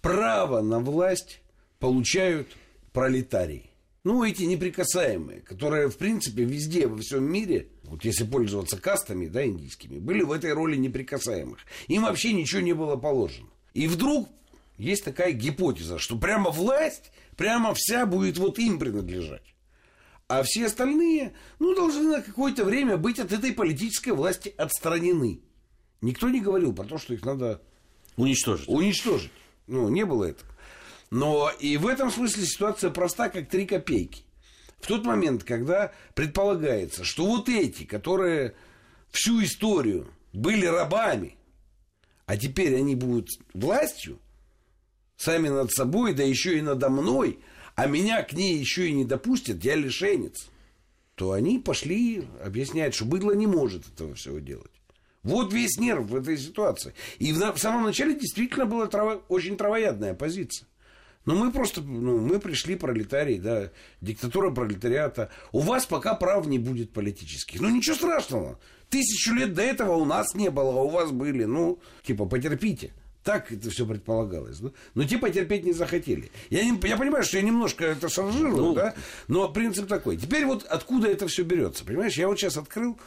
Право 0.00 0.60
на 0.60 0.80
власть 0.80 1.40
получают 1.78 2.48
пролетарии. 2.92 3.70
Ну, 4.02 4.22
эти 4.22 4.42
неприкасаемые, 4.42 5.40
которые, 5.40 5.88
в 5.88 5.96
принципе, 5.96 6.44
везде, 6.44 6.86
во 6.86 6.98
всем 6.98 7.24
мире, 7.24 7.68
вот 7.84 8.04
если 8.04 8.24
пользоваться 8.24 8.76
кастами, 8.76 9.28
да, 9.28 9.46
индийскими, 9.46 9.98
были 9.98 10.22
в 10.22 10.32
этой 10.32 10.52
роли 10.52 10.76
неприкасаемых. 10.76 11.58
Им 11.88 12.02
вообще 12.02 12.32
ничего 12.32 12.60
не 12.60 12.74
было 12.74 12.96
положено. 12.96 13.48
И 13.72 13.86
вдруг 13.86 14.28
есть 14.76 15.04
такая 15.04 15.32
гипотеза, 15.32 15.98
что 15.98 16.18
прямо 16.18 16.50
власть, 16.50 17.12
прямо 17.36 17.72
вся 17.74 18.04
будет 18.04 18.36
вот 18.36 18.58
им 18.58 18.78
принадлежать 18.78 19.53
а 20.28 20.42
все 20.42 20.66
остальные, 20.66 21.34
ну, 21.58 21.74
должны 21.74 22.16
на 22.16 22.22
какое-то 22.22 22.64
время 22.64 22.96
быть 22.96 23.18
от 23.18 23.32
этой 23.32 23.52
политической 23.52 24.10
власти 24.10 24.54
отстранены. 24.56 25.40
Никто 26.00 26.28
не 26.28 26.40
говорил 26.40 26.74
про 26.74 26.84
то, 26.84 26.98
что 26.98 27.14
их 27.14 27.24
надо 27.24 27.62
уничтожить. 28.16 28.68
Уничтожить. 28.68 29.32
Ну, 29.66 29.88
не 29.88 30.04
было 30.04 30.24
этого. 30.24 30.50
Но 31.10 31.50
и 31.60 31.76
в 31.76 31.86
этом 31.86 32.10
смысле 32.10 32.46
ситуация 32.46 32.90
проста, 32.90 33.28
как 33.28 33.48
три 33.48 33.66
копейки. 33.66 34.24
В 34.80 34.86
тот 34.86 35.04
момент, 35.04 35.44
когда 35.44 35.92
предполагается, 36.14 37.04
что 37.04 37.26
вот 37.26 37.48
эти, 37.48 37.84
которые 37.84 38.54
всю 39.10 39.42
историю 39.42 40.10
были 40.32 40.66
рабами, 40.66 41.36
а 42.26 42.36
теперь 42.36 42.76
они 42.76 42.94
будут 42.94 43.28
властью, 43.52 44.18
сами 45.16 45.48
над 45.48 45.70
собой, 45.70 46.14
да 46.14 46.22
еще 46.22 46.58
и 46.58 46.62
надо 46.62 46.88
мной– 46.88 47.38
а 47.74 47.86
меня 47.86 48.22
к 48.22 48.32
ней 48.32 48.56
еще 48.56 48.88
и 48.88 48.92
не 48.92 49.04
допустят, 49.04 49.64
я 49.64 49.74
лишенец, 49.74 50.48
то 51.14 51.32
они 51.32 51.58
пошли 51.58 52.24
объяснять, 52.44 52.94
что 52.94 53.04
быдло 53.04 53.32
не 53.32 53.46
может 53.46 53.86
этого 53.88 54.14
всего 54.14 54.38
делать. 54.38 54.70
Вот 55.22 55.52
весь 55.52 55.78
нерв 55.78 56.06
в 56.06 56.16
этой 56.16 56.36
ситуации. 56.36 56.92
И 57.18 57.32
в, 57.32 57.56
самом 57.56 57.84
начале 57.84 58.14
действительно 58.14 58.66
была 58.66 58.86
траво, 58.86 59.22
очень 59.28 59.56
травоядная 59.56 60.14
позиция. 60.14 60.68
Но 61.24 61.34
мы 61.34 61.50
просто, 61.50 61.80
ну, 61.80 62.18
мы 62.18 62.38
пришли 62.38 62.76
пролетарии, 62.76 63.38
да, 63.38 63.70
диктатура 64.02 64.50
пролетариата. 64.50 65.30
У 65.52 65.60
вас 65.60 65.86
пока 65.86 66.14
прав 66.14 66.46
не 66.46 66.58
будет 66.58 66.92
политических. 66.92 67.60
Ну, 67.62 67.70
ничего 67.70 67.96
страшного. 67.96 68.58
Тысячу 68.90 69.32
лет 69.32 69.54
до 69.54 69.62
этого 69.62 69.96
у 69.96 70.04
нас 70.04 70.34
не 70.34 70.50
было, 70.50 70.70
а 70.80 70.82
у 70.82 70.90
вас 70.90 71.10
были. 71.10 71.44
Ну, 71.44 71.78
типа, 72.02 72.26
потерпите. 72.26 72.92
Так 73.24 73.50
это 73.50 73.70
все 73.70 73.86
предполагалось. 73.86 74.58
Да? 74.58 74.70
Но 74.94 75.04
те 75.04 75.16
потерпеть 75.16 75.64
не 75.64 75.72
захотели. 75.72 76.30
Я, 76.50 76.62
не, 76.62 76.78
я 76.86 76.98
понимаю, 76.98 77.24
что 77.24 77.38
я 77.38 77.42
немножко 77.42 77.86
это 77.86 78.10
шаржирую, 78.10 78.56
ну, 78.56 78.74
да? 78.74 78.94
но 79.28 79.48
принцип 79.48 79.88
такой. 79.88 80.18
Теперь 80.18 80.44
вот 80.44 80.64
откуда 80.64 81.08
это 81.08 81.26
все 81.26 81.42
берется? 81.42 81.86
Понимаешь, 81.86 82.18
я 82.18 82.28
вот 82.28 82.38
сейчас 82.38 82.58
открыл 82.58 83.00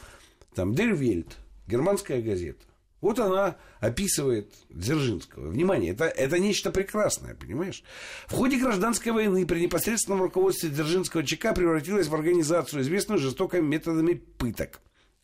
там 0.54 0.74
Дервельт, 0.74 1.36
германская 1.68 2.20
газета. 2.20 2.64
Вот 3.00 3.20
она 3.20 3.58
описывает 3.78 4.52
Дзержинского. 4.70 5.50
Внимание, 5.50 5.92
это, 5.92 6.06
это 6.06 6.40
нечто 6.40 6.72
прекрасное, 6.72 7.36
понимаешь? 7.36 7.84
В 8.26 8.32
ходе 8.32 8.58
гражданской 8.58 9.12
войны 9.12 9.46
при 9.46 9.60
непосредственном 9.60 10.22
руководстве 10.22 10.70
Дзержинского 10.70 11.24
ЧК 11.24 11.52
превратилась 11.52 12.08
в 12.08 12.14
организацию, 12.14 12.82
известную 12.82 13.20
жестокими 13.20 13.60
методами 13.60 14.14
пыток. 14.14 14.80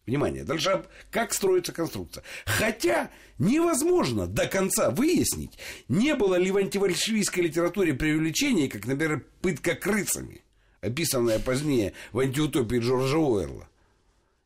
Внимание, 0.06 0.44
дальше 0.44 0.84
как 1.10 1.32
строится 1.32 1.72
конструкция. 1.72 2.24
Хотя 2.44 3.10
невозможно 3.38 4.26
до 4.26 4.46
конца 4.46 4.90
выяснить, 4.90 5.58
не 5.88 6.14
было 6.14 6.34
ли 6.34 6.50
в 6.50 6.58
антибольшевистской 6.58 7.44
литературе 7.44 7.94
преувеличений, 7.94 8.68
как, 8.68 8.86
например, 8.86 9.24
пытка 9.40 9.74
крысами, 9.74 10.42
описанная 10.82 11.38
позднее 11.38 11.94
в 12.12 12.18
антиутопии 12.18 12.80
Джорджа 12.80 13.16
Уэрла. 13.16 13.68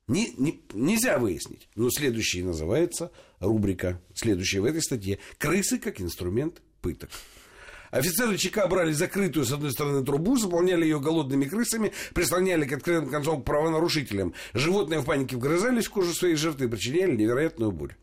Не, 0.06 0.32
не, 0.38 0.60
нельзя 0.72 1.18
выяснить. 1.18 1.68
Но 1.74 1.90
следующее 1.90 2.44
называется 2.44 3.10
рубрика, 3.40 4.00
следующая 4.14 4.60
в 4.60 4.64
этой 4.64 4.80
статье 4.80 5.18
«Крысы 5.38 5.78
как 5.78 6.00
инструмент 6.00 6.62
пыток». 6.80 7.10
Офицеры 7.90 8.36
ЧК 8.36 8.66
брали 8.66 8.92
закрытую, 8.92 9.44
с 9.44 9.52
одной 9.52 9.72
стороны, 9.72 10.04
трубу, 10.04 10.36
заполняли 10.36 10.84
ее 10.84 11.00
голодными 11.00 11.44
крысами, 11.44 11.92
прислоняли 12.14 12.66
к 12.66 12.72
открытым 12.72 13.08
концом 13.08 13.42
к 13.42 13.44
правонарушителям. 13.44 14.34
Животные 14.54 15.00
в 15.00 15.04
панике 15.04 15.36
вгрызались 15.36 15.86
в 15.86 15.90
кожу 15.90 16.12
своей 16.12 16.36
жертвы 16.36 16.66
и 16.66 16.68
причиняли 16.68 17.16
невероятную 17.16 17.72
боль. 17.72 17.94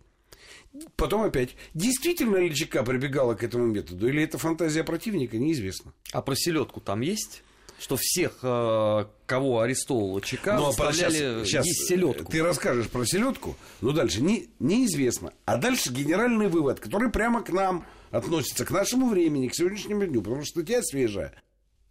Потом 0.95 1.21
опять. 1.21 1.55
Действительно 1.73 2.37
ли 2.37 2.53
ЧК 2.53 2.83
прибегала 2.83 3.35
к 3.35 3.43
этому 3.43 3.65
методу, 3.65 4.07
или 4.07 4.23
это 4.23 4.37
фантазия 4.37 4.83
противника, 4.83 5.37
неизвестно. 5.37 5.93
А 6.11 6.21
про 6.21 6.35
селедку 6.35 6.81
там 6.81 7.01
есть? 7.01 7.43
что 7.77 7.97
всех, 7.99 8.39
э, 8.41 9.05
кого 9.25 9.59
арестовывал 9.59 10.21
ЧК, 10.21 10.57
ну, 10.57 10.67
заставляли 10.67 11.13
сейчас, 11.13 11.47
сейчас 11.47 11.65
есть 11.65 11.87
селедку. 11.87 12.31
Ты 12.31 12.41
расскажешь 12.41 12.87
про 12.87 13.05
селедку, 13.05 13.57
но 13.81 13.91
дальше 13.91 14.21
не, 14.21 14.47
неизвестно. 14.59 15.33
А 15.43 15.57
дальше 15.57 15.91
генеральный 15.91 16.47
вывод, 16.47 16.79
который 16.79 17.11
прямо 17.11 17.43
к 17.43 17.49
нам 17.49 17.85
относится 18.11 18.65
к 18.65 18.71
нашему 18.71 19.09
времени, 19.09 19.47
к 19.47 19.55
сегодняшнему 19.55 20.05
дню, 20.05 20.21
потому 20.21 20.43
что 20.43 20.61
статья 20.61 20.81
свежая. 20.81 21.33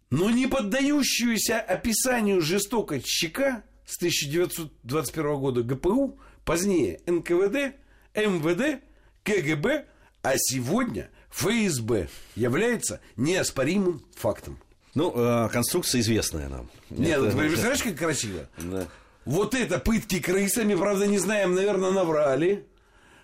Но 0.09 0.29
не 0.29 0.47
поддающуюся 0.47 1.59
описанию 1.59 2.41
жестокость 2.41 3.05
ЧК 3.05 3.63
с 3.85 3.97
1921 3.97 5.35
года 5.35 5.63
ГПУ, 5.63 6.19
позднее 6.43 6.99
НКВД, 7.05 7.75
МВД, 8.15 8.81
КГБ, 9.23 9.85
а 10.21 10.33
сегодня 10.37 11.09
ФСБ 11.31 12.07
является 12.35 13.01
неоспоримым 13.17 14.03
фактом. 14.15 14.59
Ну, 14.93 15.11
э, 15.13 15.49
конструкция 15.51 16.01
известная 16.01 16.47
нам. 16.47 16.69
Нет, 16.89 17.19
это, 17.19 17.31
ты 17.31 17.37
представляешь, 17.37 17.83
как 17.83 17.97
красиво? 17.97 18.47
Да. 18.57 18.87
Вот 19.25 19.53
это 19.53 19.79
пытки 19.79 20.19
крысами, 20.19 20.75
правда, 20.75 21.07
не 21.07 21.17
знаем, 21.17 21.53
наверное, 21.53 21.91
наврали. 21.91 22.65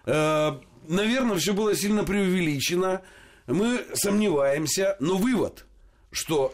Э, 0.05 0.59
наверное, 0.87 1.37
все 1.37 1.53
было 1.53 1.75
сильно 1.75 2.03
преувеличено. 2.03 3.01
Мы 3.47 3.85
сомневаемся, 3.93 4.97
но 4.99 5.17
вывод, 5.17 5.65
что 6.11 6.53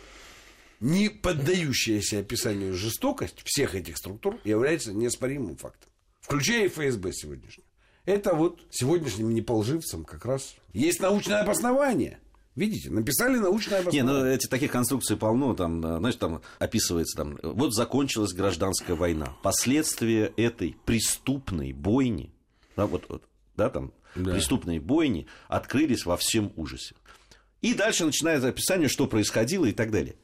не 0.79 1.09
поддающаяся 1.09 2.19
описанию 2.19 2.73
жестокость 2.73 3.41
всех 3.43 3.75
этих 3.75 3.97
структур 3.97 4.39
является 4.43 4.93
неоспоримым 4.93 5.57
фактом. 5.57 5.89
Включая 6.21 6.65
и 6.65 6.67
ФСБ 6.67 7.13
сегодняшний. 7.13 7.63
Это 8.05 8.33
вот 8.33 8.61
сегодняшним 8.69 9.33
неполживцам 9.33 10.05
как 10.05 10.25
раз 10.25 10.55
есть 10.73 11.01
научное 11.01 11.41
обоснование. 11.41 12.19
Видите, 12.55 12.89
написали 12.89 13.37
научное 13.37 13.79
Не, 13.91 13.99
обоснование. 13.99 14.23
ну 14.23 14.25
эти 14.33 14.47
таких 14.47 14.71
конструкций 14.71 15.15
полно, 15.15 15.53
там, 15.53 15.79
да, 15.79 15.99
знаешь, 15.99 16.15
там 16.15 16.41
описывается, 16.57 17.17
там, 17.17 17.37
вот 17.43 17.73
закончилась 17.73 18.33
гражданская 18.33 18.95
война. 18.95 19.35
Последствия 19.43 20.33
этой 20.37 20.75
преступной 20.85 21.71
бойни, 21.71 22.33
да, 22.75 22.87
вот, 22.87 23.05
вот, 23.09 23.23
да, 23.57 23.69
там, 23.69 23.91
Да. 24.15 24.31
преступной 24.31 24.79
бойни 24.79 25.27
открылись 25.47 26.05
во 26.05 26.15
всем 26.15 26.53
ужасе. 26.55 26.95
И 27.61 27.73
дальше 27.73 28.05
начинается 28.05 28.47
описание, 28.47 28.87
что 28.87 29.07
происходило 29.07 29.65
и 29.65 29.73
так 29.73 29.91
далее. 29.91 30.15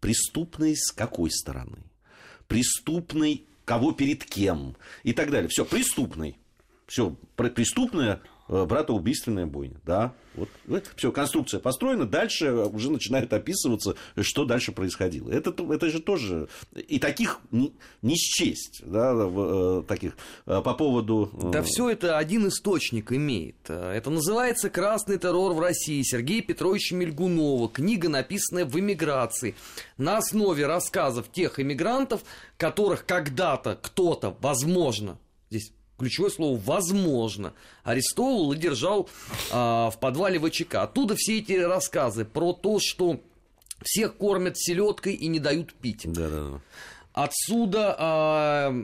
Преступной 0.00 0.74
с 0.76 0.90
какой 0.90 1.30
стороны? 1.30 1.78
Преступный 2.48 3.46
кого 3.64 3.92
перед 3.92 4.24
кем? 4.24 4.76
И 5.02 5.12
так 5.12 5.30
далее. 5.30 5.48
Все, 5.48 5.64
преступный. 5.64 6.38
Все, 6.86 7.16
преступная 7.36 8.20
э, 8.48 8.64
братоубийственная 8.64 9.46
бойня. 9.46 9.80
Да, 9.84 10.14
вот, 10.34 10.48
все, 10.96 11.12
конструкция 11.12 11.60
построена, 11.60 12.06
дальше 12.06 12.52
уже 12.52 12.90
начинает 12.90 13.32
описываться, 13.32 13.94
что 14.20 14.44
дальше 14.44 14.72
происходило. 14.72 15.30
Это, 15.30 15.52
то- 15.52 15.72
это 15.72 15.88
же 15.90 16.00
тоже... 16.00 16.48
И 16.74 16.98
таких 16.98 17.40
не, 17.50 17.72
не 18.02 18.16
счесть, 18.16 18.82
да, 18.84 19.14
в, 19.14 19.80
э, 19.80 19.82
таких 19.84 20.16
э, 20.46 20.60
по 20.62 20.74
поводу... 20.74 21.30
Да 21.52 21.62
все 21.62 21.90
это 21.90 22.18
один 22.18 22.48
источник 22.48 23.12
имеет. 23.12 23.68
Это 23.68 24.10
называется 24.10 24.70
«Красный 24.70 25.18
террор 25.18 25.52
в 25.52 25.60
России» 25.60 26.02
Сергея 26.02 26.42
Петровича 26.42 26.96
Мельгунова. 26.96 27.68
Книга, 27.68 28.08
написанная 28.08 28.64
в 28.64 28.78
эмиграции. 28.78 29.54
На 29.98 30.18
основе 30.18 30.66
рассказов 30.66 31.30
тех 31.30 31.60
эмигрантов, 31.60 32.22
которых 32.56 33.06
когда-то 33.06 33.78
кто-то, 33.80 34.36
возможно, 34.40 35.18
здесь 35.50 35.72
ключевое 35.98 36.30
слово 36.30 36.58
«возможно», 36.58 37.52
арестовывал 37.82 38.52
и 38.52 38.56
держал 38.56 39.08
а, 39.50 39.90
в 39.90 39.98
подвале 40.00 40.38
ВЧК. 40.38 40.76
Оттуда 40.76 41.14
все 41.16 41.38
эти 41.38 41.52
рассказы 41.52 42.24
про 42.24 42.52
то, 42.52 42.78
что 42.80 43.20
всех 43.82 44.16
кормят 44.16 44.58
селедкой 44.58 45.14
и 45.14 45.26
не 45.28 45.38
дают 45.38 45.74
пить. 45.74 46.02
Да-да-да. 46.04 46.60
Отсюда 47.12 47.94
а, 47.98 48.74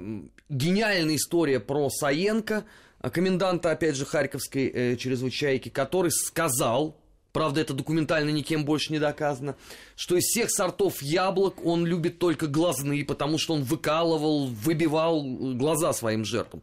гениальная 0.48 1.16
история 1.16 1.58
про 1.58 1.90
Саенко, 1.90 2.64
коменданта, 3.08 3.70
опять 3.70 3.96
же, 3.96 4.04
Харьковской 4.04 4.68
э, 4.68 4.96
чрезвычайки, 4.96 5.68
который 5.68 6.10
сказал, 6.10 6.96
правда, 7.32 7.60
это 7.60 7.72
документально 7.72 8.30
никем 8.30 8.64
больше 8.64 8.92
не 8.92 8.98
доказано, 8.98 9.56
что 9.96 10.16
из 10.16 10.24
всех 10.24 10.50
сортов 10.50 11.02
яблок 11.02 11.64
он 11.64 11.86
любит 11.86 12.18
только 12.18 12.46
глазные, 12.46 13.04
потому 13.04 13.38
что 13.38 13.54
он 13.54 13.62
выкалывал, 13.62 14.46
выбивал 14.46 15.24
э, 15.24 15.54
глаза 15.54 15.92
своим 15.92 16.24
жертвам. 16.24 16.62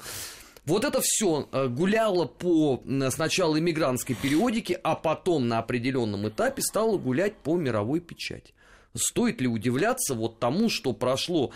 Вот 0.67 0.83
это 0.83 0.99
все 1.01 1.47
гуляло 1.69 2.25
по 2.25 2.83
сначала 3.09 3.57
иммигрантской 3.57 4.15
периодике, 4.15 4.79
а 4.83 4.95
потом 4.95 5.47
на 5.47 5.59
определенном 5.59 6.27
этапе 6.27 6.61
стало 6.61 6.97
гулять 6.97 7.37
по 7.37 7.55
мировой 7.55 8.01
печати. 8.01 8.53
Стоит 8.95 9.39
ли 9.41 9.47
удивляться 9.47 10.13
вот 10.13 10.39
тому, 10.39 10.69
что 10.69 10.91
прошло 10.93 11.51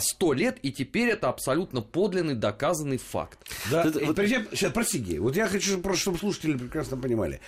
сто 0.00 0.32
лет, 0.34 0.58
и 0.62 0.70
теперь 0.70 1.08
это 1.10 1.28
абсолютно 1.30 1.80
подлинный, 1.80 2.34
доказанный 2.34 2.98
факт. 2.98 3.38
Да, 3.70 3.84
Это- 3.84 4.04
вот- 4.04 4.16
причем- 4.16 4.46
сейчас, 4.52 4.72
прости, 4.72 4.98
Гей, 4.98 5.18
вот 5.18 5.34
я 5.34 5.46
хочу, 5.48 5.80
просто, 5.80 6.02
чтобы 6.02 6.18
слушатели 6.18 6.56
прекрасно 6.56 6.96
понимали. 6.98 7.40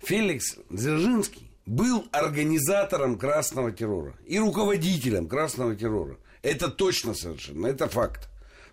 Феликс 0.00 0.56
Дзержинский 0.70 1.50
был 1.66 2.06
организатором 2.10 3.16
красного 3.18 3.70
террора 3.70 4.14
и 4.26 4.38
руководителем 4.40 5.28
красного 5.28 5.76
террора. 5.76 6.16
Это 6.42 6.68
точно 6.68 7.14
совершенно, 7.14 7.66
это 7.68 7.88
факт. 7.88 8.28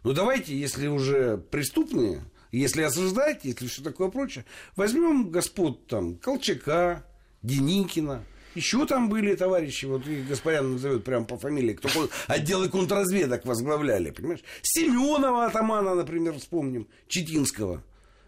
Но 0.06 0.14
давайте, 0.14 0.56
если 0.56 0.86
уже 0.86 1.36
преступные, 1.36 2.24
если 2.52 2.84
осуждать, 2.84 3.44
если 3.44 3.66
все 3.66 3.82
такое 3.82 4.10
прочее, 4.10 4.46
возьмем 4.76 5.32
господ 5.32 5.88
там 5.88 6.16
Колчака, 6.18 7.04
Деникина, 7.42 8.24
еще 8.54 8.86
там 8.86 9.10
были 9.10 9.34
товарищи, 9.36 9.86
вот 9.86 10.06
их 10.06 10.28
Гаспарян 10.28 10.74
назовет 10.74 11.04
прямо 11.04 11.26
по 11.26 11.40
фамилии, 11.40 11.74
кто 11.74 11.90
отделы 12.28 12.70
контрразведок 12.70 13.46
возглавляли, 13.46 14.12
понимаешь? 14.12 14.44
Семенова 14.62 15.48
атамана, 15.48 15.96
например, 15.96 16.38
вспомним, 16.38 16.88
Читинского. 17.08 17.84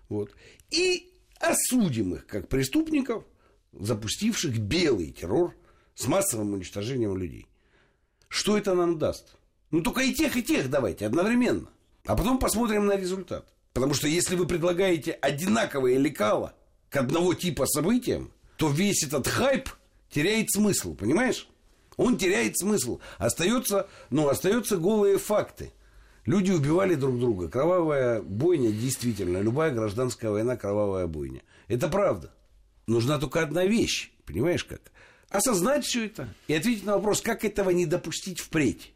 Вот. 0.10 0.32
И 0.72 1.12
осудим 1.40 2.16
их 2.16 2.26
как 2.26 2.50
преступников, 2.50 3.24
запустивших 3.72 4.58
белый 4.58 5.12
террор 5.12 5.54
с 5.94 6.08
массовым 6.08 6.54
уничтожением 6.54 7.16
людей. 7.16 7.46
Что 8.30 8.58
это 8.58 8.74
нам 8.74 8.98
даст? 8.98 9.37
Ну, 9.72 9.82
только 9.82 10.02
и 10.02 10.14
тех, 10.14 10.36
и 10.38 10.44
тех 10.44 10.70
давайте 10.70 11.06
одновременно. 11.06 11.70
А 12.06 12.16
потом 12.16 12.40
посмотрим 12.40 12.86
на 12.86 12.96
результат. 12.96 13.46
Потому 13.74 13.94
что 13.94 14.08
если 14.08 14.36
вы 14.36 14.48
предлагаете 14.48 15.12
одинаковые 15.12 15.98
лекала 15.98 16.54
к 16.90 16.96
одного 16.96 17.34
типа 17.34 17.66
событиям, 17.66 18.32
то 18.56 18.70
весь 18.70 19.04
этот 19.04 19.28
хайп 19.28 19.70
теряет 20.10 20.52
смысл, 20.52 20.96
понимаешь? 20.96 21.48
Он 21.98 22.18
теряет 22.18 22.58
смысл. 22.58 23.00
Остается, 23.18 23.88
ну, 24.10 24.30
остаются 24.30 24.78
голые 24.78 25.18
факты. 25.18 25.74
Люди 26.26 26.52
убивали 26.52 26.96
друг 26.96 27.20
друга. 27.20 27.50
Кровавая 27.50 28.22
бойня, 28.22 28.72
действительно, 28.72 29.40
любая 29.40 29.72
гражданская 29.72 30.32
война, 30.32 30.56
кровавая 30.56 31.08
бойня. 31.08 31.42
Это 31.68 31.88
правда. 31.88 32.34
Нужна 32.86 33.20
только 33.20 33.42
одна 33.42 33.66
вещь, 33.66 34.12
понимаешь 34.26 34.64
как? 34.64 34.82
Осознать 35.30 35.86
все 35.86 36.06
это 36.06 36.30
и 36.48 36.54
ответить 36.54 36.86
на 36.86 36.96
вопрос, 36.96 37.22
как 37.22 37.44
этого 37.44 37.70
не 37.72 37.86
допустить 37.86 38.40
впредь. 38.40 38.94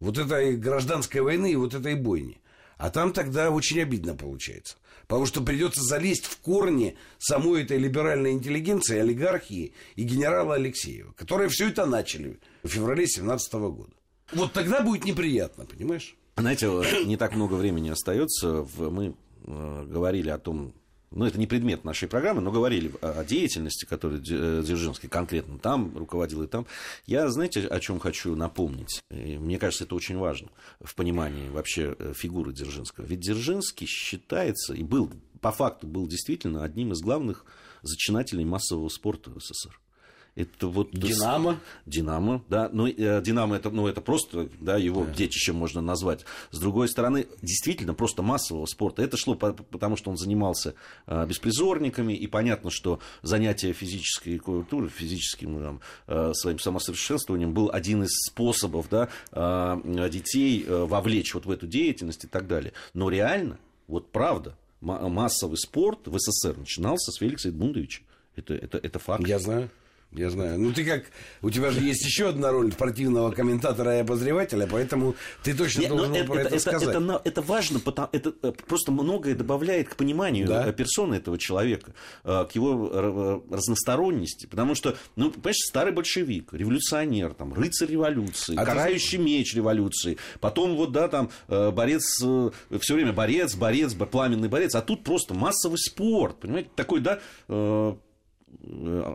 Вот 0.00 0.18
этой 0.18 0.56
гражданской 0.56 1.20
войны 1.20 1.52
и 1.52 1.56
вот 1.56 1.74
этой 1.74 1.94
бойни. 1.94 2.40
А 2.78 2.90
там 2.90 3.12
тогда 3.12 3.50
очень 3.50 3.80
обидно 3.82 4.14
получается. 4.14 4.76
Потому 5.06 5.26
что 5.26 5.42
придется 5.42 5.82
залезть 5.82 6.24
в 6.24 6.38
корни 6.38 6.96
самой 7.18 7.64
этой 7.64 7.78
либеральной 7.78 8.32
интеллигенции, 8.32 8.98
олигархии 8.98 9.74
и 9.96 10.02
генерала 10.02 10.54
Алексеева, 10.54 11.12
которые 11.12 11.50
все 11.50 11.68
это 11.68 11.84
начали 11.84 12.38
в 12.62 12.68
феврале 12.68 13.06
17 13.06 13.52
года. 13.54 13.92
Вот 14.32 14.52
тогда 14.52 14.80
будет 14.82 15.04
неприятно, 15.04 15.66
понимаешь? 15.66 16.16
Знаете, 16.36 16.68
не 17.04 17.16
так 17.16 17.34
много 17.34 17.54
времени 17.54 17.90
остается. 17.90 18.66
Мы 18.78 19.14
э, 19.44 19.84
говорили 19.86 20.30
о 20.30 20.38
том, 20.38 20.72
ну, 21.10 21.24
это 21.24 21.38
не 21.38 21.46
предмет 21.46 21.84
нашей 21.84 22.08
программы, 22.08 22.40
но 22.40 22.52
говорили 22.52 22.92
о 23.02 23.24
деятельности, 23.24 23.84
которую 23.84 24.20
э, 24.20 24.62
Дзержинский 24.62 25.08
конкретно 25.08 25.58
там 25.58 25.96
руководил 25.96 26.42
и 26.44 26.46
там. 26.46 26.66
Я, 27.06 27.28
знаете, 27.30 27.66
о 27.66 27.80
чем 27.80 27.98
хочу 27.98 28.36
напомнить? 28.36 29.02
И 29.10 29.36
мне 29.36 29.58
кажется, 29.58 29.84
это 29.84 29.96
очень 29.96 30.18
важно 30.18 30.50
в 30.80 30.94
понимании 30.94 31.48
вообще 31.48 31.96
э, 31.98 32.12
фигуры 32.14 32.52
Дзержинского. 32.52 33.04
Ведь 33.06 33.20
Дзержинский 33.20 33.88
считается 33.88 34.72
и 34.72 34.84
был, 34.84 35.10
по 35.40 35.50
факту, 35.50 35.88
был 35.88 36.06
действительно 36.06 36.62
одним 36.62 36.92
из 36.92 37.00
главных 37.00 37.44
зачинателей 37.82 38.44
массового 38.44 38.88
спорта 38.88 39.30
в 39.30 39.40
СССР. 39.40 39.80
Это 40.42 40.68
вот 40.68 40.90
Динамо. 40.92 41.60
Динамо, 41.86 42.42
да. 42.48 42.68
Ну, 42.72 42.86
э, 42.86 43.20
Динамо 43.22 43.56
это, 43.56 43.70
ну, 43.70 43.86
это 43.88 44.00
просто, 44.00 44.48
да, 44.60 44.76
его 44.76 45.04
детищем 45.12 45.56
можно 45.56 45.80
назвать. 45.80 46.24
С 46.50 46.58
другой 46.58 46.88
стороны, 46.88 47.26
действительно, 47.42 47.94
просто 47.94 48.22
массового 48.22 48.66
спорта. 48.66 49.02
Это 49.02 49.16
шло 49.16 49.34
по- 49.34 49.52
потому, 49.52 49.96
что 49.96 50.10
он 50.10 50.16
занимался 50.16 50.74
э, 51.06 51.26
беспризорниками, 51.26 52.12
и 52.14 52.26
понятно, 52.26 52.70
что 52.70 53.00
занятие 53.22 53.72
физической 53.72 54.38
культурой, 54.38 54.88
физическим 54.88 55.60
там, 55.60 55.80
э, 56.06 56.32
своим 56.34 56.58
самосовершенствованием 56.58 57.52
был 57.52 57.70
один 57.72 58.02
из 58.04 58.10
способов, 58.28 58.86
да, 58.90 59.08
детей 60.08 60.64
вовлечь 60.68 61.34
вот 61.34 61.46
в 61.46 61.50
эту 61.50 61.66
деятельность 61.66 62.24
и 62.24 62.26
так 62.26 62.46
далее. 62.46 62.72
Но 62.94 63.08
реально, 63.10 63.58
вот 63.88 64.10
правда, 64.10 64.56
ма- 64.80 65.08
массовый 65.08 65.58
спорт 65.58 66.06
в 66.06 66.16
СССР 66.18 66.56
начинался 66.58 67.12
с 67.12 67.16
Феликса 67.16 67.48
Эдмундовича. 67.48 68.02
Это, 68.36 68.54
это, 68.54 68.78
это 68.78 68.98
факт. 68.98 69.26
Я 69.26 69.38
знаю. 69.38 69.70
Я 70.12 70.28
знаю. 70.30 70.58
Ну, 70.58 70.72
ты 70.72 70.84
как... 70.84 71.04
У 71.40 71.50
тебя 71.50 71.70
же 71.70 71.80
есть 71.80 72.04
еще 72.04 72.30
одна 72.30 72.50
роль 72.50 72.72
спортивного 72.72 73.30
комментатора 73.30 73.96
и 73.96 74.00
обозревателя, 74.00 74.66
поэтому 74.68 75.14
ты 75.44 75.54
точно 75.54 75.82
Не, 75.82 75.88
ну, 75.88 75.96
должен 75.98 76.14
это, 76.16 76.24
про 76.26 76.40
это, 76.40 76.48
это- 76.48 76.58
сказать. 76.58 76.88
это 76.96 77.22
это 77.24 77.42
важно, 77.42 77.78
потому, 77.78 78.08
это 78.10 78.34
э, 78.42 78.52
просто 78.66 78.90
многое 78.90 79.36
добавляет 79.36 79.88
к 79.88 79.94
пониманию 79.94 80.48
Да. 80.48 80.66
э, 80.68 80.72
персоны 80.72 81.14
этого 81.14 81.38
человека, 81.38 81.94
э, 82.24 82.44
к 82.50 82.52
его 82.56 83.40
разносторонности. 83.50 84.46
Потому 84.46 84.74
что, 84.74 84.96
ну, 85.14 85.30
понимаешь, 85.30 85.58
старый 85.68 85.92
большевик, 85.92 86.52
революционер, 86.52 87.32
там, 87.34 87.54
рыцарь 87.54 87.90
революции, 87.90 88.56
А 88.56 88.60
ты 88.60 88.66
карающий 88.66 89.18
меч 89.18 89.54
революции, 89.54 90.18
потом 90.40 90.74
вот, 90.74 90.90
да, 90.90 91.06
там, 91.06 91.30
борец, 91.48 92.02
все 92.16 92.50
время 92.94 93.12
борец, 93.12 93.54
борец, 93.54 93.94
пламенный 93.94 94.48
борец, 94.48 94.74
а 94.74 94.80
тут 94.82 95.04
просто 95.04 95.34
массовый 95.34 95.78
спорт, 95.78 96.40
понимаете, 96.40 96.70
такой, 96.74 97.00
да, 97.00 97.20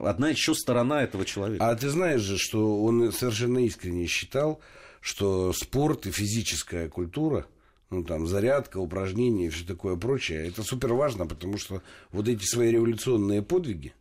одна 0.04 0.30
еще 0.30 0.54
сторона 0.54 1.04
этого 1.04 1.26
человека. 1.26 1.68
А 1.68 1.76
ты 1.76 1.90
знаешь 1.90 2.22
же, 2.22 2.38
что 2.38 2.84
он 2.84 3.12
совершенно 3.12 3.60
искренне 3.60 4.08
считал, 4.08 4.60
что 5.02 5.54
спорт 5.54 6.08
и 6.08 6.12
физическая 6.12 6.90
культура, 6.90 7.46
ну 7.90 8.04
там 8.04 8.28
зарядка, 8.28 8.78
упражнения 8.78 9.48
и 9.48 9.50
все 9.50 9.66
такое 9.66 9.96
прочее, 9.96 10.48
это 10.48 10.64
супер 10.64 10.94
важно, 10.94 11.28
потому 11.28 11.58
что 11.58 11.82
вот 12.12 12.28
эти 12.28 12.44
свои 12.44 12.72
революционные 12.72 13.42
подвиги, 13.42 13.94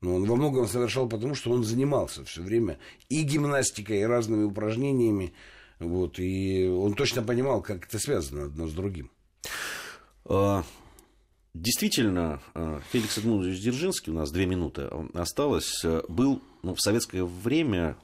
ну, 0.00 0.14
он 0.14 0.26
во 0.26 0.36
многом 0.36 0.68
совершал 0.68 1.08
потому, 1.08 1.34
что 1.34 1.50
он 1.50 1.64
занимался 1.64 2.24
все 2.24 2.42
время 2.42 2.78
и 3.08 3.22
гимнастикой, 3.22 4.00
и 4.00 4.04
разными 4.04 4.44
упражнениями, 4.44 5.32
вот, 5.80 6.18
и 6.18 6.66
он 6.68 6.94
точно 6.94 7.22
понимал, 7.22 7.62
как 7.62 7.86
это 7.86 7.98
связано 7.98 8.44
одно 8.44 8.68
с 8.68 8.72
другим. 8.72 9.10
Действительно, 11.54 12.40
а, 12.54 12.80
Феликс 12.90 13.18
Эдмундович 13.18 13.60
Дзержинский, 13.60 14.12
у 14.12 14.16
нас 14.16 14.30
две 14.30 14.46
минуты 14.46 14.88
осталось, 15.14 15.84
э, 15.84 16.02
был 16.08 16.42
ну, 16.62 16.74
в 16.74 16.80
советское 16.80 17.24
время, 17.24 17.96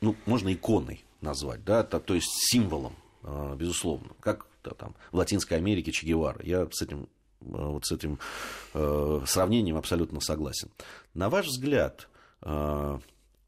ну, 0.00 0.16
можно 0.26 0.52
иконой 0.52 1.04
назвать, 1.20 1.64
да, 1.64 1.82
то, 1.82 2.00
то 2.00 2.14
есть 2.14 2.28
символом, 2.50 2.94
безусловно, 3.56 4.10
как 4.20 4.46
да, 4.64 4.72
там, 4.72 4.94
в 5.12 5.16
Латинской 5.16 5.56
Америке 5.56 5.92
Че 5.92 6.06
Гевара. 6.06 6.40
Я 6.42 6.68
с 6.70 6.82
этим, 6.82 7.08
вот 7.40 7.84
с 7.84 7.92
этим 7.92 8.18
э, 8.74 9.20
сравнением 9.26 9.76
абсолютно 9.76 10.20
согласен. 10.20 10.70
На 11.14 11.30
ваш 11.30 11.46
взгляд, 11.46 12.08
э, 12.42 12.98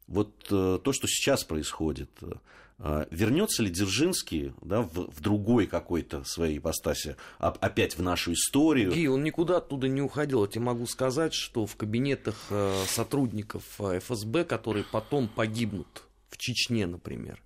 вот 0.07 0.47
э, 0.51 0.79
то, 0.83 0.93
что 0.93 1.07
сейчас 1.07 1.43
происходит, 1.43 2.09
э, 2.21 2.31
вернется 2.79 3.63
ли 3.63 3.69
Дзержинский 3.69 4.53
да, 4.61 4.81
в, 4.81 5.11
в 5.11 5.21
другой 5.21 5.67
какой-то 5.67 6.23
своей 6.23 6.57
ипостаси, 6.57 7.15
опять 7.39 7.97
в 7.97 8.01
нашу 8.01 8.33
историю? 8.33 8.91
Ги, 8.91 9.07
он 9.07 9.23
никуда 9.23 9.57
оттуда 9.57 9.87
не 9.87 10.01
уходил. 10.01 10.43
Я 10.43 10.51
тебе 10.51 10.65
могу 10.65 10.85
сказать, 10.85 11.33
что 11.33 11.65
в 11.65 11.75
кабинетах 11.75 12.35
э, 12.49 12.83
сотрудников 12.87 13.63
ФСБ, 13.79 14.43
которые 14.45 14.85
потом 14.91 15.27
погибнут 15.27 16.03
в 16.29 16.37
Чечне, 16.37 16.87
например, 16.87 17.41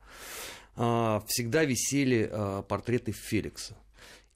всегда 0.76 1.64
висели 1.66 2.32
портреты 2.68 3.12
Феликса. 3.12 3.76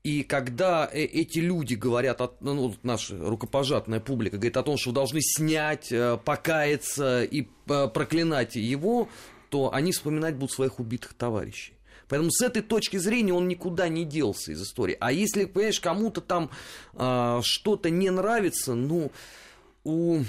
И 0.03 0.23
когда 0.23 0.89
эти 0.91 1.37
люди 1.37 1.75
говорят, 1.75 2.41
ну, 2.41 2.73
наша 2.81 3.15
рукопожатная 3.17 3.99
публика 3.99 4.37
говорит 4.37 4.57
о 4.57 4.63
том, 4.63 4.77
что 4.77 4.89
вы 4.89 4.95
должны 4.95 5.21
снять, 5.21 5.93
покаяться 6.25 7.23
и 7.23 7.47
проклинать 7.67 8.55
его, 8.55 9.09
то 9.51 9.73
они 9.73 9.91
вспоминать 9.91 10.35
будут 10.35 10.53
своих 10.53 10.79
убитых 10.79 11.13
товарищей. 11.13 11.73
Поэтому 12.07 12.31
с 12.31 12.41
этой 12.41 12.61
точки 12.61 12.97
зрения 12.97 13.33
он 13.33 13.47
никуда 13.47 13.89
не 13.89 14.05
делся 14.05 14.53
из 14.53 14.61
истории. 14.61 14.97
А 14.99 15.11
если, 15.11 15.45
понимаешь, 15.45 15.79
кому-то 15.79 16.21
там 16.21 16.49
э, 16.93 17.41
что-то 17.43 17.89
не 17.89 18.09
нравится, 18.09 18.75
ну, 18.75 19.11
у 19.83 20.21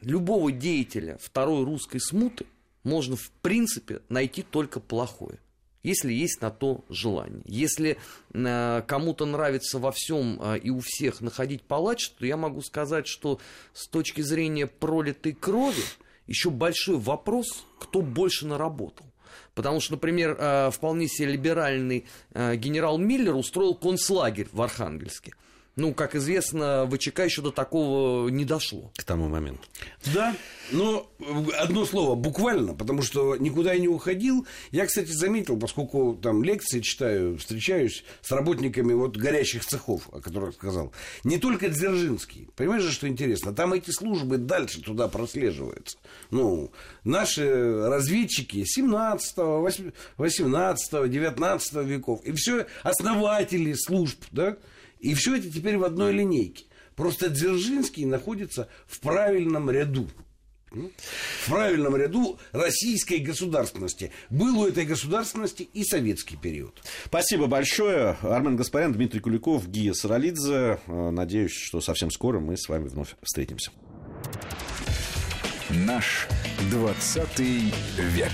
любого 0.00 0.52
деятеля 0.52 1.18
второй 1.20 1.64
русской 1.64 1.98
смуты 1.98 2.46
можно, 2.84 3.16
в 3.16 3.30
принципе, 3.42 4.02
найти 4.08 4.42
только 4.42 4.78
плохое. 4.78 5.40
Если 5.82 6.12
есть 6.12 6.40
на 6.40 6.50
то 6.50 6.84
желание. 6.88 7.42
Если 7.44 7.98
э, 8.32 8.82
кому-то 8.86 9.26
нравится 9.26 9.78
во 9.78 9.90
всем 9.90 10.40
э, 10.40 10.58
и 10.58 10.70
у 10.70 10.80
всех 10.80 11.20
находить 11.20 11.62
палач, 11.62 12.08
то 12.10 12.24
я 12.24 12.36
могу 12.36 12.62
сказать, 12.62 13.08
что 13.08 13.40
с 13.72 13.88
точки 13.88 14.20
зрения 14.20 14.66
пролитой 14.66 15.32
крови, 15.32 15.82
еще 16.26 16.50
большой 16.50 16.96
вопрос, 16.98 17.66
кто 17.78 18.00
больше 18.00 18.46
наработал. 18.46 19.06
Потому 19.54 19.80
что, 19.80 19.94
например, 19.94 20.36
э, 20.38 20.70
вполне 20.70 21.08
себе 21.08 21.32
либеральный 21.32 22.06
э, 22.32 22.56
генерал 22.56 22.98
Миллер 22.98 23.34
устроил 23.34 23.74
концлагерь 23.74 24.48
в 24.52 24.60
Архангельске. 24.60 25.34
Ну, 25.76 25.92
как 25.92 26.14
известно, 26.14 26.88
ВЧК 26.90 27.24
еще 27.24 27.42
до 27.42 27.50
такого 27.50 28.28
не 28.28 28.44
дошло. 28.44 28.92
К 28.96 29.02
тому 29.02 29.28
моменту. 29.28 29.62
Да, 30.14 30.36
но 30.70 31.10
одно 31.58 31.84
слово, 31.84 32.14
буквально, 32.14 32.74
потому 32.74 33.02
что 33.02 33.36
никуда 33.36 33.72
я 33.72 33.80
не 33.80 33.88
уходил. 33.88 34.46
Я, 34.70 34.86
кстати, 34.86 35.10
заметил, 35.10 35.58
поскольку 35.58 36.14
там 36.14 36.44
лекции 36.44 36.80
читаю, 36.80 37.38
встречаюсь 37.38 38.04
с 38.22 38.30
работниками 38.30 38.92
вот 38.92 39.16
горящих 39.16 39.64
цехов, 39.64 40.08
о 40.12 40.20
которых 40.20 40.54
сказал. 40.54 40.92
Не 41.24 41.38
только 41.38 41.68
Дзержинский. 41.68 42.48
Понимаешь, 42.54 42.84
что 42.84 43.08
интересно? 43.08 43.52
Там 43.52 43.72
эти 43.72 43.90
службы 43.90 44.38
дальше 44.38 44.80
туда 44.80 45.08
прослеживаются. 45.08 45.98
Ну, 46.30 46.70
наши 47.02 47.88
разведчики 47.88 48.64
17 48.64 49.36
18 50.16 51.10
19 51.10 51.72
веков. 51.74 52.24
И 52.24 52.32
все 52.32 52.66
основатели 52.84 53.72
служб, 53.72 54.22
да, 54.30 54.56
и 55.04 55.12
все 55.12 55.36
это 55.36 55.50
теперь 55.50 55.76
в 55.76 55.84
одной 55.84 56.12
линейке. 56.12 56.64
Просто 56.96 57.28
Дзержинский 57.28 58.06
находится 58.06 58.68
в 58.86 59.00
правильном 59.00 59.70
ряду. 59.70 60.08
В 60.70 61.50
правильном 61.50 61.94
ряду 61.94 62.38
российской 62.52 63.18
государственности. 63.18 64.12
Был 64.30 64.58
у 64.60 64.66
этой 64.66 64.86
государственности 64.86 65.68
и 65.74 65.84
советский 65.84 66.36
период. 66.36 66.82
Спасибо 67.04 67.46
большое. 67.46 68.16
Армен 68.22 68.56
Гаспарян, 68.56 68.92
Дмитрий 68.92 69.20
Куликов, 69.20 69.68
Гия 69.68 69.92
Саралидзе. 69.92 70.80
Надеюсь, 70.86 71.52
что 71.52 71.80
совсем 71.82 72.10
скоро 72.10 72.40
мы 72.40 72.56
с 72.56 72.66
вами 72.68 72.88
вновь 72.88 73.14
встретимся. 73.22 73.72
Наш 75.68 76.26
20 76.70 77.38
век. 77.98 78.32